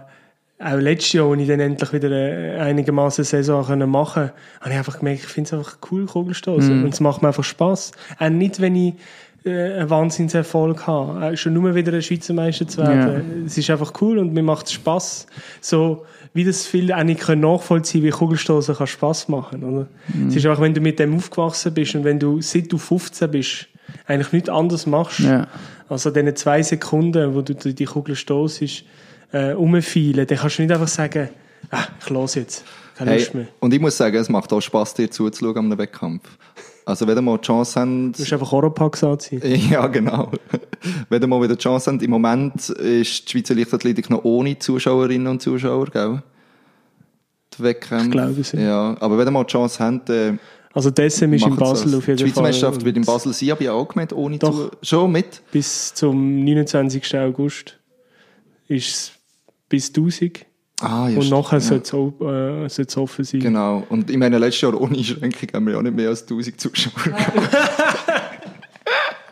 auch 0.58 0.76
letztes 0.76 1.12
Jahr, 1.14 1.30
als 1.30 1.40
ich 1.40 1.48
dann 1.48 1.60
endlich 1.60 1.92
wieder 1.92 2.10
äh, 2.10 2.58
einigermaßen 2.60 3.24
Saison 3.24 3.62
machen 3.88 4.12
konnte, 4.28 4.32
habe 4.60 4.70
ich 4.70 4.76
einfach 4.76 4.98
gemerkt, 4.98 5.20
ich 5.20 5.28
finde 5.28 5.48
es 5.48 5.54
einfach 5.54 5.78
cool, 5.90 6.06
Kugelstoßen. 6.06 6.78
Mhm. 6.80 6.84
Und 6.84 6.94
es 6.94 7.00
macht 7.00 7.22
mir 7.22 7.28
einfach 7.28 7.44
Spass. 7.44 7.92
Auch 8.18 8.28
nicht, 8.28 8.60
wenn 8.60 8.74
ich 8.76 8.94
äh, 9.44 9.74
einen 9.78 9.90
Wahnsinnserfolg 9.90 10.86
habe. 10.86 11.26
Äh, 11.32 11.36
schon 11.36 11.54
nur 11.54 11.74
wieder 11.74 11.92
ein 11.92 12.02
Schweizer 12.02 12.34
Meister 12.34 12.66
zu 12.68 12.78
werden. 12.82 13.44
Es 13.46 13.56
ist 13.56 13.70
einfach 13.70 13.92
cool 14.02 14.18
und 14.18 14.32
mir 14.34 14.42
macht 14.42 14.66
es 14.66 14.72
Spass. 14.72 15.26
So, 15.60 16.04
wie 16.36 16.44
das 16.44 16.66
viele 16.66 16.96
auch 16.96 17.02
nicht 17.02 17.20
können 17.20 17.40
nachvollziehen 17.42 18.02
wie 18.04 18.10
Kugelstoßen 18.10 18.76
kann 18.76 18.86
Spass 18.86 19.28
machen, 19.28 19.64
oder? 19.64 19.86
Mhm. 20.14 20.28
Es 20.28 20.36
ist 20.36 20.46
auch, 20.46 20.60
wenn 20.60 20.74
du 20.74 20.80
mit 20.80 20.98
dem 20.98 21.16
aufgewachsen 21.16 21.74
bist 21.74 21.94
und 21.94 22.04
wenn 22.04 22.18
du, 22.18 22.40
seit 22.40 22.70
du 22.72 22.78
15 22.78 23.30
bist, 23.30 23.66
eigentlich 24.06 24.32
nichts 24.32 24.48
anderes 24.48 24.86
machst, 24.86 25.20
Ja. 25.20 25.46
also 25.88 26.10
diese 26.10 26.34
zwei 26.34 26.62
Sekunden, 26.62 27.34
wo 27.34 27.40
du 27.42 27.54
die 27.54 27.84
Kugel 27.84 28.14
stossest, 28.16 28.84
äh, 29.32 29.52
umfielen, 29.54 30.26
dann 30.26 30.38
kannst 30.38 30.58
du 30.58 30.62
nicht 30.62 30.72
einfach 30.72 30.88
sagen, 30.88 31.28
ah, 31.70 31.84
ich 32.00 32.10
los 32.10 32.34
jetzt, 32.36 32.64
keine 32.96 33.10
Hey, 33.10 33.18
Lust 33.20 33.34
mehr. 33.34 33.46
und 33.60 33.74
ich 33.74 33.80
muss 33.80 33.96
sagen, 33.96 34.16
es 34.16 34.28
macht 34.28 34.52
auch 34.52 34.60
Spass, 34.60 34.94
dir 34.94 35.10
zuzuschauen 35.10 35.56
an 35.58 35.64
einem 35.66 35.78
Wettkampf. 35.78 36.22
Also, 36.88 37.04
wenn 37.06 37.18
ihr 37.18 37.22
mal 37.22 37.36
die 37.36 37.42
Chance 37.46 37.80
habt, 37.80 37.88
Du 37.90 38.20
musst 38.22 38.32
einfach 38.32 38.52
Oropax 38.52 39.02
anziehen. 39.04 39.42
Ja, 39.70 39.86
genau. 39.88 40.30
Wenn 41.08 41.20
ihr 41.20 41.26
mal 41.26 41.42
wieder 41.42 41.56
die 41.56 41.62
Chance 41.62 41.90
habt, 41.90 42.00
im 42.02 42.10
Moment 42.10 42.68
ist 42.70 43.26
die 43.26 43.30
Schweizer 43.32 43.54
Leichtathletik 43.56 44.08
noch 44.08 44.22
ohne 44.24 44.56
Zuschauerinnen 44.58 45.26
und 45.26 45.42
Zuschauer, 45.42 45.86
gell? 45.86 46.22
Die 47.58 47.62
Wettkämpfe. 47.62 48.06
Ich 48.06 48.12
glaube, 48.12 48.44
sie. 48.44 48.58
Ja, 48.62 48.96
aber 49.00 49.18
wenn 49.18 49.26
ihr 49.26 49.32
mal 49.32 49.42
die 49.42 49.50
Chance 49.50 49.84
habt, 49.84 50.10
äh, 50.10 50.34
Also 50.74 50.90
das 50.90 51.14
ist 51.14 51.22
in 51.22 51.56
Basel 51.56 51.92
auf 51.96 52.06
jeden 52.06 52.18
Die 52.18 52.22
Schweizer 52.24 52.34
Fall. 52.34 52.42
Meisterschaft 52.44 52.84
wird 52.84 52.96
in 52.96 53.04
Basel 53.04 53.32
sein, 53.32 53.50
aber 53.50 53.60
ich 53.62 53.68
auch 53.68 53.88
gemeint, 53.88 54.12
ohne 54.12 54.38
Doch. 54.38 54.70
Zu 54.70 54.76
Schon 54.82 55.10
mit? 55.10 55.42
Bis 55.50 55.92
zum 55.92 56.44
29. 56.44 57.18
August 57.18 57.80
ist 58.68 58.88
es 58.88 59.12
bis 59.68 59.88
1000 59.88 60.45
Ah, 60.80 61.08
ja. 61.08 61.18
und 61.18 61.30
nachher 61.30 61.58
ja. 61.58 61.60
soll 61.60 61.78
es 61.78 61.92
äh, 61.92 62.68
soll 62.68 62.84
es 62.86 62.96
offen 62.96 63.24
sein. 63.24 63.40
Genau. 63.40 63.84
Und 63.88 64.10
ich 64.10 64.16
meine, 64.18 64.36
letztes 64.38 64.60
Jahr 64.60 64.78
ohne 64.78 64.98
Einschränkung 64.98 65.48
haben 65.54 65.66
wir 65.66 65.74
ja 65.74 65.82
nicht 65.82 65.96
mehr 65.96 66.10
als 66.10 66.22
1000 66.22 66.60
Zuschauer 66.60 67.02
gehabt. 67.04 67.56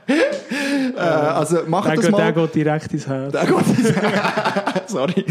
äh, 0.96 1.00
also, 1.00 1.58
macht 1.66 1.88
Der, 1.88 1.96
das 1.96 2.04
geht, 2.04 2.12
mal. 2.12 2.18
der 2.18 2.32
geht 2.32 2.54
direkt 2.54 2.92
ins 2.94 3.06
Herz. 3.06 3.32
Der 3.32 3.44
geht 3.44 3.56
Sorry. 4.88 5.24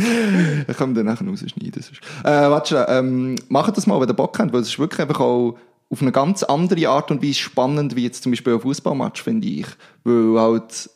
Ich 0.68 0.78
kann 0.78 0.94
dann 0.94 1.06
nachher 1.06 1.28
rausschneiden. 1.28 1.82
sonst. 1.82 2.02
Äh, 2.24 2.30
warte 2.30 2.86
ähm, 2.90 3.36
macht 3.50 3.76
das 3.76 3.88
mal, 3.88 4.00
wenn 4.00 4.08
ihr 4.08 4.14
Bock 4.14 4.38
habt, 4.38 4.54
weil 4.54 4.62
es 4.62 4.68
ist 4.68 4.78
wirklich 4.78 5.02
einfach 5.02 5.20
auch 5.20 5.58
auf 5.90 6.02
eine 6.02 6.12
ganz 6.12 6.44
andere 6.44 6.90
Art 6.90 7.10
und 7.10 7.24
Weise 7.24 7.36
spannend, 7.36 7.96
wie 7.96 8.04
jetzt 8.04 8.22
zum 8.24 8.32
Beispiel 8.32 8.54
ein 8.54 8.60
Fußballmatch, 8.60 9.24
finde 9.24 9.48
ich. 9.48 9.68
Weil 10.04 10.40
halt 10.40 10.90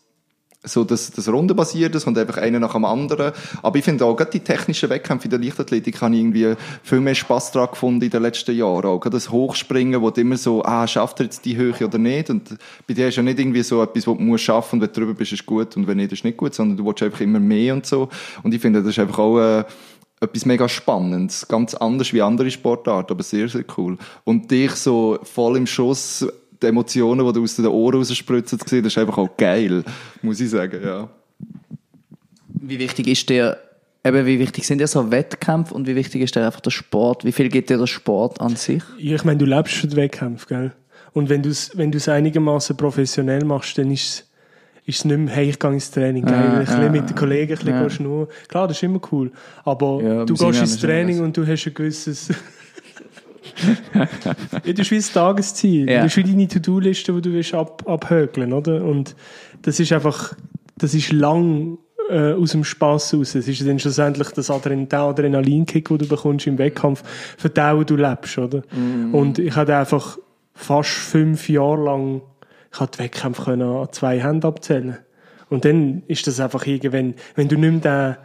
so 0.63 0.84
das, 0.84 1.12
das 1.12 1.30
Rundenbasierte 1.30 2.00
und 2.06 2.17
einfach 2.17 2.38
einer 2.38 2.60
nach 2.60 2.74
dem 2.74 2.86
anderen. 2.86 3.32
Aber 3.62 3.78
ich 3.78 3.86
finde 3.86 4.06
auch, 4.06 4.15
gerade 4.15 4.32
die 4.32 4.39
technischen 4.39 4.89
Wettkämpfe 4.89 5.26
in 5.26 5.30
der 5.30 5.39
Leichtathletik 5.39 6.02
habe 6.02 6.15
ich 6.15 6.22
irgendwie 6.22 6.56
viel 6.84 7.00
mehr 7.00 7.15
Spass 7.15 7.52
dran 7.52 7.70
gefunden 7.70 8.04
in 8.04 8.10
den 8.10 8.22
letzten 8.22 8.56
Jahren. 8.56 8.86
Auch 8.86 9.00
das 9.02 9.32
Hochspringen, 9.32 10.02
wo 10.02 10.10
du 10.10 10.22
immer 10.22 10.38
so, 10.38 10.63
ah, 10.63 10.88
schafft 10.88 11.20
er 11.20 11.26
jetzt 11.26 11.46
die 11.46 11.56
Höhe 11.56 11.74
oder 11.86 11.98
nicht? 11.98 12.30
Und 12.30 12.58
bei 12.88 12.93
dir 12.93 13.08
ist 13.08 13.15
ja 13.15 13.24
nicht 13.24 13.39
irgendwie 13.39 13.63
so 13.63 13.82
etwas, 13.82 14.08
was 14.08 14.17
du 14.17 14.24
musst 14.24 14.43
schaffen 14.43 14.76
und 14.78 14.82
wenn 14.82 14.93
du 14.93 15.00
drüber 15.00 15.13
bist, 15.13 15.34
ist 15.34 15.46
gut 15.46 15.78
und 15.78 15.88
wenn 15.88 15.98
nicht, 15.98 16.12
ist 16.12 16.24
nicht 16.24 16.38
gut, 16.38 16.54
sondern 16.54 16.78
du 16.78 16.86
willst 16.86 17.04
einfach 17.04 17.22
immer 17.22 17.39
mehr 17.39 17.74
und 17.74 17.86
so. 17.86 18.10
Und 18.43 18.54
ich 18.54 18.62
finde, 18.62 18.82
das 18.82 18.89
ist 18.89 19.00
einfach 19.00 19.20
auch, 19.20 19.39
äh, 19.39 19.63
etwas 20.20 20.46
mega 20.46 20.67
Spannendes. 20.67 21.48
Ganz 21.48 21.76
anders 21.76 22.12
wie 22.13 22.22
andere 22.22 22.50
Sportarten, 22.50 23.13
aber 23.13 23.24
sehr, 23.24 23.48
sehr 23.50 23.63
cool. 23.78 23.98
Und 24.24 24.50
dich 24.50 24.72
so 24.72 25.20
voll 25.24 25.58
im 25.58 25.67
Schuss, 25.67 26.26
die 26.62 26.67
Emotionen, 26.67 27.26
die 27.26 27.34
du 27.34 27.43
aus 27.43 27.56
den 27.56 27.65
Ohren 27.67 27.96
rausspritzen, 27.96 28.60
das 28.60 28.72
ist 28.72 28.98
einfach 28.98 29.17
auch 29.17 29.36
geil, 29.38 29.84
muss 30.22 30.39
ich 30.39 30.50
sagen, 30.50 30.82
ja. 30.84 31.10
Wie 32.50 32.80
wichtig 32.80 33.08
ist 33.08 33.30
dir, 33.30 33.58
eben, 34.04 34.26
wie 34.26 34.39
wichtig 34.39 34.65
sind 34.65 34.80
dir 34.80 34.88
so 34.88 35.12
Wettkämpfe 35.12 35.74
und 35.74 35.88
wie 35.88 35.96
wichtig 35.96 36.22
ist 36.22 36.36
dir 36.36 36.46
einfach 36.46 36.62
der 36.62 36.72
Sport? 36.72 37.24
Wie 37.24 37.32
viel 37.32 37.50
gibt 37.50 37.70
dir 37.70 37.78
der 37.78 37.88
Sport 37.88 38.41
an 38.41 38.56
sich? 38.56 38.84
Ja, 38.98 39.15
ich 39.15 39.24
meine, 39.24 39.38
du 39.38 39.46
lebst 39.46 39.76
für 39.76 39.88
den 39.88 39.96
Wettkampf, 39.98 40.48
gell? 40.48 40.74
Und 41.13 41.30
wenn 41.30 41.41
du 41.41 41.50
es 41.50 41.76
wenn 41.76 41.91
du's 41.91 42.08
einigermaßen 42.08 42.76
professionell 42.78 43.43
machst, 43.43 43.78
dann 43.78 43.91
ist 43.91 44.04
es 44.04 44.28
ist 44.88 45.00
es 45.00 45.06
nicht 45.06 45.17
mehr, 45.17 45.36
hey, 45.36 45.50
ich 45.50 45.60
gehe 45.60 45.74
ins 45.74 45.91
Training, 45.91 46.24
geil, 46.24 46.34
Ja, 46.34 46.54
ein 46.54 46.60
bisschen 46.60 46.82
ja, 46.82 46.89
mit 46.89 47.10
den 47.10 47.15
Kollegen 47.15 47.52
ein 47.52 47.58
bisschen 47.58 47.74
ja. 47.74 47.82
gehen 47.82 47.89
schnurren. 47.89 48.28
Klar, 48.48 48.70
das 48.70 48.78
ist 48.78 48.84
immer 48.84 49.02
cool. 49.12 49.32
Aber 49.65 50.02
Ja, 50.02 50.24
du 50.24 50.34
gehst 50.34 50.62
ins 50.62 50.78
Training 50.80 51.20
und 51.20 51.36
du 51.36 51.46
hast 51.46 51.67
ein 51.67 51.74
gewisses... 51.74 52.30
ja, 53.94 54.74
du 54.74 54.82
hast 54.82 54.92
wie 54.92 54.96
ein 54.96 55.04
Tagesziel. 55.14 55.90
Ja. 55.90 56.00
Du 56.00 56.06
hast 56.06 56.18
wie 56.18 56.24
deine 56.24 56.48
To-Do-Liste, 56.48 57.14
die 57.14 57.22
du 57.22 57.34
willst 57.34 57.54
ab, 57.54 57.84
abhökeln, 57.88 58.54
oder? 58.54 58.84
Und 58.84 59.16
das 59.62 59.80
ist 59.80 59.92
einfach, 59.92 60.34
das 60.78 60.94
ist 60.94 61.12
lang 61.12 61.78
äh, 62.10 62.34
aus 62.34 62.52
dem 62.52 62.64
Spass 62.64 63.14
raus. 63.14 63.36
Es 63.36 63.48
ist 63.48 63.66
dann 63.68 63.80
schlussendlich 63.80 64.30
das 64.30 64.50
Adren 64.50 64.88
der 64.90 65.00
Adrenalinkick, 65.00 65.88
den 65.88 65.98
du 65.98 66.08
bekommst 66.08 66.48
im 66.48 66.58
Wettkampf, 66.58 67.04
für 67.38 67.50
den, 67.50 67.78
wo 67.78 67.84
du 67.84 67.96
lebst, 67.96 68.38
oder? 68.38 68.62
Und 69.12 69.40
ich 69.40 69.56
hatte 69.56 69.76
einfach 69.76 70.18
fast 70.54 70.90
fünf 70.90 71.50
Jahre 71.50 71.84
lang, 71.84 72.22
ich 72.72 72.80
die 72.80 73.00
Wettkämpfe 73.00 73.52
an 73.52 73.88
zwei 73.92 74.22
Händen 74.22 74.46
abzählen. 74.46 74.98
Und 75.50 75.66
dann 75.66 76.04
ist 76.08 76.28
das 76.28 76.40
einfach 76.40 76.66
irgendwann, 76.66 77.14
wenn 77.36 77.48
du 77.48 77.58
nicht 77.58 77.86
mehr 77.86 78.16
den, 78.16 78.18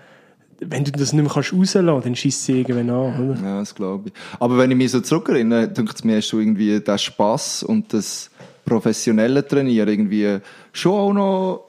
wenn 0.69 0.85
du 0.85 0.93
das 0.93 1.13
nicht 1.13 1.23
mehr 1.23 1.33
kannst 1.33 1.53
rauslassen, 1.53 2.01
dann 2.05 2.17
schießt 2.17 2.43
es 2.43 2.49
irgendwann 2.49 2.91
an, 2.91 3.31
oder? 3.31 3.41
Ja, 3.43 3.59
das 3.61 3.75
glaube 3.75 4.09
ich. 4.09 4.13
Aber 4.41 4.59
wenn 4.59 4.71
ich 4.71 4.77
mich 4.77 4.91
so 4.91 5.01
zurückerinnere, 5.01 5.69
denke 5.69 5.93
ich 5.97 6.05
mir, 6.05 6.17
hast 6.17 6.31
du 6.33 6.39
irgendwie 6.39 6.79
den 6.81 6.99
Spass 6.99 7.63
und 7.63 7.93
das 7.93 8.31
professionelle 8.65 9.47
Trainieren 9.47 9.89
irgendwie 9.89 10.39
schon 10.73 10.93
auch 10.93 11.13
noch 11.13 11.65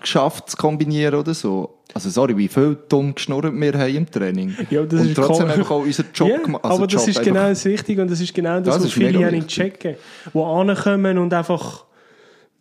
geschafft 0.00 0.50
zu 0.50 0.56
kombinieren 0.56 1.14
oder 1.14 1.34
so. 1.34 1.74
Also 1.92 2.08
sorry, 2.08 2.36
wie 2.36 2.46
viel 2.46 2.76
dumm 2.88 3.14
geschnurrt 3.16 3.52
wir 3.52 3.72
haben 3.74 3.94
im 3.96 4.08
Training. 4.10 4.56
Ja, 4.70 4.84
das 4.84 5.00
und 5.00 5.06
ist 5.08 5.16
trotzdem 5.16 5.48
kaum- 5.48 5.50
einfach 5.58 5.70
auch 5.72 5.82
unseren 5.82 6.06
Job 6.14 6.28
Ja, 6.28 6.38
gemacht. 6.38 6.64
Also 6.64 6.76
aber 6.76 6.86
das 6.86 6.94
Job 7.06 7.08
ist 7.08 7.22
genau 7.24 7.48
das 7.48 7.64
Wichtige 7.64 8.02
und 8.02 8.10
das 8.10 8.20
ist 8.20 8.32
genau 8.32 8.60
das, 8.60 8.76
Das 8.76 8.84
was 8.84 8.92
viele 8.92 9.18
ja 9.20 9.30
nicht 9.30 9.48
checken. 9.48 9.96
Die 10.32 10.38
ankommen 10.38 11.18
und 11.18 11.34
einfach 11.34 11.84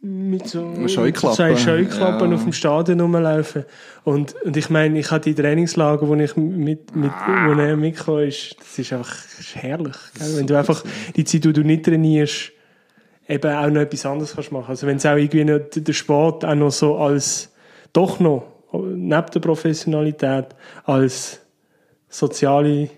mit 0.01 0.47
so 0.47 0.87
Scheuklappen. 0.87 1.35
zwei 1.35 1.55
Scheuklappen 1.57 2.29
Ja. 2.29 2.35
auf 2.35 2.43
dem 2.43 2.53
Stadion 2.53 3.01
rumlaufen. 3.01 3.65
Und, 4.05 4.33
und 4.43 4.55
ich 4.55 4.69
meine, 4.69 4.97
ich 4.97 5.11
hatte 5.11 5.33
die 5.33 5.41
Trainingslager, 5.41 6.07
wo 6.07 6.15
ich 6.15 6.37
mit, 6.37 6.95
mit, 6.95 7.11
wo 7.11 7.51
er 7.59 7.75
mitgekommen 7.75 8.27
ist, 8.27 8.55
das 8.59 8.79
ist 8.79 8.93
einfach 8.93 9.09
das 9.11 9.39
ist 9.39 9.55
herrlich. 9.55 9.95
Gell? 10.17 10.37
Wenn 10.37 10.47
du 10.47 10.57
einfach 10.57 10.83
die 11.15 11.25
Zeit, 11.25 11.43
die 11.43 11.53
du 11.53 11.63
nicht 11.63 11.83
trainierst, 11.85 12.51
eben 13.27 13.51
auch 13.53 13.69
noch 13.69 13.81
etwas 13.81 14.05
anderes 14.05 14.33
kannst 14.35 14.51
machen. 14.51 14.69
Also 14.69 14.87
wenn 14.87 14.97
es 14.97 15.05
auch 15.05 15.15
irgendwie 15.15 15.43
noch 15.43 15.59
der 15.75 15.93
Sport 15.93 16.45
auch 16.45 16.55
noch 16.55 16.71
so 16.71 16.97
als, 16.97 17.53
doch 17.91 18.19
noch, 18.19 18.43
neben 18.71 19.09
der 19.09 19.39
Professionalität, 19.39 20.45
als 20.85 21.41
soziale, 22.07 22.89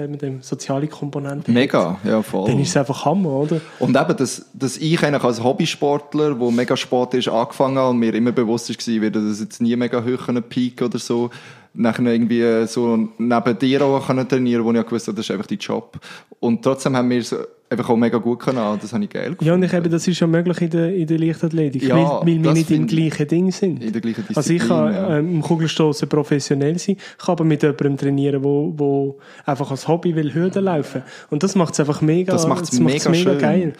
wie 0.00 0.04
sagt 0.04 0.10
man 0.10 0.18
dem, 0.18 0.42
soziale 0.42 0.86
Komponente. 0.86 1.50
Mega, 1.50 1.98
ja 2.04 2.22
voll. 2.22 2.48
Dann 2.48 2.60
ist 2.60 2.70
es 2.70 2.76
einfach 2.76 3.04
Hammer, 3.04 3.30
oder? 3.30 3.60
Und 3.78 3.96
eben, 3.96 4.16
dass, 4.16 4.46
dass 4.54 4.76
ich 4.76 5.02
eigentlich 5.02 5.22
als 5.22 5.42
Hobbysportler, 5.42 6.34
der 6.34 6.50
mega 6.50 6.76
Sport 6.76 7.14
ist, 7.14 7.28
angefangen 7.28 7.78
habe 7.78 7.90
und 7.90 7.98
mir 7.98 8.14
immer 8.14 8.32
bewusst 8.32 8.70
war, 8.70 9.00
wird 9.02 9.16
das 9.16 9.40
jetzt 9.40 9.60
nie 9.60 9.76
mega 9.76 10.02
hoch 10.02 10.26
können 10.26 10.42
Peak 10.42 10.80
oder 10.82 10.98
so, 10.98 11.30
nachher 11.74 12.06
irgendwie 12.06 12.66
so 12.66 13.08
neben 13.18 13.58
dir 13.58 13.82
auch 13.82 14.06
können 14.06 14.28
trainieren, 14.28 14.64
wo 14.64 14.72
ich 14.72 14.84
gewusst 14.84 15.08
habe, 15.08 15.16
das 15.16 15.26
ist 15.26 15.30
einfach 15.30 15.46
dein 15.46 15.58
Job. 15.58 15.98
Und 16.40 16.62
trotzdem 16.62 16.96
haben 16.96 17.10
wir 17.10 17.18
es 17.18 17.34
einfach 17.70 17.88
auch 17.88 17.96
mega 17.96 18.18
gut 18.18 18.40
können, 18.40 18.78
das 18.80 18.92
habe 18.92 19.04
ich 19.04 19.10
geil 19.10 19.30
gefunden. 19.30 19.44
Ja, 19.46 19.54
und 19.54 19.62
ich 19.62 19.72
eben, 19.72 19.90
das 19.90 20.06
ist 20.08 20.18
ja 20.20 20.26
möglich 20.26 20.60
in 20.60 20.70
der, 20.70 20.94
in 20.94 21.06
der 21.06 21.18
Leichtathletik, 21.18 21.82
Ja, 21.84 21.96
weil, 21.96 22.26
weil 22.26 22.26
wir 22.26 22.42
das 22.42 22.54
nicht 22.54 22.70
im 22.72 22.86
gleichen 22.86 23.28
Ding 23.28 23.52
sind. 23.52 23.82
In 23.82 23.92
der 23.92 24.00
gleichen 24.00 24.26
Disziplin. 24.26 24.36
Also 24.36 24.52
ich 24.52 24.66
kann 24.68 24.92
ja. 24.92 25.18
ähm, 25.18 25.34
im 25.36 25.40
Kugelstoßen 25.42 26.08
professionell 26.08 26.78
sein, 26.78 26.96
ich 26.98 27.24
kann 27.24 27.32
aber 27.34 27.44
mit 27.44 27.62
jemandem 27.62 27.96
trainieren, 27.96 28.42
wo, 28.42 28.72
wo 28.76 29.18
einfach 29.46 29.70
als 29.70 29.86
Hobby 29.88 30.14
will 30.16 30.34
Hürden 30.34 30.64
laufen. 30.64 31.02
Und 31.30 31.42
das 31.42 31.54
macht 31.54 31.74
es 31.74 31.80
einfach 31.80 32.00
mega, 32.02 32.32
Das 32.32 32.46
macht's 32.46 32.78
macht's 32.80 33.08
mega 33.08 33.30
schön. 33.30 33.38
geil. 33.38 33.72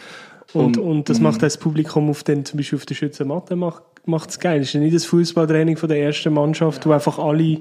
Und, 0.52 0.78
Und- 0.78 0.78
und, 0.78 1.08
das 1.08 1.20
macht 1.20 1.42
das 1.42 1.58
Publikum 1.58 2.10
auf 2.10 2.22
den, 2.24 2.44
zum 2.44 2.56
Beispiel 2.58 2.78
auf 2.78 2.86
der 2.86 2.94
Schützenmatte 2.94 3.54
macht, 3.56 3.82
macht's 4.06 4.38
geil. 4.38 4.60
Es 4.60 4.68
ist 4.68 4.72
ja 4.74 4.80
nicht 4.80 4.94
das 4.94 5.04
Fußballtraining 5.04 5.76
von 5.76 5.88
der 5.88 6.00
ersten 6.00 6.32
Mannschaft, 6.32 6.86
wo 6.86 6.92
einfach 6.92 7.18
alle 7.18 7.58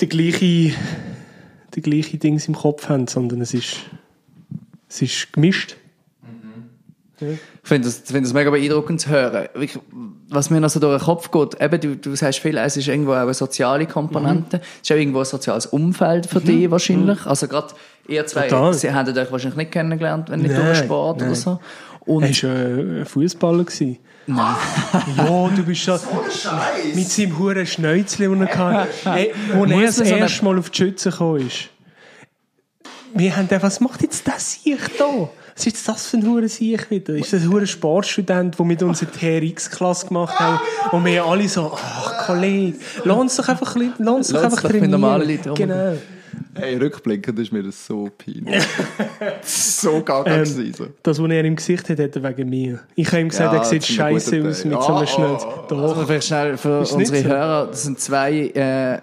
die 0.00 0.08
gleiche, 0.08 0.74
die 1.74 1.82
gleiche 1.82 2.16
Dings 2.18 2.48
im 2.48 2.54
Kopf 2.54 2.88
haben, 2.88 3.06
sondern 3.06 3.40
es 3.40 3.54
ist, 3.54 3.76
es 4.90 5.02
ist 5.02 5.32
gemischt. 5.32 5.76
Ich 7.22 7.38
finde 7.62 7.86
das, 7.86 7.98
finde 7.98 8.22
das 8.22 8.32
mega 8.32 8.50
beeindruckend 8.50 9.00
zu 9.00 9.10
hören. 9.10 9.48
Ich, 9.60 9.78
was 10.30 10.48
mir 10.48 10.60
noch 10.60 10.70
so 10.70 10.80
durch 10.80 10.98
den 10.98 11.04
Kopf 11.04 11.30
geht, 11.30 11.60
eben, 11.60 11.80
du, 11.80 11.96
du 11.96 12.16
sagst 12.16 12.38
viel, 12.38 12.56
es 12.56 12.78
ist 12.78 12.88
irgendwo 12.88 13.12
auch 13.12 13.18
eine 13.18 13.34
soziale 13.34 13.86
Komponente. 13.86 14.56
Mhm. 14.56 14.62
Es 14.62 14.90
ist 14.90 14.92
auch 14.92 14.98
irgendwo 14.98 15.18
ein 15.18 15.24
soziales 15.26 15.66
Umfeld 15.66 16.26
für 16.26 16.40
dich 16.40 16.70
wahrscheinlich. 16.70 17.26
Also 17.26 17.46
gerade 17.46 17.74
ihr 18.08 18.26
zwei, 18.26 18.48
Total. 18.48 18.72
sie 18.72 18.92
haben 18.92 19.16
euch 19.16 19.30
wahrscheinlich 19.30 19.56
nicht 19.56 19.72
kennengelernt, 19.72 20.30
wenn 20.30 20.40
nicht 20.40 20.54
Nein, 20.54 20.64
durch 20.64 20.78
Sport 20.78 21.16
oder 21.18 21.26
nein. 21.26 21.34
so. 21.34 21.60
Er 22.06 22.08
Und 22.08 22.42
war 22.42 22.50
ein 22.50 23.04
Fußballer. 23.04 23.66
Nein. 24.26 24.56
ja, 25.18 25.48
du 25.54 25.62
bist 25.62 25.80
schon 25.82 25.98
mit 26.94 27.08
seinem 27.08 27.38
huren 27.38 27.66
Schnäuzli, 27.66 28.28
den 28.28 28.42
er 28.42 28.58
hatte. 28.58 28.88
Wo 29.54 29.64
er 29.64 29.86
das 29.86 29.96
so 29.96 30.04
erste 30.04 30.44
Mal 30.44 30.58
auf 30.58 30.70
die 30.70 30.78
Schütze 30.78 31.10
gekommen 31.10 31.46
ist. 31.46 31.68
Wir 33.14 33.36
haben 33.36 33.48
gedacht, 33.48 33.62
was 33.62 33.80
macht 33.80 34.02
jetzt 34.02 34.26
das 34.26 34.52
Sieg 34.52 34.78
da? 34.98 35.28
Was 35.56 35.66
ist 35.66 35.88
das 35.88 36.06
für 36.06 36.16
ein 36.16 36.26
hure 36.26 36.48
Sieg 36.48 36.90
wieder? 36.90 37.14
Ist 37.14 37.32
das 37.32 37.42
ein 37.42 37.50
hure 37.50 37.66
Sportstudent, 37.66 38.58
der 38.58 38.66
mit 38.66 38.82
uns 38.82 39.02
eine 39.02 39.10
TRX-Klasse 39.10 40.06
gemacht 40.06 40.38
hat? 40.38 40.60
Und 40.92 41.04
wir 41.04 41.24
alle 41.24 41.48
so, 41.48 41.72
ach 41.74 42.26
Kollege, 42.26 42.78
lass 43.04 43.18
uns 43.18 43.36
doch 43.36 43.48
einfach, 43.48 43.76
lass 43.76 44.14
uns 44.14 44.28
doch 44.28 44.42
einfach 44.42 44.62
doch 44.62 44.62
mit 44.64 44.72
trainieren. 44.72 44.90
normalen 45.00 45.28
Leuten. 45.28 45.54
Genau. 45.54 45.96
Hey, 46.54 46.76
rückblickend 46.76 47.38
ist 47.38 47.52
mir 47.52 47.62
das 47.62 47.86
so 47.86 48.10
peinlich. 48.18 48.62
so 49.42 50.02
gaga 50.02 50.30
Ähm, 50.34 50.44
gewesen. 50.44 50.74
So. 50.74 50.86
Das, 51.02 51.22
was 51.22 51.30
er 51.30 51.44
im 51.44 51.54
Gesicht 51.56 51.88
hat, 51.88 51.98
hat 52.00 52.16
er 52.16 52.22
wegen 52.24 52.50
mir. 52.50 52.80
Ich 52.96 53.06
habe 53.08 53.20
ihm 53.20 53.28
gesagt, 53.28 53.52
Ja, 53.52 53.58
er 53.60 53.64
sieht 53.64 53.84
scheiße 53.84 54.40
aus 54.48 54.64
mit 54.64 54.82
so 54.82 54.94
einem 54.94 55.06
Schnäuz. 55.06 55.42
ah, 55.44 55.64
Doch. 55.68 55.82
Also 55.82 56.06
vielleicht 56.06 56.26
schnell 56.26 56.56
für 56.56 56.80
Ist 56.82 56.96
nicht 56.96 57.10
unsere 57.10 57.22
so. 57.22 57.28
Hörer, 57.34 57.66
das 57.68 57.82
sind 57.84 58.00
zwei 58.00 58.32
äh, 58.48 58.98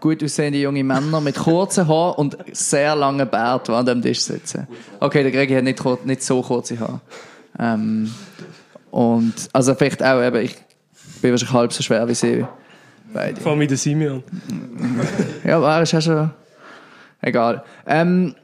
gut 0.00 0.24
aussehende 0.24 0.58
junge 0.58 0.82
Männer 0.82 1.20
mit 1.20 1.36
kurzen 1.36 1.86
Haaren 1.86 2.14
und 2.16 2.38
sehr 2.52 2.96
langen 2.96 3.28
Bart, 3.28 3.68
die 3.68 3.72
an 3.72 3.84
dem 3.84 4.00
Tisch 4.00 4.20
sitzen. 4.22 4.66
Okay, 5.00 5.22
der 5.22 5.32
Gregi 5.32 5.54
hat 5.54 5.64
nicht, 5.64 6.06
nicht 6.06 6.22
so 6.22 6.40
kurze 6.40 6.80
Haare. 6.80 7.00
Ähm, 7.58 8.10
und 8.90 9.34
also 9.52 9.74
vielleicht 9.74 10.02
auch, 10.02 10.22
eben, 10.22 10.42
ich 10.44 10.56
bin 11.20 11.30
wahrscheinlich 11.32 11.52
halb 11.52 11.72
so 11.74 11.82
schwer 11.82 12.08
wie 12.08 12.14
sie 12.14 12.46
beide. 13.12 13.38
Vor 13.40 13.50
allem 13.52 13.58
mit 13.58 13.70
der 13.70 13.76
Simeon. 13.76 14.22
Ja, 15.44 15.58
aber 15.58 15.74
er 15.76 15.82
ist 15.82 15.92
ja 15.92 16.00
schon... 16.00 16.30
Egal. 17.22 17.62
Ähm, 17.86 18.34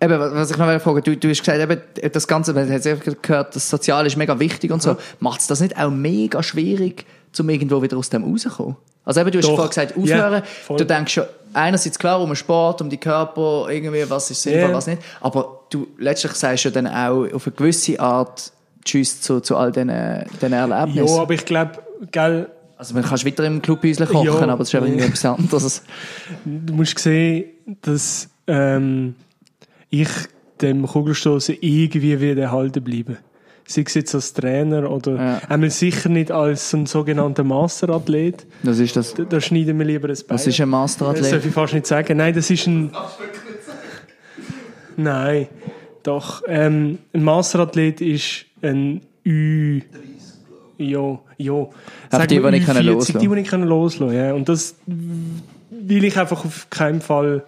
eben, 0.00 0.18
was 0.18 0.50
ich 0.50 0.56
noch 0.56 0.80
fragen 0.80 1.02
du, 1.02 1.16
du 1.16 1.28
hast 1.28 1.40
gesagt, 1.44 1.60
eben, 1.60 1.80
das 2.12 2.26
Ganze, 2.28 2.52
man 2.52 2.70
hat 2.70 3.22
gehört, 3.22 3.56
das 3.56 3.68
Soziale 3.70 4.06
ist 4.06 4.16
mega 4.16 4.38
wichtig 4.38 4.70
und 4.72 4.82
so. 4.82 4.96
Macht 5.20 5.40
es 5.40 5.46
das 5.46 5.60
nicht 5.60 5.76
auch 5.78 5.90
mega 5.90 6.42
schwierig, 6.42 7.06
um 7.38 7.48
irgendwo 7.48 7.82
wieder 7.82 7.96
aus 7.96 8.10
dem 8.10 8.24
rauszukommen? 8.24 8.76
Also 9.04 9.20
eben, 9.20 9.30
du 9.30 9.38
hast 9.38 9.46
vorhin 9.46 9.68
gesagt, 9.68 9.94
Ja, 9.96 10.02
aufhören. 10.26 10.42
voll. 10.66 10.76
du 10.78 10.84
denkst 10.86 11.12
schon, 11.14 11.24
einerseits 11.52 11.98
klar 11.98 12.20
um 12.20 12.28
den 12.28 12.36
Sport, 12.36 12.82
um 12.82 12.90
die 12.90 12.96
Körper, 12.98 13.66
irgendwie, 13.70 14.08
was 14.10 14.30
ist 14.30 14.42
sinnvoll, 14.42 14.70
Ja. 14.70 14.74
was 14.76 14.86
nicht. 14.88 15.00
Aber 15.20 15.60
du 15.70 15.86
letztlich 15.98 16.32
sagst 16.32 16.64
du 16.64 16.70
dann 16.70 16.86
auch 16.88 17.24
auf 17.32 17.46
eine 17.46 17.54
gewisse 17.56 18.00
Art 18.00 18.52
Tschüss 18.84 19.20
zu, 19.20 19.40
zu 19.40 19.56
all 19.56 19.72
diesen, 19.72 19.88
diesen 20.34 20.52
Ja, 20.52 20.66
Erlebnissen. 20.68 21.18
aber 21.20 21.34
ich 21.34 21.44
glaube, 21.44 21.72
gell, 22.10 22.48
also 22.76 22.94
man 22.94 23.04
kannst 23.04 23.24
weiter 23.24 23.44
im 23.44 23.62
Clubhäuschen 23.62 24.06
kochen, 24.06 24.26
Ja. 24.26 24.32
aber 24.34 24.58
das 24.58 24.68
ist 24.68 24.74
einfach 24.74 24.88
irgendwie 24.88 25.06
etwas 25.06 25.24
anderes. 25.24 25.82
du 26.44 26.74
musst 26.74 26.98
sehen, 26.98 27.44
dass 27.82 28.28
ähm, 28.46 29.14
ich 29.90 30.08
dem 30.60 30.86
Kugelstoßen 30.86 31.56
irgendwie 31.60 32.20
wieder 32.20 32.42
erhalten 32.42 32.82
bleibe. 32.82 33.18
Sei 33.68 33.82
es 33.84 33.94
jetzt 33.94 34.14
als 34.14 34.32
Trainer 34.32 34.88
oder 34.90 35.16
Ja. 35.16 35.40
einmal 35.48 35.70
sicher 35.70 36.08
nicht 36.08 36.30
als 36.30 36.72
ein 36.72 36.86
sogenannter 36.86 37.42
Masterathlet. 37.42 38.46
Was 38.62 38.78
ist 38.78 38.94
das? 38.94 39.14
Da, 39.14 39.24
da 39.24 39.40
schneiden 39.40 39.76
wir 39.78 39.84
lieber 39.84 40.08
ein 40.08 40.14
Bein. 40.14 40.24
Was 40.28 40.46
ist 40.46 40.60
ein 40.60 40.70
Das 40.70 40.80
Masterathlet? 40.80 41.32
darf 41.32 41.44
ich 41.44 41.52
fast 41.52 41.74
nicht 41.74 41.86
sagen. 41.86 42.16
Nein, 42.16 42.32
das 42.32 42.48
ist 42.48 42.66
ein... 42.68 42.92
Nein, 44.96 45.48
doch. 46.04 46.42
Ähm, 46.46 46.98
ein 47.12 47.24
Masterathlet 47.24 48.00
ist 48.00 48.46
ein 48.62 49.00
Ü... 49.24 49.82
Ja, 50.78 51.18
ja. 51.38 51.66
Sag 52.10 52.28
die, 52.28 52.38
die 52.38 52.50
nicht 52.50 52.66
können 52.66 52.78
Ü40, 52.80 52.82
loslassen. 52.84 53.18
Die, 53.18 53.28
die 53.28 53.34
nicht 53.34 53.52
loslassen 53.52 54.14
ja. 54.14 54.32
Und 54.34 54.48
das 54.48 54.76
will 54.86 56.04
ich 56.04 56.16
einfach 56.18 56.44
auf 56.44 56.70
keinen 56.70 57.00
Fall... 57.00 57.44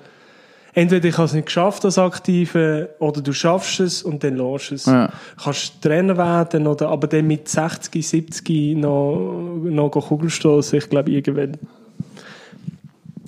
Entweder 0.79 1.09
ich 1.09 1.17
habe 1.19 1.27
es 1.27 1.33
nicht 1.33 1.47
geschafft 1.47 1.85
als 1.85 1.99
Aktive 1.99 2.91
oder 3.01 3.21
du 3.21 3.33
schaffst 3.33 3.81
es 3.81 4.01
und 4.01 4.23
dann 4.23 4.37
lässt 4.37 4.71
es. 4.71 4.87
Ja. 4.87 5.11
Kannst 5.43 5.83
Trainer 5.83 6.17
werden 6.17 6.69
oder 6.69 6.91
aber 6.91 7.09
dann 7.09 7.27
mit 7.27 7.49
60, 7.49 8.07
70 8.07 8.77
noch, 8.77 9.59
noch 9.65 9.91
Kugelstoßen. 9.91 10.79
Ich 10.79 10.89
glaube, 10.89 11.11
irgendwann 11.11 11.57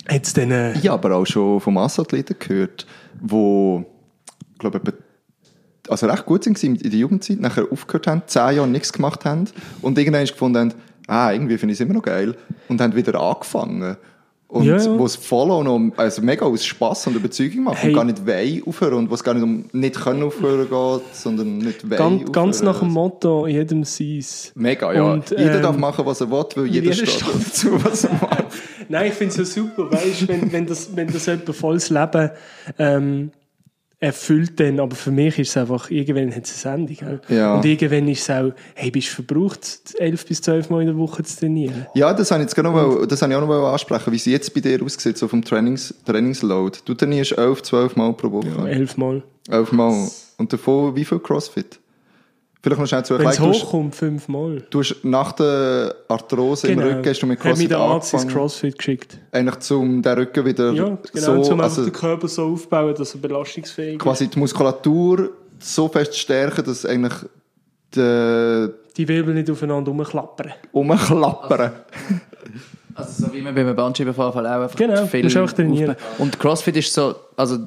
Jetzt 0.09 0.37
dann, 0.37 0.51
äh, 0.51 0.71
Ich 0.77 0.87
habe 0.87 1.07
aber 1.07 1.17
auch 1.17 1.25
schon 1.25 1.59
von 1.59 1.73
Massathleten 1.73 2.37
gehört, 2.39 2.87
die, 3.19 3.85
glaube 4.57 4.81
ich, 4.85 5.91
also 5.91 6.07
recht 6.07 6.25
gut 6.25 6.45
sind 6.45 6.63
in 6.63 6.77
der 6.77 6.99
Jugendzeit, 6.99 7.41
nachher 7.41 7.65
aufgehört 7.69 8.07
haben, 8.07 8.21
zehn 8.27 8.55
Jahre 8.55 8.67
nichts 8.69 8.93
gemacht 8.93 9.25
haben 9.25 9.49
und 9.81 9.97
irgendwann 9.97 10.25
gefunden 10.25 10.57
haben, 10.57 10.73
ah, 11.07 11.33
irgendwie 11.33 11.57
finde 11.57 11.73
ich 11.73 11.81
es 11.81 11.85
immer 11.85 11.95
noch 11.95 12.03
geil 12.03 12.33
und 12.69 12.79
haben 12.79 12.95
wieder 12.95 13.19
angefangen. 13.19 13.97
Und 14.51 14.65
Ja, 14.65 14.75
ja. 14.75 15.07
voll 15.07 15.49
auch 15.49 15.63
noch, 15.63 15.79
also 15.95 16.21
mega 16.21 16.45
aus 16.45 16.65
Spass 16.65 17.07
und 17.07 17.15
Überzeugung 17.15 17.63
macht 17.63 17.77
Hey. 17.81 17.91
und 17.91 17.95
gar 17.95 18.03
nicht 18.03 18.25
weh 18.25 18.61
aufhören 18.65 18.95
und 18.95 19.09
wo 19.09 19.13
es 19.13 19.23
gar 19.23 19.33
nicht 19.33 19.43
um 19.43 19.63
nicht 19.71 19.95
können 19.95 20.23
aufhören 20.23 20.67
geht, 20.69 21.15
sondern 21.15 21.57
nicht 21.59 21.89
weh 21.89 21.95
Ganz, 21.95 22.29
ganz 22.33 22.57
aufhören. 22.57 22.73
nach 22.73 22.79
dem 22.81 22.89
Motto, 22.89 23.47
jedem 23.47 23.85
seins. 23.85 24.51
Mega, 24.55 24.91
ja. 24.93 25.13
Und, 25.13 25.29
jeder 25.29 25.55
ähm, 25.55 25.61
darf 25.61 25.77
machen, 25.77 26.05
was 26.05 26.19
er 26.19 26.29
will, 26.29 26.45
weil 26.55 26.65
jeder, 26.65 26.91
jeder 26.91 27.07
steht 27.07 27.23
dazu, 27.33 27.81
was 27.85 28.03
er 28.03 28.11
macht. 28.15 28.45
Nein, 28.89 29.07
ich 29.07 29.13
finde 29.13 29.41
es 29.41 29.53
so 29.53 29.61
super, 29.63 29.89
weißt, 29.89 30.27
wenn, 30.27 30.51
wenn 30.51 30.65
das, 30.65 30.93
wenn 30.97 31.07
das 31.07 31.27
jemand 31.27 31.55
volles 31.55 31.89
Leben 31.89 32.31
ähm, 32.77 33.31
erfüllt, 34.01 34.59
dann, 34.59 34.79
aber 34.79 34.95
für 34.95 35.11
mich 35.11 35.37
ist 35.37 35.49
es 35.49 35.57
einfach, 35.57 35.89
irgendwann 35.91 36.35
hat 36.35 36.45
es 36.45 36.65
eine 36.65 36.87
Sendung. 36.87 36.95
Gell? 37.27 37.37
Ja. 37.37 37.55
Und 37.55 37.65
irgendwann 37.65 38.07
ist 38.07 38.21
es 38.23 38.29
auch, 38.31 38.51
hey, 38.73 38.89
bist 38.91 39.09
du 39.09 39.23
verbraucht, 39.23 39.93
elf 39.99 40.25
bis 40.25 40.41
zwölf 40.41 40.69
Mal 40.71 40.81
in 40.81 40.87
der 40.87 40.97
Woche 40.97 41.23
zu 41.23 41.39
trainieren? 41.39 41.85
Ja, 41.93 42.11
das 42.13 42.31
habe 42.31 42.41
ich, 42.43 42.49
jetzt 42.49 42.57
noch, 42.57 42.73
mal- 42.73 43.05
das 43.07 43.21
habe 43.21 43.31
ich 43.31 43.37
auch 43.37 43.41
noch 43.41 43.47
mal 43.47 43.71
ansprechen, 43.71 44.11
wie 44.11 44.15
es 44.17 44.25
jetzt 44.25 44.53
bei 44.53 44.59
dir 44.59 44.81
aussieht, 44.83 45.17
so 45.17 45.27
vom 45.27 45.43
Trainings, 45.43 45.93
Trainingsload. 46.05 46.79
Du 46.83 46.95
trainierst 46.95 47.37
elf, 47.37 47.61
zwölf 47.61 47.95
Mal 47.95 48.11
pro 48.13 48.31
Woche. 48.31 48.67
Elf 48.69 48.97
Mal. 48.97 49.21
Elf 49.49 49.71
Mal. 49.71 50.09
Und 50.37 50.51
davon 50.51 50.95
wie 50.95 51.05
viel 51.05 51.19
Crossfit? 51.19 51.79
Vielleicht 52.63 52.79
noch 52.79 52.87
schnell 52.87 53.03
zu 53.05 53.17
Wenn 53.17 53.25
es 53.27 53.33
erklären. 53.37 53.51
Du 53.53 53.57
hast- 53.57 53.63
hochkommt, 53.65 53.95
fünf 53.95 54.27
Mal. 54.27 54.63
Du 54.69 54.79
hast 54.81 54.95
nach 55.03 55.31
der 55.31 55.95
Arthrose 56.07 56.67
im 56.67 56.77
Rücken 56.79 57.09
hast 57.09 57.21
du 57.21 57.25
mit 57.25 57.39
CrossFit 57.39 57.71
der 57.71 57.79
Arzt 57.79 58.13
ins 58.13 58.21
angefangen. 58.21 58.41
Crossfit 58.43 58.77
geschickt. 58.77 59.17
Eigentlich 59.31 59.59
zum 59.59 60.01
den 60.01 60.13
Rücken 60.13 60.45
wieder 60.45 60.71
Ja, 60.71 60.97
genau, 61.11 61.43
so, 61.43 61.53
um 61.53 61.59
also 61.61 61.83
den 61.83 61.91
Körper 61.93 62.27
so 62.27 62.45
aufbauen, 62.53 62.93
dass 62.95 63.15
er 63.15 63.19
belastungsfähig 63.21 63.93
ist. 63.93 63.99
quasi 63.99 64.27
die 64.27 64.37
Muskulatur 64.37 65.31
so 65.59 65.87
fest 65.87 66.15
stärken, 66.19 66.63
dass 66.63 66.85
eigentlich 66.85 67.13
die 67.95 68.67
Die 68.97 69.07
Wirbel 69.07 69.33
nicht 69.33 69.49
aufeinander 69.49 69.89
rumklappern. 69.91 70.51
umklappern. 70.71 71.71
Also 72.93 73.25
so 73.25 73.33
wie 73.33 73.41
man 73.41 73.55
beim 73.55 73.75
Bandscheibenvorfall 73.75 74.45
auch 74.45 74.61
einfach 74.63 74.75
Genau, 74.77 75.05
viel 75.07 75.23
musst 75.23 75.37
einfach 75.37 75.53
trainieren. 75.53 75.91
aufbauen. 75.91 76.15
Und 76.19 76.39
CrossFit 76.39 76.75
ist 76.77 76.93
so, 76.93 77.15
also 77.37 77.57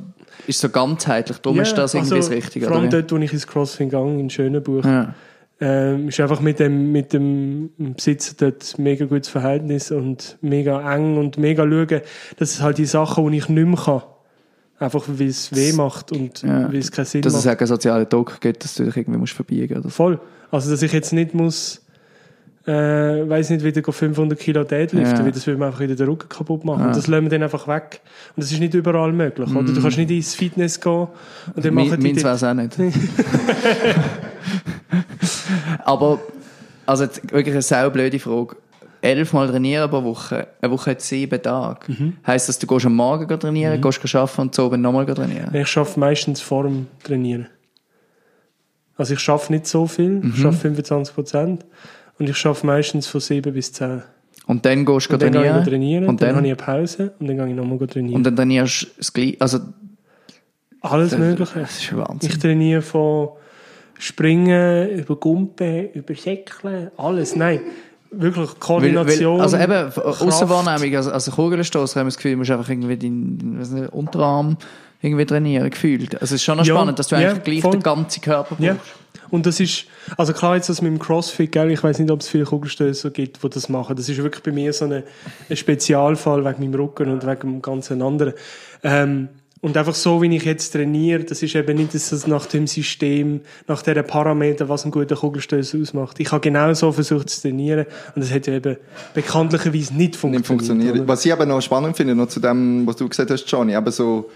ist 0.47 0.61
so 0.61 0.69
ganzheitlich, 0.69 1.39
darum 1.39 1.61
ist 1.61 1.75
das 1.75 1.95
irgendwie 1.95 2.15
also, 2.15 2.29
das 2.29 2.37
Richtige. 2.37 2.67
Vor 2.67 2.77
allem 2.77 2.91
dort, 2.91 3.11
wo 3.13 3.17
ich 3.17 3.33
ins 3.33 3.47
Crossfit 3.47 3.91
gegangen 3.91 4.21
in 4.21 4.31
Schönenbuch. 4.31 4.85
Ja. 4.85 5.15
Ähm, 5.61 6.09
ist 6.09 6.19
einfach 6.19 6.41
mit 6.41 6.59
dem, 6.59 6.91
mit 6.91 7.13
dem 7.13 7.71
Besitzer 7.79 8.35
dort 8.37 8.77
mega 8.79 9.07
gutes 9.07 9.29
Verhältnis 9.29 9.91
und 9.93 10.37
mega 10.41 10.95
eng 10.95 11.17
und 11.17 11.39
mega 11.39 11.63
schauen, 11.63 12.01
dass 12.39 12.51
es 12.51 12.61
halt 12.61 12.79
die 12.79 12.87
Sachen, 12.87 13.31
die 13.31 13.39
ich 13.39 13.49
nicht 13.49 13.67
mehr 13.67 13.79
kann. 13.79 14.03
Einfach 14.81 15.05
weil 15.07 15.29
es 15.29 15.55
weh 15.55 15.73
macht 15.73 16.11
und 16.11 16.43
Ja. 16.43 16.69
weil 16.73 16.79
es 16.81 16.91
keinen 16.91 17.05
Sinn 17.05 17.23
Dass 17.23 17.35
es 17.35 17.45
macht. 17.45 17.57
auch 17.57 17.61
einen 17.61 17.67
sozialen 17.69 18.09
Druck 18.09 18.41
gibt, 18.41 18.65
dass 18.65 18.75
du 18.75 18.85
dich 18.85 18.97
irgendwie 18.97 19.19
musst 19.19 19.33
verbiegen 19.33 19.81
musst. 19.81 19.95
Voll. 19.97 20.19
Also, 20.51 20.71
dass 20.73 20.83
ich 20.83 20.93
jetzt 20.93 21.13
nicht 21.13 21.35
muss, 21.35 21.84
äh, 22.67 23.29
weiß 23.29 23.51
nicht, 23.51 23.65
wieder 23.65 23.83
500 23.93 24.39
Kilo 24.39 24.65
Deadliften, 24.65 25.19
Ja. 25.19 25.25
weil 25.25 25.33
das 25.33 25.47
würde 25.47 25.59
mir 25.59 25.67
einfach 25.67 25.81
wieder 25.81 25.95
den 25.97 26.09
Rücken 26.09 26.29
kaputt 26.29 26.65
machen. 26.65 26.81
Ja. 26.81 26.87
Und 26.89 26.97
das 26.97 27.07
lassen 27.07 27.25
wir 27.25 27.31
dann 27.31 27.43
einfach 27.43 27.69
weg. 27.69 28.01
Und 28.35 28.43
das 28.45 28.53
ist 28.53 28.59
nicht 28.59 28.75
überall 28.75 29.13
möglich, 29.13 29.51
oder? 29.51 29.73
Du 29.73 29.81
kannst 29.83 29.99
nicht 29.99 30.11
ins 30.11 30.35
Fitness 30.35 30.81
gehen 30.81 31.09
und 31.55 31.65
dann 31.65 31.75
machen 31.75 31.91
Mein, 31.91 32.01
die 32.01 32.07
meins 32.13 32.25
wäre 32.25 32.35
es 32.35 32.45
auch 32.45 32.55
nicht. 32.55 32.77
Aber, 35.85 36.21
also 36.87 37.05
jetzt 37.05 37.23
wirklich 37.33 37.55
eine 37.55 37.63
sehr 37.63 37.89
blöde 37.91 38.19
Frage. 38.19 38.57
Elfmal 39.03 39.49
trainieren 39.49 39.91
pro 39.91 40.03
Woche, 40.03 40.47
eine 40.63 40.73
Woche 40.73 40.93
hat 40.93 41.03
sieben 41.03 41.43
Tage. 41.43 41.93
Mhm. 41.93 42.17
Heisst 42.27 42.49
das, 42.49 42.59
du 42.59 42.67
gehst 42.67 42.87
am 42.87 42.95
Morgen 42.95 43.29
trainieren, 43.39 43.79
gehst 43.83 44.15
arbeiten 44.15 44.41
und 44.41 44.55
so 44.55 44.65
oben 44.65 44.81
nochmal 44.81 45.05
trainieren? 45.05 45.55
Ich 45.55 45.69
schaffe 45.69 46.01
meistens 46.01 46.41
vor 46.41 46.63
dem 46.65 46.87
Trainieren. 47.03 47.49
Also 48.97 49.13
ich 49.13 49.21
schaffe 49.21 49.53
nicht 49.53 49.67
so 49.67 49.87
viel, 49.87 50.23
ich 50.25 50.41
schaffe 50.41 50.57
25 50.59 51.15
Prozent. 51.15 51.67
Und 52.19 52.29
ich 52.29 52.37
schaffe 52.37 52.67
meistens 52.67 53.07
von 53.07 53.21
7 53.21 53.53
bis 53.53 53.73
10. 53.73 54.03
Und 54.47 54.65
dann 54.67 54.85
gehst 54.85 55.09
du 55.09 55.15
Und 55.15 55.23
dann 55.23 55.33
gehe 55.33 55.41
ich 55.43 55.47
trainieren. 55.49 55.65
trainieren, 55.65 56.05
Und 56.07 56.21
dann, 56.23 56.29
dann, 56.29 56.37
habe 56.37 56.47
ich 56.47 56.53
eine 56.53 56.57
Pause 56.81 57.13
und 57.19 57.27
dann 57.29 57.37
gehe 57.37 57.49
ich 57.49 57.55
nochmal 57.55 57.79
trainieren. 57.89 58.17
und 58.17 58.25
dann 58.25 58.37
trainierst 58.37 58.83
du 58.83 58.87
das 58.99 59.13
gleiche. 59.13 59.37
Also, 59.41 59.59
Alles 60.81 61.17
Mögliche. 61.17 61.61
das 61.61 61.79
ist 61.83 61.97
Wahnsinn. 61.97 62.31
Ich 62.31 62.39
trainiere 62.39 62.83
von 62.83 63.31
Springen, 63.99 64.91
über 64.91 65.17
Gumpen, 65.17 65.91
über 65.93 66.15
Säckeln, 66.15 66.91
alles. 66.97 67.37
Nein, 67.37 67.61
wirklich 68.11 68.49
Weil, 68.51 68.55
Koordination. 68.61 69.37
weil, 69.39 69.43
also 69.43 69.57
eben, 69.57 69.91
Kraft. 69.91 70.23
Aussenwahrnehmung, 70.23 70.95
also, 70.97 71.11
also 71.11 71.31
Kugelstoß, 71.31 71.97
haben 71.97 72.03
wir 72.03 72.09
das 72.09 72.17
Gefühl, 72.17 72.33
du 72.33 72.39
musst 72.39 72.51
einfach 72.51 72.69
irgendwie 72.69 72.97
deinen 72.99 73.59
nicht, 73.59 73.93
Unterarm 73.93 74.57
irgendwie 75.05 75.27
trainieren, 75.27 75.71
gefühlt. 75.71 76.15
Also 76.15 76.25
es 76.35 76.41
ist 76.41 76.45
schon 76.45 76.57
noch 76.57 76.65
Ja, 76.65 76.75
spannend, 76.75 76.99
dass 76.99 77.09
du 77.09 77.17
ja, 77.17 77.31
eigentlich 77.31 77.45
gleich 77.45 77.61
voll. 77.61 77.73
den 77.73 77.83
ganzen 77.83 78.21
Körper 78.23 78.55
brauchst. 78.57 78.63
Ja. 78.63 78.77
Und 79.31 79.47
das 79.47 79.61
ist, 79.61 79.87
also 80.17 80.33
klar 80.33 80.57
jetzt 80.57 80.69
das 80.69 80.81
mit 80.83 80.93
dem 80.93 80.99
Crossfit, 80.99 81.53
gell, 81.53 81.71
ich 81.71 81.83
weiß 81.83 81.99
nicht, 81.99 82.11
ob 82.11 82.21
es 82.21 82.29
viele 82.29 82.45
Kugelstößer 82.45 83.11
gibt, 83.11 83.43
die 83.43 83.49
das 83.49 83.69
machen. 83.69 83.97
Das 83.97 84.09
ist 84.09 84.23
wirklich 84.23 84.43
bei 84.43 84.53
mir 84.53 84.73
so 84.73 84.85
eine, 84.85 85.03
ein 85.49 85.57
Spezialfall 85.57 86.45
wegen 86.45 86.61
meinem 86.61 86.81
Rücken 86.81 87.11
und 87.11 87.27
wegen 87.27 87.41
dem 87.41 87.63
ganzen 87.63 88.01
anderen. 88.03 88.35
Ähm, 88.83 89.29
und 89.61 89.79
einfach 89.79 89.95
so, 89.95 90.21
wie 90.21 90.37
ich 90.37 90.45
jetzt 90.45 90.73
trainiere, 90.73 91.25
das 91.25 91.43
ist 91.43 91.55
eben 91.55 91.79
nicht 91.79 91.95
dass 91.95 92.11
das 92.11 92.27
nach 92.27 92.45
dem 92.45 92.67
System, 92.67 93.41
nach 93.67 93.81
diesen 93.81 94.07
Parametern, 94.07 94.69
was 94.69 94.85
ein 94.85 94.91
guter 94.91 95.17
Kugelstößer 95.17 95.79
ausmacht. 95.81 96.21
Ich 96.21 96.31
habe 96.31 96.41
genau 96.43 96.75
so 96.75 96.93
versucht 96.93 97.31
zu 97.31 97.41
trainieren 97.41 97.87
und 98.15 98.21
es 98.21 98.31
hat 98.31 98.47
ja 98.47 98.53
eben 98.55 98.77
bekanntlicherweise 99.15 99.95
nicht 99.95 100.17
funktioniert. 100.17 100.33
nicht 100.35 100.47
funktioniert. 100.47 101.09
Was 101.09 101.25
ich 101.25 101.33
aber 101.33 101.47
noch 101.47 101.63
spannend 101.63 101.97
finde, 101.97 102.15
noch 102.15 102.29
zu 102.29 102.41
dem, 102.41 102.87
was 102.87 102.97
du 102.97 103.09
gesagt 103.09 103.31
hast, 103.31 103.51
Johnny, 103.51 103.75
eben 103.75 103.91
so, 103.91 104.31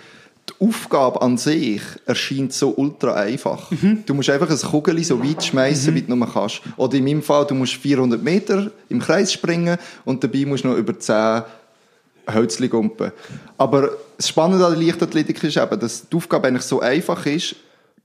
Aufgabe 0.61 1.23
an 1.23 1.39
sich 1.39 1.83
erscheint 2.07 2.53
so 2.53 2.71
ultra 2.71 3.15
einfach. 3.15 3.71
Mhm. 3.71 4.03
Du 4.05 4.15
musst 4.15 4.29
einfach 4.31 4.51
ein 4.51 4.59
Kugel 4.59 5.03
so 5.05 5.23
weit 5.23 5.45
schmeißen, 5.45 5.95
wie 5.95 6.03
du 6.03 6.15
nur 6.15 6.33
kannst. 6.33 6.63
Oder 6.77 6.97
in 6.97 7.05
meinem 7.05 7.23
Fall, 7.23 7.47
du 7.47 7.55
musst 7.55 7.75
400 7.75 8.23
Meter 8.23 8.71
im 8.89 8.99
Kreis 8.99 9.33
springen 9.33 9.79
und 10.05 10.25
dabei 10.25 10.45
musst 10.47 10.65
du 10.65 10.69
noch 10.69 10.77
über 10.77 10.99
10 10.99 11.43
Hölzli 12.33 12.69
gumpen. 12.69 13.13
Aber 13.57 13.91
das 14.17 14.29
Spannende 14.29 14.67
an 14.67 14.75
der 14.75 14.83
Leichtathletik 14.83 15.43
ist 15.45 15.57
eben, 15.57 15.81
dass 15.81 16.09
die 16.09 16.17
Aufgabe 16.17 16.49
eigentlich 16.49 16.65
so 16.65 16.81
einfach 16.81 17.25
ist, 17.27 17.55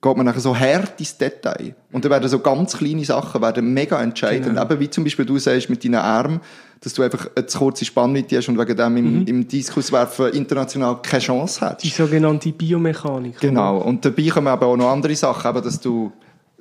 geht 0.03 0.17
man 0.17 0.25
nachher 0.25 0.41
so 0.41 0.55
hart 0.55 0.99
ins 0.99 1.17
Detail. 1.17 1.73
Und 1.91 2.03
dann 2.03 2.11
werden 2.11 2.27
so 2.29 2.39
ganz 2.39 2.77
kleine 2.77 3.05
Sachen 3.05 3.41
werden 3.41 3.73
mega 3.73 3.99
entscheidend. 4.03 4.47
Genau. 4.49 4.61
Eben 4.63 4.79
wie 4.81 4.89
zum 4.89 5.03
Beispiel 5.05 5.25
du 5.25 5.39
sagst 5.39 5.69
mit 5.69 5.83
deinen 5.83 5.95
Armen, 5.95 6.41
dass 6.81 6.93
du 6.93 7.01
einfach 7.01 7.29
eine 7.35 7.45
zu 7.45 7.57
kurze 7.57 7.85
Spannweite 7.85 8.35
hast 8.37 8.49
und 8.49 8.59
wegen 8.59 8.75
dem 8.75 8.97
im, 8.97 9.19
Mhm. 9.21 9.27
im 9.27 9.47
Diskuswerfen 9.47 10.33
international 10.33 11.01
keine 11.01 11.21
Chance 11.23 11.75
Die 11.81 11.87
hast. 11.87 11.95
sogenannte 11.97 12.51
Biomechanik. 12.51 13.39
Genau. 13.39 13.77
Und 13.77 14.03
dabei 14.03 14.27
kommen 14.27 14.47
aber 14.49 14.65
auch 14.67 14.75
noch 14.75 14.91
andere 14.91 15.15
Sachen, 15.15 15.49
eben, 15.49 15.63
dass 15.63 15.79
du 15.79 16.11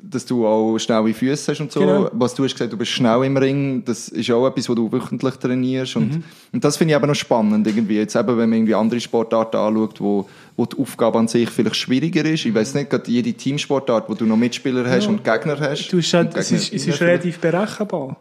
dass 0.05 0.27
du 0.27 0.47
auch 0.47 0.79
schnelle 0.79 1.15
Füße 1.15 1.53
hast 1.53 1.61
und 1.61 1.71
so. 1.73 1.81
Genau. 1.81 2.11
Was 2.13 2.35
du 2.35 2.43
hast 2.45 2.53
gesagt, 2.53 2.73
du 2.73 2.77
bist 2.77 2.91
schnell 2.91 3.23
im 3.25 3.37
Ring, 3.37 3.85
das 3.85 4.09
ist 4.09 4.31
auch 4.31 4.47
etwas, 4.47 4.69
was 4.69 4.75
du 4.77 4.91
wöchentlich 4.91 5.35
trainierst. 5.37 5.97
Und, 5.97 6.13
Mhm. 6.17 6.25
und 6.53 6.65
das 6.65 6.77
finde 6.77 6.93
ich 6.95 6.99
eben 6.99 7.07
noch 7.07 7.15
spannend, 7.15 7.67
irgendwie. 7.67 7.97
Jetzt 7.99 8.17
eben, 8.17 8.27
wenn 8.29 8.49
man 8.49 8.53
irgendwie 8.55 8.75
andere 8.75 9.01
Sportarten 9.01 9.57
anschaut, 9.57 10.01
wo, 10.01 10.29
wo 10.57 10.67
die 10.67 10.77
Aufgabe 10.79 11.19
an 11.19 11.29
sich 11.29 11.49
vielleicht 11.49 11.77
schwieriger 11.77 12.25
ist. 12.25 12.45
Ich 12.45 12.55
weiß 12.55 12.75
nicht, 12.75 12.91
gerade 12.91 13.11
jede 13.11 13.33
Teamsportart, 13.33 14.09
wo 14.09 14.15
du 14.15 14.27
noch 14.27 14.37
Mitspieler 14.37 14.89
hast 14.91 15.05
Ja. 15.05 15.11
und 15.11 15.23
Gegner 15.25 15.59
hast. 15.61 15.89
Du 15.93 15.99
hast 15.99 16.13
halt, 16.15 16.37
es, 16.37 16.51
ist, 16.51 16.73
es 16.73 16.87
ist 16.87 17.01
relativ 17.01 17.39
berechenbar. 17.39 18.17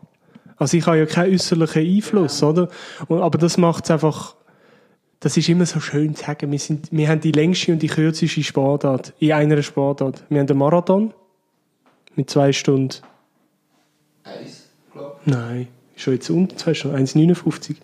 Also 0.57 0.77
ich 0.77 0.85
habe 0.85 0.99
ja 0.99 1.05
keinen 1.07 1.33
äußerlichen 1.33 1.81
Einfluss, 1.83 2.43
oder? 2.43 2.69
Und, 3.07 3.21
aber 3.21 3.39
das 3.39 3.57
macht 3.57 3.85
es 3.85 3.91
einfach, 3.91 4.35
das 5.19 5.35
ist 5.35 5.49
immer 5.49 5.65
so 5.65 5.79
schön 5.79 6.13
zu 6.15 6.23
sagen, 6.25 6.51
wir, 6.51 6.59
sind, 6.59 6.89
wir 6.91 7.07
haben 7.09 7.21
die 7.21 7.31
längste 7.31 7.71
und 7.71 7.81
die 7.81 7.87
kürzeste 7.87 8.43
Sportart 8.43 9.13
in 9.19 9.31
einer 9.33 9.61
Sportart. 9.63 10.23
Wir 10.29 10.39
haben 10.39 10.47
den 10.47 10.57
Marathon 10.57 11.13
mit 12.15 12.29
zwei 12.29 12.51
Stunden. 12.51 12.95
Eins, 14.23 14.69
glaub 14.91 15.19
Nein, 15.25 15.67
schon 15.95 16.13
jetzt 16.13 16.29
unter 16.29 16.55
zwei 16.57 16.73
Stunden, 16.73 16.97
1,59. 16.97 17.75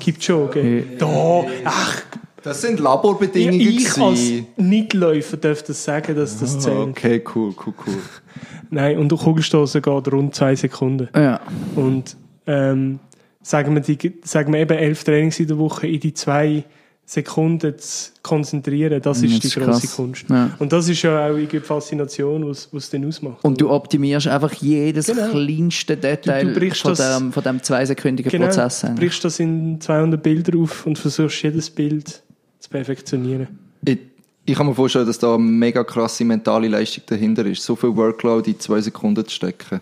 Kipchoge. 0.00 0.84
Da, 0.98 1.44
ach, 1.64 2.02
Das 2.42 2.60
sind 2.60 2.78
Laborbedingungen. 2.78 3.60
ich 3.60 4.00
als. 4.00 4.20
Nichtläufer 4.56 5.36
darf 5.36 5.62
das 5.62 5.82
sagen, 5.82 6.14
dass 6.14 6.38
das 6.38 6.58
zählt. 6.58 6.88
Okay, 6.88 7.22
cool, 7.34 7.54
cool, 7.66 7.74
cool. 7.86 7.94
Nein, 8.70 8.98
und 8.98 9.10
der 9.10 9.18
Kugelstoßen 9.18 9.80
geht 9.80 10.12
rund 10.12 10.34
zwei 10.34 10.54
Sekunden. 10.56 11.08
Ja. 11.14 11.40
Und 11.74 12.16
ähm, 12.46 12.98
sagen, 13.42 13.74
wir 13.74 13.80
die, 13.80 14.14
sagen 14.24 14.52
wir 14.52 14.60
eben 14.60 14.76
elf 14.76 15.04
Trainings 15.04 15.40
in 15.40 15.48
der 15.48 15.58
Woche 15.58 15.86
in 15.86 16.00
die 16.00 16.12
zwei 16.14 16.64
Sekunden 17.06 17.74
zu 17.78 18.10
konzentrieren, 18.22 19.00
das 19.02 19.22
ist 19.22 19.34
Das 19.34 19.40
die 19.40 19.46
ist 19.48 19.54
grosse 19.56 19.80
krass. 19.86 19.96
Kunst. 19.96 20.24
Ja. 20.30 20.50
Und 20.58 20.72
das 20.72 20.88
ist 20.88 21.02
ja 21.02 21.28
auch 21.30 21.36
die 21.36 21.60
Faszination, 21.60 22.48
was 22.48 22.68
es 22.72 22.88
dann 22.90 23.04
ausmacht. 23.06 23.44
Und 23.44 23.60
du 23.60 23.70
optimierst 23.70 24.26
einfach 24.26 24.52
jedes 24.54 25.06
Genau. 25.06 25.28
kleinste 25.30 25.96
Detail 25.98 26.44
Du- 26.46 26.52
du 26.54 26.60
brichst 26.60 26.80
von, 26.80 26.94
das- 26.94 27.18
dem, 27.18 27.32
von 27.32 27.42
dem 27.42 27.62
zweisekündigen 27.62 28.30
genau, 28.32 28.46
Prozess. 28.46 28.80
du 28.80 28.94
brichst 28.94 29.22
das 29.24 29.38
in 29.38 29.80
200 29.80 30.22
Bilder 30.22 30.58
auf 30.58 30.86
und 30.86 30.98
versuchst 30.98 31.42
jedes 31.42 31.68
Bild 31.68 32.22
zu 32.58 32.70
perfektionieren. 32.70 33.48
Ich, 33.86 33.98
ich 34.46 34.54
kann 34.56 34.66
mir 34.66 34.74
vorstellen, 34.74 35.06
dass 35.06 35.18
da 35.18 35.34
eine 35.34 35.42
mega 35.44 35.84
krasse 35.84 36.24
mentale 36.24 36.68
Leistung 36.68 37.04
dahinter 37.06 37.44
ist. 37.44 37.62
So 37.62 37.76
viel 37.76 37.94
Workload 37.94 38.50
in 38.50 38.58
zwei 38.58 38.80
Sekunden 38.80 39.26
zu 39.26 39.34
stecken. 39.34 39.80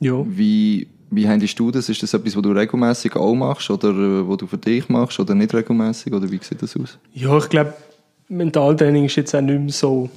Ja. 0.00 0.24
Wie, 0.26 0.88
wie 1.10 1.28
handelst 1.28 1.58
du 1.58 1.70
das? 1.70 1.88
Ist 1.88 2.02
das 2.02 2.14
etwas, 2.14 2.36
was 2.36 2.42
du 2.42 2.52
regelmäßig 2.52 3.16
auch 3.16 3.34
machst 3.34 3.70
oder 3.70 3.90
äh, 3.90 4.28
was 4.28 4.36
du 4.38 4.46
für 4.46 4.58
dich 4.58 4.88
machst 4.88 5.18
oder 5.20 5.34
nicht 5.34 5.54
regelmäßig 5.54 6.12
oder 6.12 6.30
wie 6.30 6.38
sieht 6.42 6.62
das 6.62 6.76
aus? 6.76 6.98
Ja, 7.12 7.36
ich 7.38 7.48
glaube, 7.48 7.74
Mentaltraining 8.28 9.06
ist 9.06 9.16
jetzt 9.16 9.34
auch 9.34 9.40
nicht 9.40 9.58
mehr 9.58 9.72
so, 9.72 10.10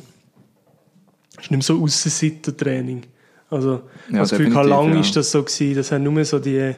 ist 1.40 1.52
nicht 1.52 1.52
mehr 1.52 1.62
so 1.62 1.82
Aussenseitertraining. 1.82 3.04
Also, 3.50 3.82
Ja, 4.10 4.20
das 4.20 4.32
Gefühl, 4.32 4.50
gehabt, 4.50 4.66
definitiv, 4.66 4.70
lang 4.70 4.94
ja. 4.94 5.00
ist 5.02 5.16
das 5.16 5.32
so 5.32 5.44
gewesen, 5.44 5.76
das 5.76 5.92
haben 5.92 6.04
nur 6.04 6.24
so 6.26 6.40
die, 6.40 6.74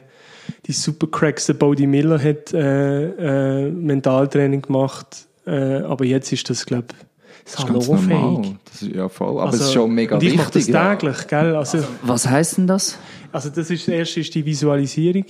die 0.66 0.72
Supercracks, 0.72 1.46
der 1.46 1.54
Bodie 1.54 1.86
Miller 1.86 2.22
hat 2.22 2.52
äh, 2.52 3.66
äh, 3.66 3.70
Mentaltraining 3.70 4.62
gemacht, 4.62 5.26
äh, 5.46 5.78
aber 5.78 6.04
jetzt 6.04 6.32
ist 6.32 6.50
das, 6.50 6.66
glaube 6.66 6.86
ich, 6.90 7.13
Das 7.44 7.54
ist 7.58 7.66
ganz 7.66 7.86
normal. 7.88 8.02
salonfähig. 8.08 8.56
Das 8.64 8.82
ist, 8.82 8.94
ja, 8.94 9.08
voll. 9.08 9.28
Aber 9.28 9.42
Also, 9.44 9.56
es 9.58 9.64
ist 9.64 9.72
schon 9.74 9.90
mega 9.94 10.16
und 10.16 10.22
ich 10.22 10.34
mache 10.36 10.46
das 10.46 10.54
wichtig. 10.56 10.74
ja. 10.74 10.94
täglich, 10.96 11.26
gell? 11.26 11.56
Also, 11.56 11.78
Was 12.02 12.28
heisst 12.28 12.56
denn 12.58 12.66
das? 12.66 12.98
also 13.32 13.50
das 13.50 13.70
ist, 13.70 13.86
das 13.86 13.94
erste 13.94 14.20
ist 14.20 14.34
die 14.34 14.44
Visualisierung. 14.46 15.24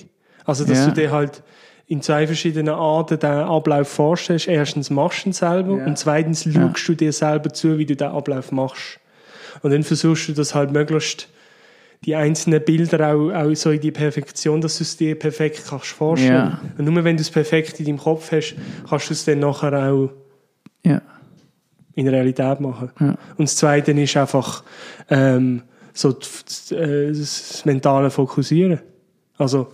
Also, 0.44 0.64
dass 0.64 0.78
Ja. 0.78 0.86
du 0.86 0.92
dir 0.92 1.10
halt 1.10 1.42
in 1.86 2.00
zwei 2.02 2.26
verschiedenen 2.26 2.74
Arten 2.74 3.18
den 3.18 3.30
Ablauf 3.30 3.88
vorstellst. 3.88 4.46
Erstens 4.48 4.90
machst 4.90 5.24
du 5.24 5.30
ihn 5.30 5.32
selber 5.32 5.78
Ja. 5.78 5.86
und 5.86 5.98
zweitens 5.98 6.44
schaust 6.50 6.88
du 6.88 6.94
dir 6.94 7.12
selber 7.12 7.52
zu, 7.52 7.78
wie 7.78 7.84
du 7.86 7.96
den 7.96 8.08
Ablauf 8.08 8.52
machst. 8.52 9.00
Und 9.62 9.72
dann 9.72 9.82
versuchst 9.82 10.28
du 10.28 10.32
das 10.32 10.54
halt 10.54 10.70
möglichst 10.72 11.28
die 12.04 12.14
einzelnen 12.14 12.62
Bilder 12.62 13.14
auch, 13.14 13.30
auch 13.32 13.54
so 13.54 13.70
in 13.70 13.80
die 13.80 13.90
Perfektion, 13.90 14.60
dass 14.60 14.76
du 14.78 14.82
es 14.84 14.96
dir 14.96 15.18
perfekt 15.18 15.62
kannst 15.68 15.86
vorstellen. 15.86 16.32
Ja. 16.34 16.60
Und 16.78 16.84
nur 16.84 17.02
wenn 17.02 17.16
du 17.16 17.22
es 17.22 17.30
perfekt 17.30 17.80
in 17.80 17.86
deinem 17.86 17.98
Kopf 17.98 18.30
hast, 18.30 18.54
kannst 18.88 19.08
du 19.08 19.14
es 19.14 19.24
dann 19.24 19.38
nachher 19.40 19.72
auch 19.90 20.10
Ja. 20.84 21.00
In 21.94 22.08
Realität 22.08 22.60
machen. 22.60 22.90
Ja. 23.00 23.16
Und 23.36 23.48
das 23.48 23.56
Zweite 23.56 23.92
ist 23.92 24.16
einfach 24.16 24.62
ähm, 25.10 25.62
so 25.92 26.12
das, 26.12 26.72
äh, 26.72 27.08
das 27.12 27.64
mentale 27.64 28.10
Fokussieren. 28.10 28.80
Also 29.38 29.68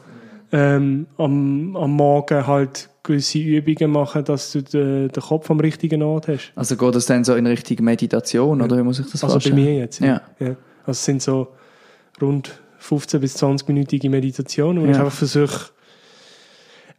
ähm, 0.53 1.07
am, 1.17 1.77
am 1.77 1.91
Morgen 1.93 2.47
halt 2.47 2.89
gewisse 3.03 3.39
Übungen 3.39 3.91
machen, 3.93 4.25
dass 4.25 4.53
du 4.53 4.63
den, 4.63 5.09
den 5.09 5.23
Kopf 5.23 5.51
am 5.51 5.61
richtigen 5.61 6.03
Ort 6.03 6.29
hast. 6.29 6.53
Also 6.57 6.77
geht 6.77 6.95
das 6.95 7.07
dann 7.07 7.25
so 7.25 7.35
in 7.35 7.47
Richtung 7.47 7.83
Meditation, 7.85 8.61
oder 8.61 8.77
wie 8.77 8.83
muss 8.83 8.99
ich 8.99 9.07
das 9.07 9.23
Also 9.25 9.27
bei 9.27 9.31
vorstellen? 9.33 9.57
mir 9.57 9.75
jetzt. 9.79 10.01
Ja. 10.01 10.21
ja. 10.39 10.49
Also 10.85 10.91
es 10.91 11.05
sind 11.05 11.23
so 11.23 11.49
rund 12.21 12.61
15 12.79 13.21
bis 13.21 13.37
20-minütige 13.43 14.11
Meditationen, 14.11 14.83
wo 14.83 14.87
ich 14.87 14.97
Ja. 14.97 15.05
einfach 15.05 15.17
versuche, 15.17 15.71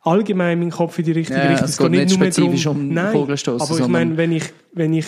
allgemein 0.03 0.59
meinen 0.59 0.71
Kopf 0.71 0.97
in 0.99 1.05
die 1.05 1.11
richtige 1.11 1.39
Ja, 1.39 1.49
Richtung. 1.49 1.65
es 1.65 1.77
geht 1.77 1.91
nicht 1.91 2.09
nur 2.09 2.17
mehr 2.19 2.31
spezifisch 2.31 2.67
um 2.67 2.87
Nein, 2.89 3.15
aber 3.15 3.79
ich 3.79 3.87
meine, 3.87 4.17
wenn 4.17 4.31
ich, 4.31 4.43
wenn 4.73 4.93
ich 4.93 5.05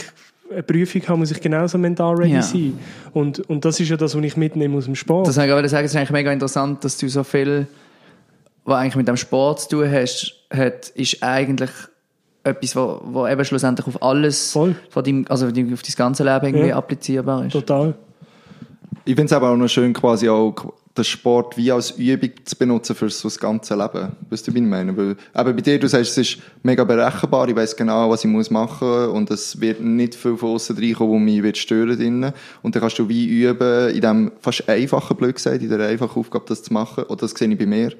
eine 0.51 0.63
Prüfung 0.63 1.01
habe, 1.07 1.17
muss 1.19 1.31
ich 1.31 1.41
genauso 1.41 1.77
mental 1.77 2.15
ready 2.15 2.33
Ja. 2.35 2.41
sein. 2.41 2.77
Und, 3.13 3.39
und 3.49 3.65
das 3.65 3.79
ist 3.79 3.89
ja 3.89 3.97
das, 3.97 4.15
was 4.15 4.23
ich 4.23 4.37
mitnehme 4.37 4.77
aus 4.77 4.85
dem 4.85 4.95
Sport. 4.95 5.27
Das 5.27 5.35
ich 5.37 5.43
sagen, 5.49 5.85
es 5.85 5.91
ist 5.91 5.95
eigentlich 5.97 6.11
mega 6.11 6.31
interessant, 6.31 6.83
dass 6.83 6.97
du 6.97 7.07
so 7.09 7.23
viel, 7.23 7.65
was 8.65 8.77
eigentlich 8.77 8.95
mit 8.95 9.07
dem 9.07 9.17
Sport 9.17 9.61
zu 9.61 9.69
tun 9.69 9.91
hast, 9.91 10.33
hat, 10.51 10.89
ist 10.89 11.23
eigentlich 11.23 11.71
etwas, 12.43 12.75
wo, 12.75 13.01
wo 13.05 13.27
eben 13.27 13.43
schlussendlich 13.45 13.87
auf 13.87 14.03
alles, 14.03 14.51
Voll. 14.51 14.75
von 14.89 15.03
deinem, 15.03 15.25
also 15.29 15.47
auf 15.47 15.53
dein 15.53 15.75
ganze 15.95 16.23
Leben 16.23 16.45
irgendwie 16.45 16.67
Ja. 16.67 16.77
applizierbar 16.77 17.45
ist. 17.45 17.53
Total. 17.53 17.93
Ich 19.05 19.15
finde 19.15 19.25
es 19.25 19.33
aber 19.33 19.49
auch 19.49 19.57
noch 19.57 19.67
schön, 19.69 19.91
quasi 19.93 20.29
auch 20.29 20.53
den 20.95 21.03
Sport 21.03 21.57
wie 21.57 21.71
als 21.71 21.91
Übung 21.91 22.29
zu 22.45 22.55
benutzen 22.55 22.95
für 22.95 23.09
so 23.09 23.27
das 23.27 23.39
ganze 23.39 23.75
Leben. 23.75 24.11
Weißt 24.29 24.47
du, 24.47 24.53
wie 24.53 24.59
ich 24.59 24.63
meine? 24.63 24.95
Weil, 24.95 25.15
eben 25.35 25.55
bei 25.55 25.61
dir, 25.61 25.79
du 25.79 25.87
sagst, 25.87 26.11
es 26.11 26.29
ist 26.29 26.37
mega 26.61 26.83
berechenbar, 26.83 27.49
ich 27.49 27.55
weiß 27.55 27.75
genau, 27.75 28.11
was 28.11 28.23
ich 28.23 28.29
muss 28.29 28.51
machen 28.51 29.07
und 29.07 29.31
es 29.31 29.59
wird 29.59 29.81
nicht 29.81 30.13
viel 30.13 30.37
von 30.37 30.51
außen 30.51 30.77
reinkommen, 30.77 31.13
wo 31.13 31.19
mich 31.19 31.41
wird 31.41 31.57
stören 31.57 31.97
drinnen. 31.97 32.33
Und 32.61 32.75
dann 32.75 32.81
kannst 32.81 32.99
du 32.99 33.09
wie 33.09 33.25
üben, 33.25 33.89
in 33.89 34.01
dem 34.01 34.31
fast 34.39 34.69
einfachen, 34.69 35.17
blöd 35.17 35.35
gesagt, 35.35 35.63
in 35.63 35.69
der 35.69 35.87
einfachen 35.87 36.19
Aufgabe 36.19 36.45
das 36.47 36.61
zu 36.61 36.71
machen. 36.71 37.05
Oder 37.05 37.21
das 37.21 37.31
sehe 37.31 37.49
ich 37.49 37.57
bei 37.57 37.65
mir. 37.65 37.93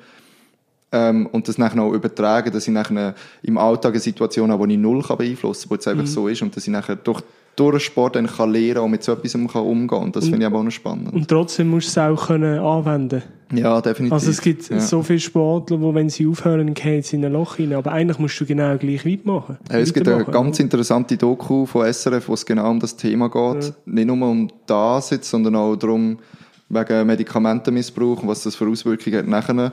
Ähm, 0.92 1.26
und 1.32 1.48
das 1.48 1.58
nachher 1.58 1.82
auch 1.82 1.94
übertragen, 1.94 2.52
dass 2.54 2.68
ich 2.68 2.74
nachher 2.74 3.16
im 3.42 3.58
Alltag 3.58 3.94
eine 3.94 4.00
Situation 4.00 4.52
habe, 4.52 4.68
die 4.68 4.76
ich 4.76 4.80
null 4.80 5.02
kann 5.02 5.18
beeinflussen 5.18 5.68
kann, 5.68 5.72
wo 5.72 5.80
es 5.80 5.88
einfach 5.88 6.06
so 6.06 6.28
ist 6.28 6.44
und 6.44 6.56
dass 6.56 6.68
ich 6.68 6.72
nachher 6.72 6.96
durch, 6.96 7.24
durch 7.56 7.84
Sport 7.84 8.16
dann 8.16 8.28
kann 8.28 8.52
lernen 8.52 8.80
und 8.80 8.92
mit 8.92 9.04
so 9.04 9.12
etwas 9.12 9.34
kann 9.34 9.48
umgehen 9.62 9.88
kann. 9.88 10.04
Und 10.04 10.16
das 10.16 10.26
finde 10.26 10.40
ich 10.40 10.46
aber 10.46 10.60
auch 10.60 10.64
noch 10.64 10.72
spannend. 10.72 11.14
Und 11.14 11.28
trotzdem 11.28 11.70
musst 11.70 11.96
du 11.96 12.00
es 12.02 12.08
auch 12.08 12.28
können 12.28 12.60
anwenden 12.60 13.22
Ja, 13.54 13.80
definitiv. 13.80 14.14
Also 14.14 14.32
es 14.32 14.42
gibt 14.42 14.70
ja. 14.70 14.80
so 14.80 15.04
viele 15.04 15.20
Sportler, 15.20 15.80
wo 15.80 15.94
wenn 15.94 16.10
sie 16.10 16.26
aufhören, 16.28 16.74
gehen 16.74 17.04
sie 17.04 17.18
in 17.18 17.26
ein 17.26 17.34
Loch 17.34 17.60
rein. 17.60 17.74
Aber 17.74 17.92
eigentlich 17.92 18.18
musst 18.18 18.40
du 18.42 18.46
genau 18.46 18.76
gleich 18.78 19.06
weit 19.06 19.26
machen. 19.26 19.58
Ja, 19.72 19.78
es 19.78 19.94
gibt 19.94 20.08
eine 20.08 20.18
Weitermachen. 20.18 20.44
ganz 20.46 20.60
interessante 20.60 21.18
Doku 21.18 21.66
von 21.66 21.92
SRF, 21.92 22.28
wo 22.28 22.34
es 22.34 22.46
genau 22.46 22.70
um 22.72 22.80
das 22.80 22.96
Thema 22.96 23.30
geht. 23.30 23.74
Nicht 23.86 24.08
nur 24.08 24.28
um 24.28 24.50
das 24.66 25.12
jetzt, 25.12 25.30
sondern 25.30 25.56
auch 25.56 25.76
darum, 25.76 26.18
wegen 26.70 27.08
Medikamentenmissbrauch 27.08 28.24
und 28.24 28.28
was 28.28 28.44
das 28.44 28.56
für 28.56 28.68
Auswirkungen 28.68 29.18
hat 29.18 29.28
nachher. 29.28 29.72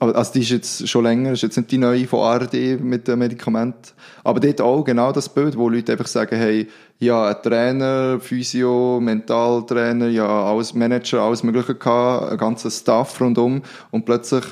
Aber, 0.00 0.14
also 0.14 0.32
die 0.32 0.40
ist 0.40 0.50
jetzt 0.50 0.88
schon 0.88 1.04
länger, 1.04 1.32
ist 1.32 1.42
jetzt 1.42 1.56
nicht 1.56 1.70
die 1.70 1.78
neue 1.78 2.06
von 2.06 2.20
ARD 2.20 2.80
mit 2.80 3.08
den 3.08 3.18
Medikamenten. 3.18 3.92
Aber 4.22 4.38
dort 4.38 4.60
auch 4.60 4.84
genau 4.84 5.10
das 5.10 5.28
Bild, 5.28 5.56
wo 5.56 5.68
Leute 5.68 5.92
einfach 5.92 6.06
sagen, 6.06 6.36
hey, 6.36 6.68
ja, 7.00 7.28
ein 7.28 7.42
Trainer, 7.42 8.20
Physio, 8.20 9.00
Mentaltrainer, 9.00 10.08
ja, 10.08 10.26
alles 10.26 10.74
Manager, 10.74 11.22
alles 11.22 11.42
Mögliche 11.42 11.74
gehabt, 11.74 12.30
ein 12.30 12.38
ganzer 12.38 12.70
Staff 12.70 13.20
rundum 13.20 13.62
und 13.90 14.04
plötzlich 14.04 14.44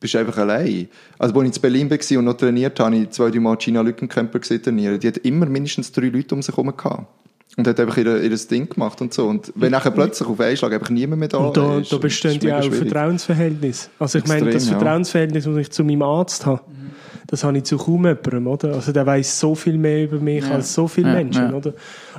bist 0.00 0.14
du 0.14 0.18
einfach 0.18 0.38
allein. 0.38 0.88
Also, 1.18 1.38
als 1.38 1.48
ich 1.48 1.56
in 1.56 1.62
Berlin 1.62 1.90
war 1.90 2.18
und 2.18 2.24
noch 2.24 2.36
trainiert 2.36 2.78
habe, 2.80 2.94
habe 2.94 3.04
ich 3.04 3.10
zwei, 3.10 3.30
drei 3.30 3.40
Mal 3.40 3.56
Gina 3.56 3.80
Lückenkämper 3.80 4.38
gesehen. 4.38 4.76
Die 4.76 5.08
hat 5.08 5.16
immer 5.18 5.46
mindestens 5.46 5.90
drei 5.92 6.08
Leute 6.08 6.34
um 6.34 6.42
sich 6.42 6.54
herum 6.54 6.76
gehabt. 6.76 7.06
Und 7.56 7.66
hat 7.66 7.80
einfach 7.80 7.96
ihr, 7.96 8.22
ihr 8.22 8.36
Ding 8.36 8.68
gemacht 8.68 9.00
und 9.00 9.14
so. 9.14 9.26
Und 9.26 9.50
wenn 9.54 9.72
nachher 9.72 9.90
plötzlich 9.90 10.28
auf 10.28 10.38
einen 10.40 10.56
Schlag 10.58 10.74
einfach 10.74 10.90
niemand 10.90 11.20
mehr 11.20 11.28
da 11.28 11.38
Und 11.38 11.56
da, 11.56 11.78
ist, 11.78 11.90
da 11.90 11.96
bestehen 11.96 12.38
ja 12.42 12.58
auch 12.58 12.62
schwierig. 12.62 12.90
Vertrauensverhältnis. 12.90 13.88
Also 13.98 14.18
ich 14.18 14.26
meine, 14.26 14.40
Extrem, 14.40 14.52
das 14.52 14.68
ja. 14.68 14.78
Vertrauensverhältnis, 14.78 15.44
das 15.44 15.56
ich 15.56 15.70
zu 15.70 15.82
meinem 15.82 16.02
Arzt 16.02 16.44
habe, 16.44 16.60
das 17.28 17.44
habe 17.44 17.56
ich 17.56 17.64
zu 17.64 17.78
kaum 17.78 18.04
jemandem, 18.04 18.46
oder? 18.46 18.74
Also 18.74 18.92
der 18.92 19.06
weiß 19.06 19.40
so 19.40 19.54
viel 19.54 19.78
mehr 19.78 20.04
über 20.04 20.18
mich 20.18 20.44
Ja. 20.44 20.52
als 20.52 20.74
so 20.74 20.86
viele 20.86 21.08
Ja, 21.08 21.14
Menschen, 21.14 21.50
ja. 21.50 21.54
oder? 21.54 21.72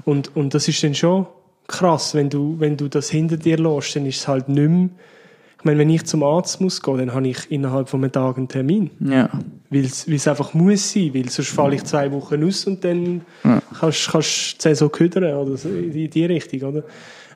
Und, 0.05 0.35
und 0.35 0.53
das 0.55 0.67
ist 0.67 0.83
dann 0.83 0.95
schon 0.95 1.27
krass, 1.67 2.15
wenn 2.15 2.29
du, 2.29 2.55
wenn 2.59 2.75
du 2.75 2.87
das 2.87 3.09
hinter 3.09 3.37
dir 3.37 3.57
lässt, 3.57 3.95
dann 3.95 4.05
ist 4.07 4.17
es 4.21 4.27
halt 4.27 4.49
nicht 4.49 4.67
mehr, 4.69 4.89
ich 5.59 5.65
meine, 5.65 5.79
wenn 5.79 5.89
ich 5.89 6.05
zum 6.05 6.23
Arzt 6.23 6.61
muss 6.61 6.81
gehen, 6.81 6.97
dann 6.99 7.13
habe 7.13 7.27
ich 7.27 7.51
innerhalb 7.51 7.89
von 7.89 8.03
einem 8.03 8.11
Tag 8.11 8.37
einen 8.37 8.47
Termin. 8.47 8.91
Ja. 8.99 9.29
Weil 9.69 9.85
es 9.85 10.27
einfach 10.27 10.53
muss 10.53 10.93
sein, 10.93 11.11
weil 11.13 11.29
sonst 11.29 11.49
falle 11.49 11.75
ich 11.75 11.83
zwei 11.83 12.11
Wochen 12.11 12.43
aus 12.43 12.65
und 12.65 12.83
dann 12.83 13.21
Ja. 13.43 13.61
kannst 13.79 14.13
du 14.13 14.19
die 14.19 14.61
Saison 14.61 14.91
ködern 14.91 15.35
oder 15.35 15.57
so 15.57 15.69
in 15.69 16.09
die, 16.09 16.25
Richtung, 16.25 16.61
oder? 16.61 16.83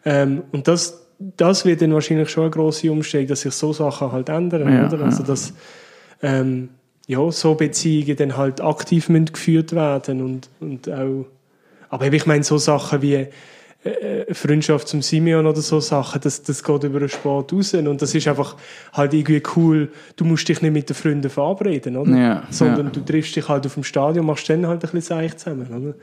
Ähm, 0.06 0.44
und 0.52 0.68
das, 0.68 1.02
das 1.38 1.66
wird 1.66 1.82
dann 1.82 1.94
wahrscheinlich 1.94 2.30
schon 2.30 2.44
eine 2.44 2.52
grosse 2.52 2.92
Umstellung, 2.92 3.28
dass 3.28 3.42
sich 3.42 3.54
so 3.54 3.74
Sachen 3.74 4.12
halt 4.12 4.30
ändern, 4.30 4.72
Ja, 4.72 4.88
oder? 4.88 5.06
Also, 5.06 5.24
dass, 5.24 5.54
ähm, 6.22 6.70
ja, 7.08 7.32
so 7.32 7.56
Beziehungen 7.56 8.16
dann 8.16 8.38
halt 8.38 8.62
aktiv 8.62 9.10
müssen 9.10 9.26
geführt 9.26 9.74
werden 9.74 10.22
und, 10.22 10.50
und 10.60 10.90
auch, 10.90 11.26
aber 11.90 12.14
ich 12.14 12.26
meine, 12.26 12.44
so 12.44 12.58
Sachen 12.58 13.02
wie, 13.02 13.28
Freundschaft 14.32 14.88
zum 14.88 15.02
Simeon 15.02 15.48
oder 15.48 15.62
so 15.62 15.80
Sachen, 15.80 16.22
das, 16.22 16.44
das 16.44 16.64
geht 16.64 16.84
über 16.84 17.00
den 17.00 17.10
Sport 17.10 17.52
raus 17.52 17.74
und 17.74 18.02
das 18.02 18.14
ist 18.14 18.28
einfach 18.28 18.56
halt 18.94 19.14
irgendwie 19.14 19.42
cool, 19.56 19.92
du 20.16 20.26
musst 20.26 20.48
dich 20.48 20.62
nicht 20.62 20.72
mit 20.72 20.90
den 20.90 20.96
Freunden 20.96 21.30
verabreden, 21.32 21.98
oder? 21.98 22.16
Ja, 22.16 22.44
Sondern 22.52 22.88
ja. 22.88 22.92
du 22.92 23.00
triffst 23.02 23.36
dich 23.36 23.48
halt 23.50 23.66
auf 23.66 23.74
dem 23.74 23.84
Stadion, 23.84 24.28
machst 24.28 24.48
dann 24.50 24.68
halt 24.68 24.84
ein 24.84 24.92
bisschen 24.92 25.02
Seich 25.02 25.36
zusammen, 25.38 25.68
oder? 25.68 25.96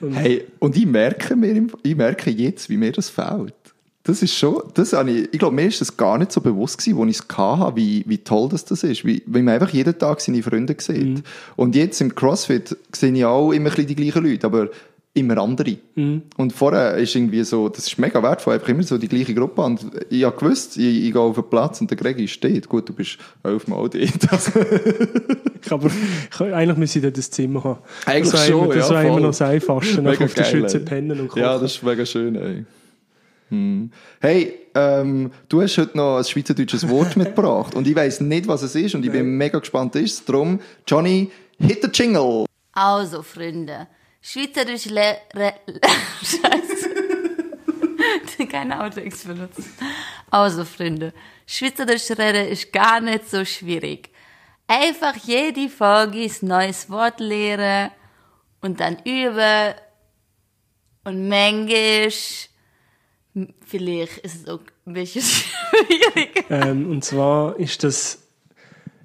Und 0.00 0.14
Hey, 0.14 0.44
und 0.60 0.76
ich 0.76 0.86
merke, 0.86 1.34
mir, 1.34 1.66
ich 1.82 1.96
merke 1.96 2.30
jetzt, 2.30 2.70
wie 2.70 2.76
mir 2.76 2.92
das 2.92 3.10
fehlt. 3.10 3.54
Das 4.04 4.22
ist 4.22 4.34
schon, 4.34 4.62
das 4.74 4.92
habe 4.92 5.10
ich, 5.10 5.28
ich 5.32 5.38
glaube, 5.40 5.56
mir 5.56 5.66
ist 5.66 5.80
das 5.80 5.96
gar 5.96 6.16
nicht 6.18 6.30
so 6.30 6.40
bewusst 6.40 6.78
gewesen, 6.78 7.00
als 7.00 7.16
ich 7.16 7.22
es 7.28 7.36
hatte, 7.36 7.74
wie, 7.74 8.04
wie 8.06 8.18
toll 8.18 8.48
das, 8.48 8.64
das 8.64 8.84
ist. 8.84 9.04
Wie, 9.04 9.20
wie 9.26 9.42
man 9.42 9.54
einfach 9.54 9.70
jeden 9.70 9.98
Tag 9.98 10.20
seine 10.20 10.44
Freunde 10.44 10.76
sieht. 10.78 11.18
Mhm. 11.18 11.22
Und 11.56 11.74
jetzt 11.74 12.00
im 12.00 12.14
CrossFit 12.14 12.76
sehe 12.94 13.12
ich 13.12 13.24
auch 13.24 13.50
immer 13.50 13.70
ein 13.70 13.74
bisschen 13.74 13.88
die 13.88 13.96
gleichen 13.96 14.24
Leute, 14.24 14.46
aber 14.46 14.68
immer 15.16 15.38
andere. 15.38 15.78
Mhm. 15.94 16.22
Und 16.36 16.52
vorher 16.52 16.96
ist 16.96 17.14
irgendwie 17.14 17.42
so, 17.42 17.68
das 17.68 17.86
ist 17.86 17.98
mega 17.98 18.22
wertvoll, 18.22 18.54
einfach 18.54 18.68
immer 18.68 18.82
so 18.82 18.98
die 18.98 19.08
gleiche 19.08 19.34
Gruppe. 19.34 19.62
Und 19.62 19.86
ich 20.10 20.24
habe 20.24 20.36
gewusst, 20.36 20.76
ich, 20.76 21.06
ich 21.06 21.12
gehe 21.12 21.20
auf 21.20 21.34
den 21.34 21.48
Platz 21.48 21.80
und 21.80 21.90
der 21.90 21.96
Gregi 21.96 22.28
steht. 22.28 22.68
Gut, 22.68 22.88
du 22.88 22.92
bist 22.92 23.18
elfmal 23.42 23.88
dort. 23.88 23.96
Also, 24.30 24.60
ich, 25.64 25.72
aber 25.72 25.86
ich, 25.88 26.54
eigentlich 26.54 26.76
müsste 26.76 26.98
ich 26.98 27.04
dort 27.04 27.16
das 27.16 27.30
Zimmer 27.30 27.64
haben. 27.64 27.78
Eigentlich 28.04 28.32
das 28.32 28.46
schon, 28.46 28.64
immer, 28.64 28.74
Das 28.74 28.88
ja, 28.88 28.94
war 28.94 29.04
immer 29.04 29.20
noch 29.20 29.28
das 29.28 29.42
Einfachste, 29.42 30.02
Mega 30.02 30.24
auf 30.24 30.34
der 30.34 30.44
Schütze 30.44 30.78
ey. 30.78 30.84
pennen 30.84 31.18
und 31.18 31.28
kochen. 31.28 31.42
Ja, 31.42 31.58
das 31.58 31.74
ist 31.74 31.82
mega 31.82 32.04
schön, 32.04 32.34
ey. 32.36 32.64
Hm. 33.48 33.90
Hey, 34.20 34.54
ähm, 34.74 35.30
du 35.48 35.62
hast 35.62 35.78
heute 35.78 35.96
noch 35.96 36.18
ein 36.18 36.24
schweizerdeutsches 36.24 36.88
Wort 36.88 37.16
mitgebracht 37.16 37.74
und 37.74 37.86
ich 37.86 37.96
weiss 37.96 38.20
nicht, 38.20 38.46
was 38.46 38.62
es 38.62 38.74
ist 38.74 38.94
und 38.94 39.04
ich 39.04 39.12
bin 39.12 39.36
mega 39.36 39.58
gespannt, 39.58 39.94
was 39.94 40.02
es 40.02 40.12
ist. 40.12 40.28
Darum, 40.28 40.60
Johnny, 40.86 41.30
hit 41.58 41.82
the 41.82 41.88
jingle! 41.92 42.46
Also, 42.72 43.22
Freunde, 43.22 43.86
Schweizerisch 44.28 44.86
le 44.86 45.18
re 45.34 45.54
Scheiße. 46.20 46.90
Keine 48.50 48.82
Outtakes 48.82 49.22
benutzen. 49.22 49.64
Also, 50.30 50.64
Freunde, 50.64 51.12
Schweizerisch 51.46 52.10
reden 52.10 52.48
ist 52.48 52.72
gar 52.72 53.00
nicht 53.00 53.30
so 53.30 53.44
schwierig. 53.44 54.10
Einfach 54.66 55.14
jede 55.24 55.68
Folge 55.68 56.22
ein 56.22 56.48
neues 56.48 56.90
Wort 56.90 57.20
lernen 57.20 57.92
und 58.62 58.80
dann 58.80 58.98
üben. 59.04 59.74
Und 61.04 61.28
manchmal, 61.28 62.10
vielleicht 63.64 64.18
ist 64.24 64.42
es 64.42 64.48
auch 64.48 64.58
ein 64.86 64.92
bisschen 64.92 65.22
schwierig. 65.22 66.46
Ähm, 66.50 66.90
und 66.90 67.04
zwar 67.04 67.56
ist 67.60 67.84
das, 67.84 68.18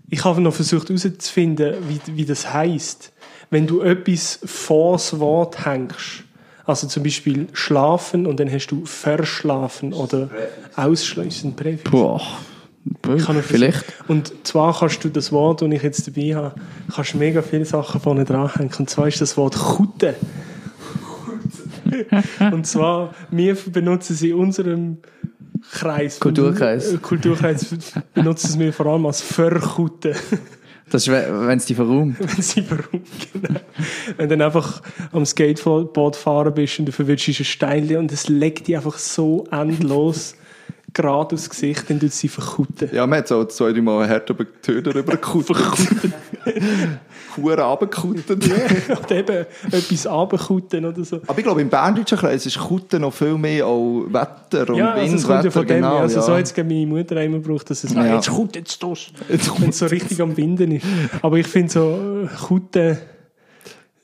ich 0.09 0.25
habe 0.25 0.41
noch 0.41 0.55
versucht 0.55 0.89
herauszufinden, 0.89 1.75
wie, 1.87 2.17
wie 2.17 2.25
das 2.25 2.51
heißt, 2.51 3.13
wenn 3.51 3.67
du 3.67 3.81
etwas 3.81 4.39
vor 4.43 4.93
das 4.93 5.19
Wort 5.19 5.65
hängst. 5.65 6.23
Also 6.65 6.87
zum 6.87 7.03
Beispiel 7.03 7.47
schlafen 7.53 8.25
und 8.25 8.39
dann 8.39 8.51
hast 8.51 8.67
du 8.67 8.85
verschlafen 8.85 9.93
oder 9.93 10.29
ausschließen 10.75 11.55
Präfix. 11.55 11.91
Boah. 11.91 12.21
Ich 13.15 13.25
kann 13.25 13.35
noch 13.35 13.43
Vielleicht. 13.43 13.85
Und 14.07 14.33
zwar 14.47 14.79
kannst 14.79 15.03
du 15.03 15.09
das 15.09 15.31
Wort, 15.31 15.61
das 15.61 15.69
ich 15.69 15.83
jetzt 15.83 16.07
dabei 16.07 16.35
habe, 16.35 16.55
kannst 16.93 17.13
mega 17.15 17.41
viele 17.41 17.65
Sachen 17.65 18.01
vorne 18.01 18.25
dranhängen. 18.25 18.71
Und 18.79 18.89
zwar 18.89 19.07
ist 19.07 19.21
das 19.21 19.37
Wort 19.37 19.55
Kutte. 19.55 20.15
Und 22.51 22.65
zwar, 22.65 23.13
wir 23.29 23.55
benutzen 23.55 24.15
sie 24.15 24.29
in 24.29 24.37
unserem 24.37 24.97
Kreis. 25.71 26.19
Kulturkreis. 26.19 26.99
Kulturkreis 27.01 27.75
benutzen 28.13 28.59
wir 28.59 28.73
vor 28.73 28.87
allem 28.87 29.05
als 29.05 29.21
Verkutte. 29.21 30.15
Das 30.91 31.07
ist, 31.07 31.11
wenn 31.11 31.57
es 31.57 31.65
dich 31.65 31.77
verräumt. 31.77 32.17
Wenn 32.19 32.41
sie 32.41 32.61
verrückt, 32.63 33.31
genau. 33.31 33.59
Wenn 34.17 34.29
du 34.29 34.37
dann 34.37 34.45
einfach 34.45 34.81
am 35.13 35.25
Skateboard 35.25 36.17
fahren 36.17 36.53
bist 36.53 36.79
und 36.79 36.85
du 36.87 36.91
verwirrst 36.91 37.29
ein 37.29 37.45
Steinchen 37.45 37.97
und 37.97 38.11
es 38.11 38.27
legt 38.27 38.67
dich 38.67 38.75
einfach 38.75 38.97
so 38.97 39.45
endlos 39.51 40.35
gerade 40.93 41.35
aufs 41.35 41.49
Gesicht, 41.49 41.89
dann 41.89 41.99
tut 41.99 42.11
sie 42.11 42.27
verkutten. 42.27 42.89
Ja, 42.91 43.07
man 43.07 43.19
hat 43.19 43.27
so 43.27 43.43
zwei, 43.45 43.71
drei 43.71 43.81
Mal 43.81 44.07
hart 44.09 44.29
über 44.29 44.43
die 44.43 44.61
Tür 44.61 44.81
drüber 44.81 45.13
gekuttet. 45.13 45.57
Huren 47.37 47.59
runtergekuttet. 47.59 48.49
Oder 49.03 49.15
eben 49.15 49.45
etwas 49.71 50.07
runterkutten 50.07 50.85
oder 50.85 51.03
so. 51.03 51.21
Aber 51.27 51.37
ich 51.37 51.43
glaube, 51.43 51.61
im 51.61 51.69
berndeutschen 51.69 52.17
Kreis 52.17 52.45
ist 52.45 52.59
Kutten 52.59 53.01
noch 53.01 53.13
viel 53.13 53.37
mehr 53.37 53.65
auch 53.67 54.05
Wetter 54.09 54.69
und 54.69 54.75
Ja, 54.75 54.91
also 54.93 55.05
Wind, 55.05 55.15
es 55.15 55.23
kommt 55.23 55.37
ja 55.37 55.43
Wetter, 55.45 55.51
von 55.51 55.67
dem. 55.67 55.75
genau. 55.77 55.97
also 55.97 56.15
ja. 56.17 56.21
so 56.21 56.33
hat 56.33 56.43
es 56.43 56.57
meine 56.57 56.87
Mutter 56.87 57.21
immer 57.21 57.39
gebraucht, 57.39 57.69
dass 57.69 57.83
es, 57.83 57.93
ja. 57.93 58.05
Ja. 58.05 58.15
jetzt 58.15 58.29
kommt 58.29 58.55
jetzt 58.55 58.83
das. 58.83 59.07
Wenn 59.59 59.69
es 59.69 59.77
so 59.77 59.85
richtig 59.85 60.21
am 60.21 60.35
Winden 60.35 60.71
ist. 60.71 60.85
Aber 61.21 61.37
ich 61.37 61.47
finde 61.47 61.71
so, 61.71 62.25
äh, 62.25 62.27
Kutte 62.47 62.97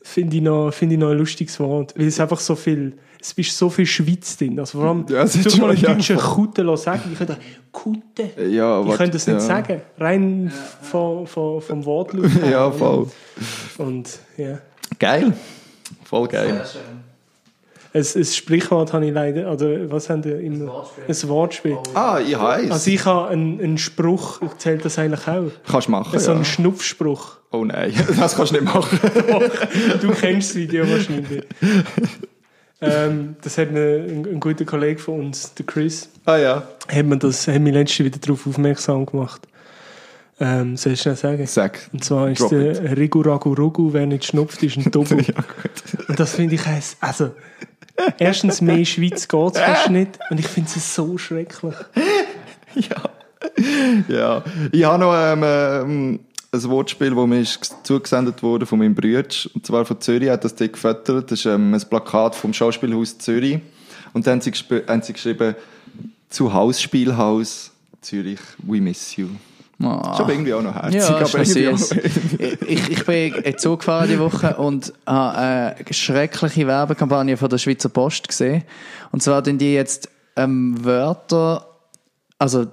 finde 0.08 0.38
ich, 0.38 0.42
noch, 0.42 0.72
finde 0.72 0.96
ich 0.96 1.00
noch 1.02 1.10
ein 1.10 1.18
lustiges 1.18 1.60
Wort. 1.60 1.94
Weil 1.98 2.08
es 2.08 2.20
einfach 2.20 2.40
so 2.40 2.56
viel, 2.56 2.94
es 3.20 3.34
ist 3.34 3.58
so 3.58 3.70
viel 3.70 3.86
Schweiz 3.86 4.38
drin. 4.38 4.60
Also 4.60 4.80
vor 4.80 4.90
allem, 4.90 5.06
Ja, 5.10 5.24
es 5.24 5.34
du 5.34 5.58
mal 5.58 5.72
einen 5.72 5.80
ja, 5.80 5.94
deutschen. 5.94 6.18
Kutte 6.18 6.78
sagen. 6.78 7.02
Ich 7.12 7.18
könnte 7.18 7.38
Kutte. 7.72 8.30
Ja, 8.50 8.82
Ich 8.82 8.96
könnte 8.96 9.14
das 9.14 9.28
nicht 9.28 9.36
ja. 9.36 9.40
sagen. 9.40 9.82
Rein 9.98 10.52
von, 10.82 11.28
von, 11.28 11.62
vom 11.62 11.86
Wortlaut. 11.86 12.30
her. 12.42 12.50
Ja, 12.52 12.72
voll. 12.72 13.08
Und, 13.78 14.20
ja. 14.38 14.60
Geil. 14.98 15.34
Voll 16.06 16.28
geil. 16.28 16.66
Ein, 17.94 18.06
ein 18.16 18.26
Sprichwort 18.26 18.94
habe 18.94 19.06
ich 19.08 19.14
leider, 19.14 19.52
oder 19.52 19.90
was 19.92 20.10
haben 20.10 20.22
die 20.22 20.30
immer? 20.30 20.86
Ein 21.08 21.30
Wortspiel. 21.30 21.78
Ah, 21.94 22.20
ich 22.26 22.38
heiß. 22.38 22.72
Also 22.72 22.92
ich 22.92 23.06
habe 23.06 23.30
einen, 23.30 23.60
einen 23.60 23.78
Spruch, 23.78 24.40
zählt 24.58 24.86
das 24.86 25.00
eigentlich 25.00 25.28
auch? 25.28 25.52
Kannst 25.70 25.88
du 25.88 25.92
machen, 25.92 26.20
So 26.20 26.32
ja. 26.32 26.36
einen 26.36 26.46
Schnupfspruch. 26.46 27.37
Oh 27.52 27.64
nein, 27.64 27.94
das 28.20 28.36
kannst 28.36 28.52
du 28.52 28.62
nicht 28.62 28.74
machen. 28.74 29.00
Du 30.02 30.12
kennst 30.12 30.50
das 30.50 30.56
Video 30.56 30.90
wahrscheinlich. 30.90 31.44
ähm, 32.82 33.36
das 33.42 33.58
hat 33.58 33.72
mir 33.72 34.06
ein, 34.08 34.26
ein 34.26 34.40
guter 34.40 34.66
Kollege 34.66 35.00
von 35.00 35.20
uns, 35.22 35.54
der 35.54 35.66
Chris, 35.66 36.10
ah 36.26 36.38
ja. 36.38 36.68
hat 36.88 37.06
mir 37.06 37.18
das, 37.18 37.48
hat 37.48 37.62
mich 37.62 37.74
letztens 37.74 38.06
wieder 38.06 38.20
darauf 38.20 38.46
aufmerksam 38.46 39.06
gemacht. 39.06 39.48
Ähm, 40.40 40.78
soll 40.78 40.94
ich 40.94 41.02
schnell 41.02 41.16
sagen? 41.16 41.48
Sag. 41.48 41.90
Und 41.94 42.04
zwar 42.04 42.30
ist 42.30 42.42
Drop 42.42 42.52
der 42.52 42.96
Rigu 42.98 43.22
Ragu 43.22 43.54
Rugu, 43.54 43.92
wer 43.94 44.06
nicht 44.06 44.26
schnupft, 44.26 44.62
ist 44.62 44.78
ein 44.78 44.92
Dobu. 44.92 45.16
Ja. 45.28 45.34
Und 46.08 46.20
das 46.20 46.36
finde 46.36 46.56
ich 46.56 46.66
heiß. 46.66 46.98
Also, 47.00 47.32
erstens, 48.20 48.62
mehr 48.62 48.86
Schweiz 48.86 49.28
geht 49.28 49.56
es 49.56 49.60
fast 49.60 49.90
nicht. 49.90 50.20
Und 50.30 50.40
ich 50.40 50.48
finde 50.48 50.70
es 50.76 50.96
so 50.96 51.18
schrecklich. 51.18 51.76
Ja. 54.08 54.44
Ich 54.72 54.84
habe 54.84 55.00
noch 55.00 55.16
ähm, 55.16 55.42
ähm, 55.44 56.20
ein 56.52 56.64
Wortspiel, 56.64 57.14
das 57.14 57.28
mir 57.28 57.40
ist 57.40 57.76
zugesendet 57.84 58.42
wurde 58.42 58.66
von 58.66 58.80
meinem 58.80 58.96
Bruder. 58.96 59.24
Und 59.54 59.66
zwar 59.66 59.86
von 59.86 60.00
Zürich, 60.00 60.30
hat 60.30 60.44
das 60.44 60.56
Ding 60.56 60.72
gefüttert. 60.72 61.32
Das 61.32 61.40
ist 61.40 61.46
ähm, 61.46 61.74
ein 61.74 61.82
Plakat 61.90 62.36
vom 62.36 62.54
Schauspielhaus 62.54 63.18
Zürich. 63.18 63.60
Und 64.14 64.26
dann 64.26 64.40
haben 64.40 64.42
sie, 64.42 64.52
haben 64.88 65.02
sie 65.02 65.14
geschrieben, 65.14 65.56
zu 66.30 66.54
Hausspielhaus 66.54 67.72
Zürich, 68.02 68.40
we 68.64 68.80
miss 68.82 69.16
you. 69.16 69.28
Ah. 69.80 70.12
Ist 70.14 70.22
aber 70.22 70.32
irgendwie 70.32 70.54
auch 70.54 70.62
noch 70.64 70.74
herzig. 70.74 71.02
Ja, 71.02 71.18
aber 71.18 71.40
irgendwie 71.40 71.68
auch- 71.70 71.92
ich, 72.68 72.90
ich 72.90 73.06
bin 73.06 73.34
in 73.36 73.58
Zug 73.60 73.80
gefahren 73.80 74.10
die 74.10 74.18
Woche 74.18 74.56
und 74.56 74.92
habe 75.06 75.38
eine 75.38 75.76
schreckliche 75.92 76.66
Werbekampagne 76.66 77.38
von 77.38 77.50
der 77.50 77.60
Schweizer 77.60 77.90
Post 77.90 78.28
gesehen. 78.28 78.64
Und 79.12 79.22
zwar 79.22 79.44
tun 79.44 79.58
die 79.60 79.74
jetzt 79.74 80.10
ähm, 80.36 80.84
Wörter, 80.84 81.67
also 82.40 82.68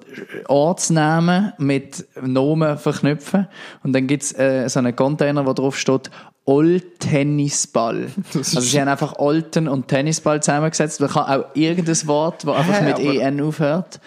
Ortsnamen 0.48 1.52
mit 1.58 2.06
Nomen 2.20 2.76
verknüpfen. 2.76 3.48
Und 3.82 3.94
dann 3.94 4.06
gibt's 4.06 4.32
äh, 4.32 4.68
so 4.68 4.78
einen 4.78 4.94
Container, 4.94 5.46
wo 5.46 5.52
drauf 5.52 5.78
steht 5.78 6.10
Old 6.44 7.00
Tennisball. 7.00 8.08
Also 8.34 8.60
sie 8.60 8.80
haben 8.80 8.88
einfach 8.88 9.18
Olten 9.18 9.66
und 9.66 9.88
Tennisball 9.88 10.42
zusammengesetzt. 10.42 11.00
Man 11.00 11.08
kann 11.08 11.24
auch 11.24 11.46
irgendein 11.54 12.06
Wort, 12.06 12.44
das 12.44 12.56
einfach 12.56 12.80
Hä, 12.80 12.84
mit 12.84 12.98
EN 12.98 13.40
aufhört. 13.40 14.00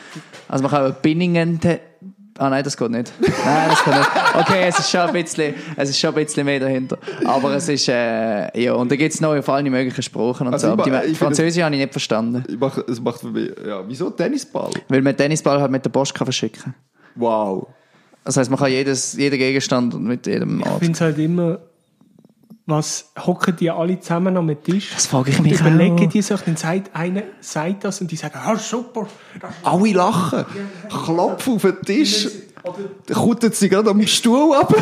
Also 0.47 0.63
man 0.63 0.71
kann 0.71 0.91
auch 0.91 0.95
Binningen... 0.95 1.59
Ah 2.39 2.49
nein, 2.49 2.63
das 2.63 2.77
geht 2.77 2.91
nicht. 2.91 3.11
Nein, 3.19 3.69
das 3.69 3.83
geht 3.83 3.93
nicht. 3.95 4.09
Okay, 4.35 4.65
es 4.67 4.79
ist 4.79 4.91
schon 4.91 5.01
ein 5.01 5.13
bisschen, 5.13 5.55
es 5.75 5.89
ist 5.89 5.99
schon 5.99 6.09
ein 6.15 6.23
bisschen 6.25 6.45
mehr 6.45 6.59
dahinter. 6.59 6.97
Aber 7.25 7.55
es 7.55 7.67
ist, 7.67 7.87
äh, 7.89 8.61
ja, 8.61 8.73
und 8.73 8.91
da 8.91 8.95
gibt's 8.95 9.19
noch 9.21 9.35
auf 9.35 9.49
allen 9.49 9.69
möglichen 9.71 10.01
Sprachen 10.03 10.47
und 10.47 10.53
Also 10.53 10.67
so. 10.67 10.73
Aber 10.73 10.83
ich 10.83 10.85
die 10.85 10.91
ma- 10.91 10.97
ich 10.99 11.03
finde- 11.05 11.17
Französische 11.17 11.63
habe 11.65 11.75
ich 11.75 11.81
nicht 11.81 11.91
verstanden. 11.91 12.43
Ich 12.47 12.57
mach, 12.59 12.77
es 12.87 13.01
macht 13.01 13.21
für 13.21 13.27
mich, 13.31 13.51
ja, 13.65 13.81
wieso 13.87 14.09
Tennisball? 14.11 14.69
Weil 14.89 15.01
man 15.01 15.17
Tennisball 15.17 15.59
halt 15.59 15.71
mit 15.71 15.83
der 15.83 15.89
Post 15.89 16.13
kann 16.13 16.25
verschicken 16.25 16.75
Wow. 17.15 17.67
Das 18.23 18.35
heisst, 18.37 18.49
man 18.51 18.59
kann 18.59 18.69
jedes, 18.71 19.13
jeden 19.13 19.37
Gegenstand 19.39 19.99
mit 19.99 20.27
jedem 20.27 20.59
Ich 20.59 20.65
Ort. 20.67 20.79
finde 20.79 20.93
es 20.93 21.01
halt 21.01 21.17
immer, 21.17 21.59
was 22.67 23.11
hocken 23.25 23.55
die 23.55 23.71
alle 23.71 23.99
zusammen 23.99 24.35
am 24.35 24.51
Tisch? 24.61 24.91
Das 24.93 25.07
frage 25.07 25.31
ich 25.31 25.39
und 25.39 25.45
mich 25.45 25.59
überlegen 25.59 26.05
auch. 26.05 26.09
die 26.09 26.21
sich, 26.21 26.41
dann 26.41 26.57
sagt 26.57 26.93
einer 26.93 27.23
sagt 27.39 27.85
das 27.85 28.01
und 28.01 28.11
die 28.11 28.17
sagen, 28.17 28.37
ah, 28.43 28.57
super. 28.57 29.07
Alle 29.63 29.93
lachen. 29.93 30.45
Klopfen 30.89 31.55
auf 31.55 31.61
den 31.61 31.81
Tisch. 31.81 32.27
Dann 33.05 33.17
kutten 33.17 33.53
sie 33.53 33.69
gerade 33.69 33.89
am 33.89 34.05
Stuhl 34.05 34.53
ab. 34.53 34.75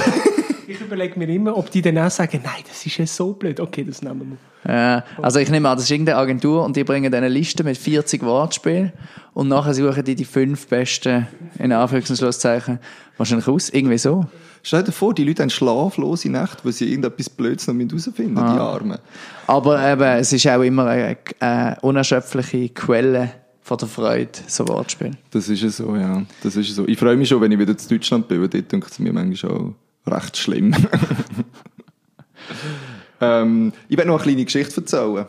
Ich 0.68 0.82
überlege 0.82 1.20
mir 1.20 1.30
immer, 1.30 1.56
ob 1.56 1.70
die 1.70 1.84
dann 1.84 2.00
auch 2.00 2.10
sagen, 2.10 2.42
nein, 2.44 2.64
das 2.68 2.84
ist 2.84 2.98
ja 2.98 3.06
so 3.06 3.34
blöd. 3.34 3.60
Okay, 3.60 3.84
das 3.84 4.02
nehmen 4.02 4.40
wir. 4.64 4.74
Ja, 4.74 5.04
also 5.22 5.38
ich 5.38 5.50
nehme 5.50 5.70
an, 5.70 5.76
das 5.78 5.84
ist 5.84 5.92
irgendeine 5.92 6.18
Agentur 6.18 6.64
und 6.64 6.76
die 6.76 6.84
bringen 6.84 7.12
dann 7.12 7.24
eine 7.24 7.32
Liste 7.32 7.64
mit 7.64 7.78
40 7.78 8.24
Wortspielen 8.24 8.92
und 9.36 9.48
nachher 9.48 9.76
suchen 9.76 10.04
die 10.04 10.16
die 10.16 10.26
fünf 10.26 10.66
besten, 10.66 11.28
in 11.60 11.72
Anführungs- 11.72 12.10
und 12.10 12.18
Schlusszeichen, 12.18 12.80
wahrscheinlich 13.18 13.48
aus. 13.48 13.70
Irgendwie 13.70 14.00
so. 14.00 14.26
Stell 14.68 14.82
dir 14.84 14.92
vor, 14.92 15.14
die 15.14 15.24
Leute 15.24 15.44
haben 15.44 15.52
schlaflose 15.52 16.28
Nächte, 16.28 16.66
weil 16.66 16.72
sie 16.72 16.90
irgendetwas 16.90 17.30
Blödes 17.30 17.68
noch 17.68 17.76
herausfinden, 17.76 18.36
Ah. 18.40 18.54
die 18.54 18.60
Armen. 18.60 18.98
Aber 19.46 19.92
eben, 19.92 20.02
es 20.20 20.34
ist 20.34 20.48
auch 20.48 20.62
immer 20.64 20.88
eine, 20.88 21.18
eine 21.40 21.78
unerschöpfliche 21.82 22.70
Quelle 22.70 23.32
von 23.62 23.78
der 23.78 23.88
Freude, 23.88 24.32
so 24.48 24.68
Wortspiel. 24.68 25.12
Das 25.30 25.50
ist 25.50 25.62
ja 25.62 25.70
so, 25.70 25.96
ja. 25.96 26.24
Das 26.42 26.56
ist 26.56 26.74
so. 26.74 26.88
Ich 26.88 26.98
freue 26.98 27.16
mich 27.16 27.30
schon, 27.30 27.42
wenn 27.42 27.52
ich 27.52 27.60
wieder 27.60 27.78
zu 27.78 27.88
Deutschland 27.90 28.28
bin, 28.28 28.42
weil 28.42 28.48
dort 28.48 28.72
denkt 28.72 28.90
es 28.90 28.98
mir 28.98 29.14
manchmal 29.14 29.52
auch 29.52 29.74
recht 30.12 30.36
schlimm. 30.36 30.74
ähm, 33.22 33.72
ich 33.88 33.98
werde 33.98 34.10
noch 34.10 34.16
eine 34.16 34.24
kleine 34.24 34.46
Geschichte 34.46 34.82
erzählen. 34.82 35.28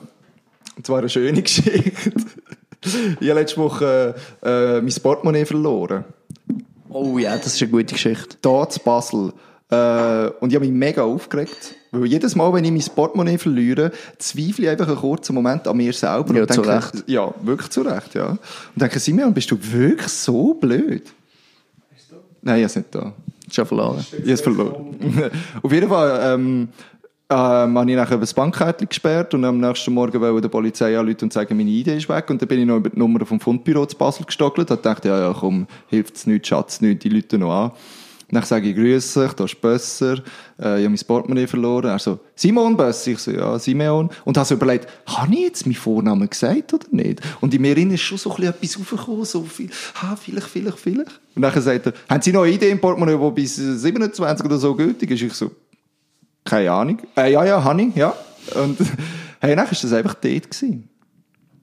Und 0.76 0.86
zwar 0.86 1.00
eine 1.00 1.10
schöne 1.10 1.42
Geschichte. 1.42 2.10
ich 3.20 3.28
habe 3.28 3.40
letzte 3.40 3.58
Woche 3.58 4.14
äh, 4.42 4.80
mein 4.80 4.94
Portemonnaie 5.02 5.44
verloren. 5.44 6.04
Oh 6.88 7.18
ja, 7.18 7.36
das 7.36 7.46
ist 7.54 7.62
eine 7.62 7.70
gute 7.70 7.94
Geschichte. 7.94 8.36
Hier 8.42 8.68
zu 8.68 8.80
Basel. 8.80 9.32
Äh, 9.68 10.30
und 10.40 10.50
ich 10.50 10.54
habe 10.54 10.60
mich 10.60 10.70
mega 10.70 11.02
aufgeregt. 11.02 11.74
Weil 11.90 12.06
jedes 12.06 12.36
Mal, 12.36 12.52
wenn 12.52 12.64
ich 12.64 12.70
mein 12.70 12.94
Portemonnaie 12.94 13.38
verliere, 13.38 13.90
zweifle 14.18 14.64
ich 14.64 14.68
einfach 14.68 14.88
einen 14.88 14.96
kurzen 14.96 15.34
Moment 15.34 15.66
an 15.66 15.76
mir 15.76 15.92
selber. 15.92 16.34
Ja, 16.34 16.42
und 16.42 16.52
zu 16.52 16.62
denke, 16.62 16.76
Recht. 16.76 17.04
Ja, 17.08 17.34
wirklich 17.42 17.70
zu 17.70 17.82
Recht, 17.82 18.14
ja. 18.14 18.28
Und 18.28 18.38
denke, 18.76 18.98
Simeon, 18.98 19.34
bist 19.34 19.50
du 19.50 19.58
wirklich 19.60 20.08
so 20.08 20.54
blöd? 20.54 21.02
Nein, 22.42 22.58
ich 22.58 22.62
habe 22.62 22.64
es 22.64 22.76
nicht 22.76 22.94
da. 22.94 23.12
Schon 23.50 23.66
verloren. 23.66 24.06
Ich 24.10 24.18
habe 24.18 24.32
es 24.32 24.40
verloren. 24.40 24.96
Auf 25.62 25.72
jeden 25.72 25.88
Fall 25.88 26.34
ähm, 26.34 26.68
ähm, 27.28 27.76
habe 27.76 27.90
ich 27.90 27.96
nachher 27.96 28.18
das 28.18 28.34
Bankkärtchen 28.34 28.88
gesperrt 28.88 29.34
und 29.34 29.44
am 29.44 29.58
nächsten 29.58 29.92
Morgen 29.92 30.20
wollte 30.20 30.42
der 30.42 30.48
Polizei 30.48 30.96
anrufen 30.96 31.24
und 31.24 31.32
sagen, 31.32 31.56
meine 31.56 31.70
ID 31.70 31.88
ist 31.88 32.08
weg. 32.08 32.30
Und 32.30 32.40
dann 32.40 32.48
bin 32.48 32.60
ich 32.60 32.66
noch 32.66 32.76
über 32.76 32.90
die 32.90 32.98
Nummer 32.98 33.24
vom 33.26 33.40
Fundbüro 33.40 33.84
zu 33.86 33.96
Basel 33.96 34.26
gestockelt 34.26 34.70
und 34.70 34.86
dachte, 34.86 35.08
ja, 35.08 35.18
ja, 35.18 35.36
komm, 35.36 35.66
hilft 35.88 36.16
es 36.16 36.26
nichts, 36.26 36.48
schatz 36.48 36.80
nichts, 36.80 37.02
die 37.02 37.08
Leute 37.08 37.38
noch 37.38 37.52
an. 37.52 37.72
Dann 38.28 38.42
sage 38.42 38.68
ich, 38.68 38.76
grüß 38.76 39.14
dich, 39.14 39.32
da 39.34 39.44
ist 39.44 39.60
Bösser, 39.60 40.14
äh, 40.58 40.80
ich 40.80 40.84
habe 40.84 40.88
mein 40.88 40.98
Portemonnaie 41.06 41.46
verloren. 41.46 41.90
Er 41.90 41.98
so, 41.98 42.18
Simon 42.34 42.76
Bösser? 42.76 43.12
Ich 43.12 43.18
so, 43.18 43.30
ja, 43.30 43.56
Simeon. 43.58 44.10
Und 44.24 44.36
habe 44.36 44.46
so 44.46 44.54
überlegt, 44.54 44.88
habe 45.06 45.32
ich 45.32 45.40
jetzt 45.40 45.66
meinen 45.66 45.76
Vornamen 45.76 46.28
gesagt 46.28 46.74
oder 46.74 46.86
nicht? 46.90 47.20
Und 47.40 47.54
in 47.54 47.62
mir 47.62 47.76
innen 47.76 47.92
ist 47.92 48.00
schon 48.02 48.18
so 48.18 48.30
ein 48.30 48.36
bisschen 48.36 48.54
etwas 48.54 48.80
aufgekommen, 48.80 49.24
so 49.24 49.42
viel, 49.42 49.70
ha, 49.94 50.16
vielleicht, 50.16 50.48
vielleicht, 50.48 50.78
vielleicht. 50.78 51.20
Und 51.36 51.42
dann 51.42 51.60
sagt 51.60 51.86
er, 51.86 51.92
haben 52.08 52.22
Sie 52.22 52.32
noch 52.32 52.42
eine 52.42 52.52
Idee 52.52 52.70
im 52.70 52.80
Portemonnaie, 52.80 53.16
die 53.16 53.30
bis 53.30 53.56
27 53.56 54.44
oder 54.44 54.58
so 54.58 54.74
gültig 54.74 55.10
ist? 55.10 55.22
Ich 55.22 55.34
so, 55.34 55.52
keine 56.46 56.70
Ahnung. 56.70 56.98
Äh, 57.16 57.32
ja, 57.32 57.44
ja, 57.44 57.76
ich, 57.76 57.96
ja. 57.96 58.14
Und 58.54 58.78
hey, 59.40 59.54
dann 59.54 59.66
war 59.66 59.70
das 59.70 59.92
einfach 59.92 60.14
dort. 60.14 60.50
Gewesen. 60.50 60.88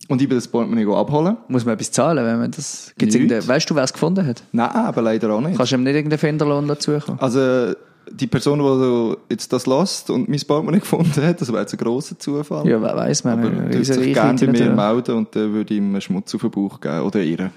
Und 0.10 0.22
ich 0.22 0.28
bin 0.28 0.38
das 0.38 0.48
Portemonnaie 0.48 0.86
abholen. 0.94 1.38
Muss 1.48 1.66
man 1.66 1.76
etwas 1.76 1.92
zahlen, 1.92 2.26
wenn 2.26 2.38
man 2.38 2.52
das... 2.52 2.94
Gibt's 2.98 3.48
Weißt 3.48 3.70
du, 3.70 3.76
wer 3.76 3.84
es 3.84 3.94
gefunden 3.94 4.26
hat? 4.28 4.44
Nein, 4.52 4.70
aber 4.70 5.02
leider 5.02 5.32
auch 5.32 5.42
nicht. 5.42 5.58
Kannst 5.58 5.72
du 5.72 5.78
ihm 5.78 5.84
nicht 5.84 5.96
irgendeinen 5.96 6.20
Finderlohn 6.20 6.68
dazukommen? 6.68 7.20
Also, 7.22 7.74
die 8.12 8.28
Person, 8.28 8.60
die 8.60 9.34
jetzt 9.34 9.54
das 9.54 9.66
lässt 9.66 10.10
und 10.10 10.28
mein 10.28 10.42
Portemonnaie 10.42 10.80
gefunden 10.80 11.24
hat, 11.24 11.40
das 11.40 11.48
wäre 11.50 11.62
jetzt 11.62 11.74
ein 11.74 11.78
grosser 11.78 12.20
Zufall. 12.20 12.68
Ja, 12.68 12.82
wer 12.82 12.96
weiß, 12.96 13.24
man. 13.24 13.40
aber 13.40 13.64
er 13.64 13.80
riesen 13.80 13.96
sich 13.96 14.14
gerne 14.14 14.40
bei 14.40 14.52
mir 14.52 14.70
melden 14.70 15.16
und 15.16 15.36
dann 15.36 15.54
würde 15.54 15.74
ich 15.74 15.80
ihm 15.80 15.90
einen 15.90 16.02
Schmutz 16.02 16.36
auf 16.36 16.42
den 16.42 16.52
Bauch 16.52 16.82
geben. 16.82 17.02
Oder 17.02 17.22
ihr. 17.22 17.52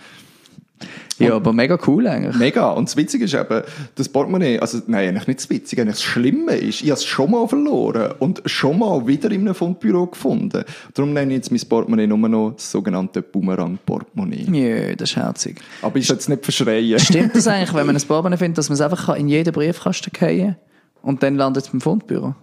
Ja, 1.19 1.35
aber 1.35 1.53
mega 1.53 1.79
cool 1.87 2.07
eigentlich. 2.07 2.37
Mega. 2.37 2.71
Und 2.71 2.89
das 2.89 2.97
Witzige 2.97 3.25
ist 3.25 3.35
eben, 3.35 3.63
das 3.95 4.09
Portemonnaie, 4.09 4.59
also 4.59 4.79
nein, 4.87 5.09
eigentlich 5.09 5.27
nicht 5.27 5.41
das 5.41 5.51
Witzige, 5.51 5.83
eigentlich 5.83 5.97
das 5.97 6.03
Schlimme 6.03 6.55
ist, 6.57 6.83
ich 6.83 6.91
habe 6.91 6.99
es 6.99 7.05
schon 7.05 7.31
mal 7.31 7.49
verloren 7.49 8.13
und 8.19 8.43
schon 8.45 8.79
mal 8.79 9.07
wieder 9.07 9.31
in 9.31 9.43
einem 9.43 9.55
Fundbüro 9.55 10.07
gefunden. 10.07 10.65
Darum 10.93 11.15
nenne 11.15 11.33
ich 11.33 11.39
jetzt 11.39 11.51
mein 11.51 11.61
Portemonnaie 11.67 12.07
nur 12.07 12.19
noch 12.19 12.53
das 12.53 12.71
sogenannte 12.71 13.23
Boomerang-Portemonnaie. 13.23 14.47
Ja, 14.53 14.95
das 14.95 15.11
ist 15.11 15.17
herzig. 15.17 15.61
Aber 15.81 15.97
ich 15.97 16.09
jetzt 16.09 16.29
nicht 16.29 16.45
verschreien. 16.45 16.99
Stimmt 16.99 17.35
das 17.35 17.47
eigentlich, 17.47 17.75
wenn 17.75 17.87
man 17.87 17.97
ein 17.97 18.03
Portemonnaie 18.03 18.39
findet, 18.39 18.59
dass 18.59 18.69
man 18.69 18.75
es 18.75 18.81
einfach 18.83 19.17
in 19.17 19.29
jeden 19.29 19.53
Briefkasten 19.53 20.11
fallen 20.15 20.39
kann 20.39 20.57
und 21.03 21.23
dann 21.23 21.37
landet 21.37 21.65
es 21.65 21.71
beim 21.71 21.81
Fundbüro? 21.81 22.35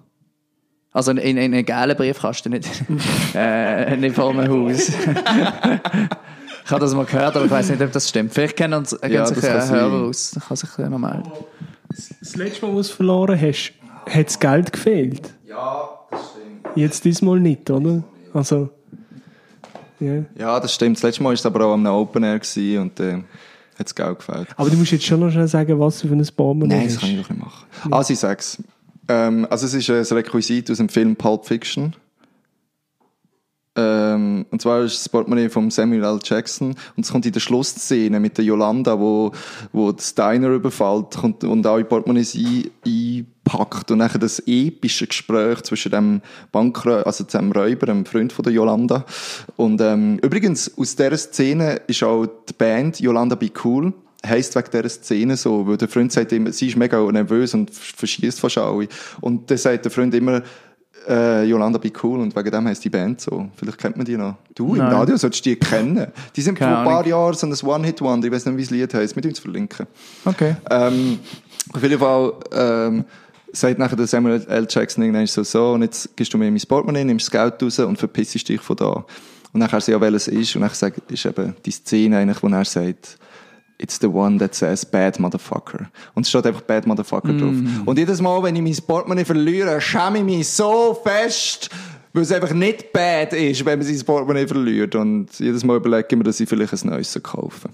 Also 0.92 1.12
in, 1.12 1.18
in, 1.18 1.38
in 1.38 1.54
einen 1.54 1.66
gelben 1.66 1.96
Briefkasten, 1.96 2.52
nicht, 2.52 2.70
äh, 3.36 3.98
nicht 3.98 4.16
vor 4.16 4.30
einem 4.30 4.50
Haus. 4.50 4.92
ich 6.66 6.72
habe 6.72 6.82
das 6.82 6.94
mal 6.96 7.06
gehört, 7.06 7.36
aber 7.36 7.46
ich 7.46 7.52
weiß 7.52 7.70
nicht, 7.70 7.82
ob 7.82 7.92
das 7.92 8.10
stimmt. 8.10 8.34
Vielleicht 8.34 8.56
kennen 8.58 8.74
uns 8.76 8.98
Ja, 9.08 9.26
sich 9.26 9.38
das 9.40 9.48
kann 9.48 9.60
ein 9.62 9.70
Hörer 9.70 10.08
aus. 10.08 10.32
Dann 10.32 10.44
kann 10.44 10.58
sich 10.58 10.78
noch 10.78 10.98
melden. 10.98 11.32
Das 12.20 12.36
letzte 12.36 12.66
Mal, 12.66 12.72
wo 12.72 12.76
du 12.76 12.80
es 12.82 12.90
verloren 12.90 13.40
hast, 13.40 13.74
hat 14.10 14.28
das 14.28 14.40
Geld 14.40 14.72
gefehlt. 14.74 15.34
Ja, 15.48 15.90
das 16.10 16.20
stimmt. 16.32 16.78
Jetzt 16.78 17.06
diesmal 17.06 17.40
nicht, 17.40 17.70
oder? 17.70 18.04
Also, 18.34 18.70
ja. 20.00 20.24
Ja, 20.38 20.60
das 20.60 20.74
stimmt. 20.74 20.98
Das 20.98 21.04
letzte 21.04 21.22
Mal 21.24 21.30
war 21.30 21.34
es 21.34 21.46
aber 21.46 21.66
auch 21.66 21.74
am 21.74 21.86
Open 21.86 22.24
Air 22.24 22.40
gewesen 22.40 22.80
und 22.82 23.00
äh, 23.00 23.14
hat 23.78 23.88
es 23.88 23.94
Geld 23.96 24.20
gefällt. 24.20 24.48
Aber 24.58 24.70
du 24.70 24.78
musst 24.78 24.92
jetzt 24.92 25.06
schon 25.06 25.20
noch 25.20 25.32
schnell 25.32 25.48
sagen, 25.48 25.80
was 25.80 26.00
du 26.00 26.08
für 26.08 26.14
ein 26.16 26.26
Portemonnaie 26.36 26.76
Nein, 26.78 26.86
das 26.88 26.96
hast. 26.96 27.02
kann 27.02 27.12
ich 27.12 27.22
doch 27.22 27.30
nicht 27.30 27.42
machen. 27.44 27.66
Also 27.92 28.14
ich 28.14 28.20
sag's. 28.20 28.58
Ähm, 29.08 29.46
also 29.50 29.66
es 29.66 29.74
ist 29.74 29.90
ein 29.90 30.18
Requisit 30.18 30.72
aus 30.72 30.78
dem 30.78 30.90
Film 30.90 31.16
Pulp 31.16 31.46
Fiction. 31.46 31.94
Und 34.52 34.62
zwar 34.62 34.84
ist 34.84 35.00
das 35.00 35.10
Portemonnaie 35.10 35.50
von 35.50 35.70
Samuel 35.72 36.04
L. 36.04 36.20
Jackson 36.24 36.76
und 36.96 37.06
es 37.06 37.12
kommt 37.12 37.26
in 37.26 37.32
der 37.32 37.40
Schlussszene 37.40 38.20
mit 38.20 38.38
der 38.38 38.46
Yolanda, 38.46 39.00
wo, 39.00 39.32
wo 39.72 39.92
das 39.92 40.16
Diner 40.16 40.50
überfällt 40.50 41.12
kommt, 41.12 41.44
und 41.44 41.66
alle 41.66 41.84
Portemonnaies 41.84 42.36
ein, 42.36 42.70
einpackt 42.86 43.92
und 43.92 44.00
nachher 44.00 44.20
das 44.20 44.42
epische 44.46 45.08
Gespräch 45.08 45.62
zwischen 45.64 45.92
dem 45.92 46.22
Bankräuber, 46.52 47.06
also 47.06 47.24
dem 47.24 47.52
Räuber, 47.52 47.86
dem 47.88 48.06
Freund 48.06 48.34
von 48.34 48.44
der 48.44 48.54
Yolanda. 48.54 49.06
Und 49.56 49.82
ähm, 49.82 50.20
übrigens, 50.22 50.78
aus 50.78 50.96
dieser 50.96 51.18
Szene 51.18 51.82
ist 51.88 52.04
auch 52.04 52.26
die 52.26 52.54
Band 52.54 53.00
Yolanda 53.00 53.36
Be 53.36 53.52
Cool 53.64 53.94
heisst 54.26 54.56
wegen 54.56 54.72
dieser 54.72 54.90
Szene 54.90 55.38
so, 55.38 55.68
weil 55.68 55.78
der 55.78 55.88
Freund 55.88 56.12
sagt 56.12 56.32
immer, 56.32 56.52
sie 56.52 56.68
ist 56.68 56.78
mega 56.78 57.00
nervös 57.12 57.54
und 57.54 57.72
verschießt 57.72 58.40
fast 58.40 58.58
alle. 58.58 58.88
Und 59.22 59.52
dann 59.52 59.58
sagt 59.58 59.86
der 59.86 59.92
Freund 59.92 60.14
immer, 60.16 60.44
äh, 61.08 61.44
Yolanda 61.46 61.78
Be 61.78 61.92
Cool 62.02 62.20
und 62.20 62.36
wegen 62.36 62.52
dem 62.52 62.68
heisst 62.68 62.84
die 62.84 62.90
Band 62.90 63.22
so. 63.22 63.50
Vielleicht 63.56 63.78
kennt 63.78 63.98
man 63.98 64.06
die 64.06 64.18
noch. 64.18 64.36
Du, 64.56 64.76
im 64.76 64.80
Nein. 64.82 64.94
Radio 64.94 65.18
solltest 65.18 65.46
du 65.46 65.50
die 65.50 65.56
kennen. 65.58 66.08
Die 66.36 66.42
sind 66.42 66.58
vor 66.58 66.68
Keine 66.68 66.80
ein 66.80 66.86
paar. 66.86 67.06
Jahren 67.06 67.34
so 67.34 67.48
ein 67.48 67.54
One-Hit-Wonder, 67.54 68.28
ich 68.28 68.34
weiß 68.34 68.46
nicht, 68.46 68.58
wie 68.58 68.62
das 68.62 68.72
Lied 68.72 68.94
heisst, 68.94 69.16
mit 69.16 69.26
uns 69.26 69.40
verlinken. 69.40 69.88
Okay. 70.26 70.56
Ähm, 70.70 71.20
auf 71.74 71.82
jeden 71.82 72.00
Fall 72.00 72.34
ähm, 72.52 73.06
sagt 73.52 73.80
nachher 73.80 73.96
der 73.96 74.08
Samuel 74.08 74.46
L. 74.48 74.68
Jackson 74.70 75.04
irgendwann 75.04 75.28
so, 75.28 75.44
so, 75.44 75.74
und 75.74 75.84
jetzt 75.84 76.16
gehst 76.16 76.34
du 76.34 76.38
mir 76.38 76.50
mein 76.50 76.62
Portemonnaie, 76.62 77.04
nimmst 77.04 77.28
das 77.28 77.32
Geld 77.32 77.62
raus 77.62 77.80
und 77.80 77.98
verpissst 77.98 78.48
dich 78.48 78.62
von 78.62 78.76
da. 78.76 79.06
Und 79.54 79.60
nachher 79.60 79.82
sie 79.82 79.92
ja, 79.92 80.02
welches 80.02 80.28
ist, 80.28 80.56
und 80.56 80.62
nachher 80.62 80.76
sagt, 80.76 81.12
ist 81.12 81.26
eben 81.26 81.56
die 81.64 81.72
Szene 81.72 82.18
eigentlich, 82.18 82.42
wo 82.42 82.48
er 82.48 82.66
sagt, 82.66 83.18
It's 83.80 84.00
the 84.00 84.08
one 84.08 84.38
that 84.40 84.54
says 84.56 84.86
bad 84.86 85.20
motherfucker. 85.20 85.90
Und 86.14 86.24
es 86.24 86.30
steht 86.30 86.46
einfach 86.46 86.62
bad 86.62 86.86
motherfucker 86.88 87.34
drauf. 87.34 87.56
Und 87.86 87.98
jedes 87.98 88.22
Mal, 88.22 88.42
wenn 88.44 88.56
ich 88.56 88.62
mein 88.62 88.86
Portemonnaie 88.88 89.26
verliere, 89.26 89.82
schäme 89.82 90.20
ich 90.20 90.24
mich 90.24 90.48
so 90.50 90.98
fest, 91.04 91.70
weil 92.14 92.24
es 92.24 92.32
einfach 92.32 92.54
nicht 92.54 92.94
bad 92.94 93.34
ist, 93.34 93.66
wenn 93.66 93.80
man 93.80 93.88
sein 93.88 94.06
Portemonnaie 94.06 94.48
verliert. 94.48 94.96
Und 94.96 95.28
jedes 95.40 95.64
Mal 95.66 95.78
überlege 95.78 96.08
ich 96.12 96.18
mir, 96.18 96.24
dass 96.24 96.40
ich 96.40 96.48
vielleicht 96.48 96.72
ein 96.74 96.90
neues 96.92 97.20
kaufe. 97.24 97.70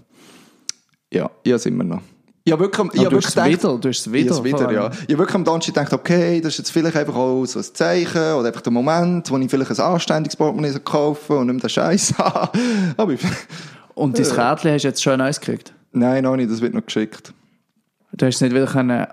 Ja, 1.14 1.30
ich 1.44 1.52
habe 1.54 1.64
immer 1.70 1.84
noch. 1.84 2.02
Ich 2.46 2.54
habe 2.54 2.64
wirklich, 2.64 2.88
ich 2.94 3.00
du 3.02 3.12
wirklich 3.12 3.26
es 3.26 3.34
gedacht- 3.36 3.48
wieder, 3.50 3.78
du 3.78 3.90
hast 3.90 4.00
es 4.00 4.12
wieder, 4.12 4.36
Ich 4.38 4.44
wieder, 4.44 4.72
ja. 4.72 4.90
Ich 4.90 5.00
habe 5.14 5.18
wirklich 5.20 5.36
am 5.36 5.44
Donnerstag 5.44 5.74
gedacht, 5.76 5.94
okay, 5.94 6.40
das 6.42 6.54
ist 6.54 6.60
jetzt 6.60 6.72
vielleicht 6.72 6.96
einfach 6.96 7.16
auch 7.16 7.46
so 7.46 7.60
ein 7.60 7.66
Zeichen 7.74 8.34
oder 8.34 8.48
einfach 8.48 8.62
der 8.62 8.72
Moment, 8.72 9.30
wo 9.30 9.38
ich 9.38 9.50
vielleicht 9.52 9.72
ein 9.72 9.80
anständiges 9.80 10.36
Portemonnaie 10.38 10.80
kaufen 10.80 11.22
soll 11.28 11.38
und 11.40 11.48
nicht 11.48 11.54
mehr 11.56 11.62
den 11.62 11.70
Scheiß 11.70 12.14
habe. 12.18 12.58
Aber 12.98 13.14
Und 13.94 14.18
dein 14.18 14.26
Kärtchen 14.26 14.72
hast 14.72 14.82
du 14.84 14.88
jetzt 14.88 15.04
schon 15.04 15.20
neues 15.20 15.40
gekriegt? 15.40 15.74
Nein, 15.92 16.24
noch 16.24 16.36
nicht, 16.36 16.52
das 16.52 16.62
wird 16.62 16.74
noch 16.74 16.86
geschickt. 16.86 17.34
Du 18.14 18.26
hast 18.26 18.36
es 18.36 18.42
nicht 18.42 18.54
wieder 18.54 18.68
können 18.68 18.92
äh. 19.00 19.08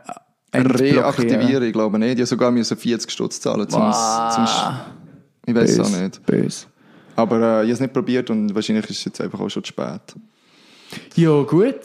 Reaktivieren, 0.52 1.64
ich 1.64 1.72
glaube 1.72 1.98
nicht. 1.98 2.12
Ich 2.12 2.18
habe 2.20 2.26
sogar 2.26 2.50
müssen 2.50 2.76
40 2.76 3.10
Stutz 3.10 3.40
zahlen 3.40 3.68
zum, 3.68 3.92
zum 3.92 4.46
Ich 5.46 5.54
weiß 5.54 5.70
es 5.70 5.80
auch 5.80 6.00
nicht. 6.00 6.24
Böse. 6.24 6.66
Aber 7.14 7.36
äh, 7.36 7.40
ich 7.40 7.46
habe 7.46 7.72
es 7.72 7.80
nicht 7.80 7.92
probiert 7.92 8.30
und 8.30 8.54
wahrscheinlich 8.54 8.88
ist 8.88 8.98
es 8.98 9.04
jetzt 9.04 9.20
einfach 9.20 9.40
auch 9.40 9.48
schon 9.48 9.64
zu 9.64 9.68
spät. 9.68 10.14
Ja, 11.14 11.42
gut. 11.42 11.80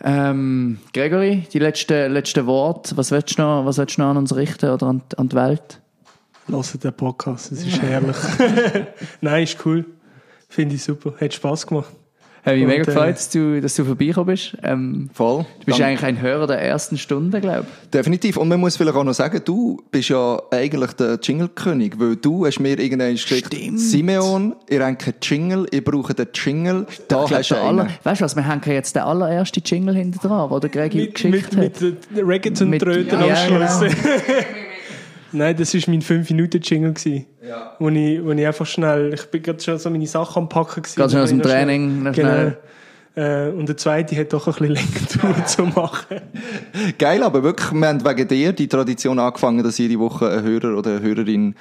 Ähm, 0.00 0.78
Gregory, 0.92 1.46
die 1.52 1.58
letzten 1.58 2.12
letzte 2.12 2.46
Worte. 2.46 2.96
Was 2.96 3.10
willst 3.10 3.38
du 3.38 3.42
noch, 3.42 3.66
was 3.66 3.78
willst 3.78 3.98
du 3.98 4.02
noch 4.02 4.10
an 4.10 4.16
uns 4.18 4.34
richten 4.36 4.70
oder 4.70 4.86
an, 4.86 5.02
an 5.16 5.28
die 5.28 5.36
Welt? 5.36 5.80
Hört 6.46 6.84
den 6.84 6.92
Podcast, 6.94 7.52
es 7.52 7.66
ist 7.66 7.82
herrlich. 7.82 8.16
Nein, 9.20 9.42
ist 9.42 9.58
cool. 9.66 9.84
Finde 10.48 10.76
ich 10.76 10.82
super. 10.82 11.14
Hat 11.20 11.34
Spass 11.34 11.66
gemacht. 11.66 11.90
Habe 12.44 12.56
mich 12.56 12.66
mega 12.66 12.82
äh, 12.82 12.86
gefreut, 12.86 13.14
dass 13.16 13.30
du, 13.30 13.60
dass 13.60 13.74
du 13.74 13.84
vorbeigekommen 13.84 14.26
bist. 14.34 14.56
Ähm, 14.62 15.10
Voll. 15.12 15.44
du 15.60 15.66
bist 15.66 15.78
Dann- 15.80 15.86
eigentlich 15.88 16.04
ein 16.04 16.20
Hörer 16.22 16.46
der 16.46 16.60
ersten 16.62 16.96
Stunde, 16.96 17.40
glaube 17.40 17.66
ich. 17.84 17.90
Definitiv. 17.90 18.36
Und 18.36 18.48
man 18.48 18.60
muss 18.60 18.76
vielleicht 18.76 18.96
auch 18.96 19.04
noch 19.04 19.12
sagen, 19.12 19.40
du 19.44 19.82
bist 19.90 20.08
ja 20.08 20.40
eigentlich 20.50 20.92
der 20.92 21.18
Jingle-König, 21.22 21.98
weil 21.98 22.16
du 22.16 22.46
hast 22.46 22.60
mir 22.60 22.78
irgendwann 22.78 23.12
geschickt, 23.12 23.52
Stimmt. 23.54 23.80
Simeon, 23.80 24.54
ihr 24.70 24.84
habt 24.84 25.00
keinen 25.00 25.14
Jingle, 25.20 25.66
ihr 25.72 25.82
braucht 25.84 26.18
einen 26.18 26.28
Jingle, 26.32 26.86
da 27.08 27.24
Ich 27.24 27.32
hast 27.32 27.50
du 27.50 27.54
einen. 27.56 27.80
aller, 27.80 27.88
weißt 28.04 28.20
du 28.20 28.24
was, 28.24 28.36
wir 28.36 28.46
haben 28.46 28.60
jetzt 28.66 28.94
den 28.94 29.02
allerersten 29.02 29.62
Jingle 29.64 29.94
hinter 29.94 30.26
dran, 30.28 30.48
den 30.50 30.60
der 30.60 30.70
Gregi 30.70 30.98
Mit, 30.98 31.14
geschickt 31.14 31.52
mit, 31.56 31.74
hat. 31.74 31.80
mit 31.82 32.16
den 32.16 32.26
Reggaeton-Tröten 32.26 33.18
am 33.18 33.28
ja, 33.28 33.36
Schluss. 33.36 33.80
Nein, 35.32 35.56
das 35.56 35.74
war 35.74 35.80
mein 35.88 36.00
5-Minuten-Jingle. 36.02 36.92
gewesen, 36.94 37.26
Wo, 37.78 37.88
ich, 37.88 38.24
wo 38.24 38.30
ich 38.32 38.46
einfach 38.46 38.66
schnell, 38.66 39.12
ich 39.14 39.26
bin 39.26 39.42
gerade 39.42 39.62
schon 39.62 39.78
so 39.78 39.90
meine 39.90 40.06
Sachen 40.06 40.42
am 40.44 40.48
Packen. 40.48 40.82
gewesen, 40.82 40.96
Gerade 40.96 41.10
schon 41.12 41.20
aus 41.20 41.28
dem 41.30 41.42
Training, 41.42 42.02
noch 42.02 42.12
Genau. 42.12 42.28
schnell. 42.28 42.58
Äh, 43.16 43.50
und 43.50 43.68
der 43.68 43.76
zweite 43.76 44.16
hat 44.16 44.32
doch 44.32 44.46
ein 44.46 44.52
bisschen 44.54 44.74
länger 44.74 44.88
gedauert 45.12 45.48
zu 45.48 45.62
machen. 45.64 46.20
Geil, 46.98 47.22
aber 47.22 47.42
wirklich, 47.42 47.72
wir 47.72 47.88
haben 47.88 48.04
wegen 48.04 48.28
dir 48.28 48.52
die 48.52 48.68
Tradition 48.68 49.18
angefangen, 49.18 49.64
dass 49.64 49.76
jede 49.78 49.98
Woche 49.98 50.30
ein 50.30 50.42
Hörer 50.44 50.76
oder 50.78 50.92
eine 50.92 51.02
Hörerin 51.02 51.54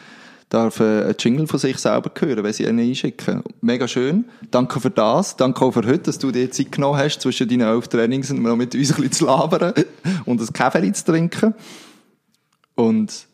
darf 0.50 0.80
äh, 0.80 0.84
einen 1.04 1.16
Jingle 1.20 1.48
von 1.48 1.60
sich 1.60 1.78
selber 1.78 2.12
hören, 2.20 2.44
wenn 2.44 2.54
sie 2.54 2.68
einen 2.68 2.80
einschicken. 2.80 3.42
Mega 3.62 3.88
schön. 3.88 4.26
Danke 4.52 4.80
für 4.80 4.92
das. 4.92 5.36
Danke 5.36 5.66
auch 5.66 5.72
für 5.72 5.86
heute, 5.86 6.00
dass 6.04 6.20
du 6.20 6.32
dir 6.32 6.50
Zeit 6.52 6.72
genommen 6.72 7.00
hast, 7.00 7.20
zwischen 7.22 7.50
deinen 7.50 7.62
elf 7.68 7.88
Trainings 7.90 8.30
und 8.32 8.44
noch 8.44 8.56
mit 8.56 8.74
uns 8.76 8.92
ein 8.92 8.96
bisschen 8.96 9.12
zu 9.12 9.26
labern 9.26 9.74
und 10.26 10.40
ein 10.40 10.54
Kaffee 10.54 10.92
zu 10.94 11.04
trinken. 11.06 11.54
Und 12.76 13.28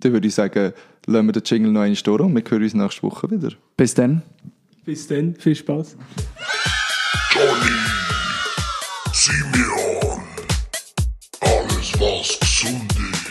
dann 0.00 0.12
würde 0.12 0.28
ich 0.28 0.34
sagen, 0.34 0.72
lassen 1.06 1.26
wir 1.26 1.32
den 1.32 1.42
Jingle 1.44 1.72
noch 1.72 1.82
einmal 1.82 2.02
durch 2.02 2.20
und 2.20 2.34
wir 2.34 2.42
hören 2.50 2.62
uns 2.62 2.74
nächste 2.74 3.02
Woche 3.02 3.30
wieder. 3.30 3.50
Bis 3.76 3.94
dann. 3.94 4.22
Bis 4.84 5.06
dann, 5.06 5.34
viel 5.36 5.54
Spaß. 5.54 5.96
Johnny, 7.32 7.76
Simeon, 9.12 10.22
alles 11.40 11.92
was 12.00 12.40
gesund 12.40 12.92
ist. 13.12 13.30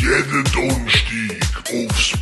Jeden 0.00 0.44
Donnerstag 0.52 1.64
aufs 1.72 2.12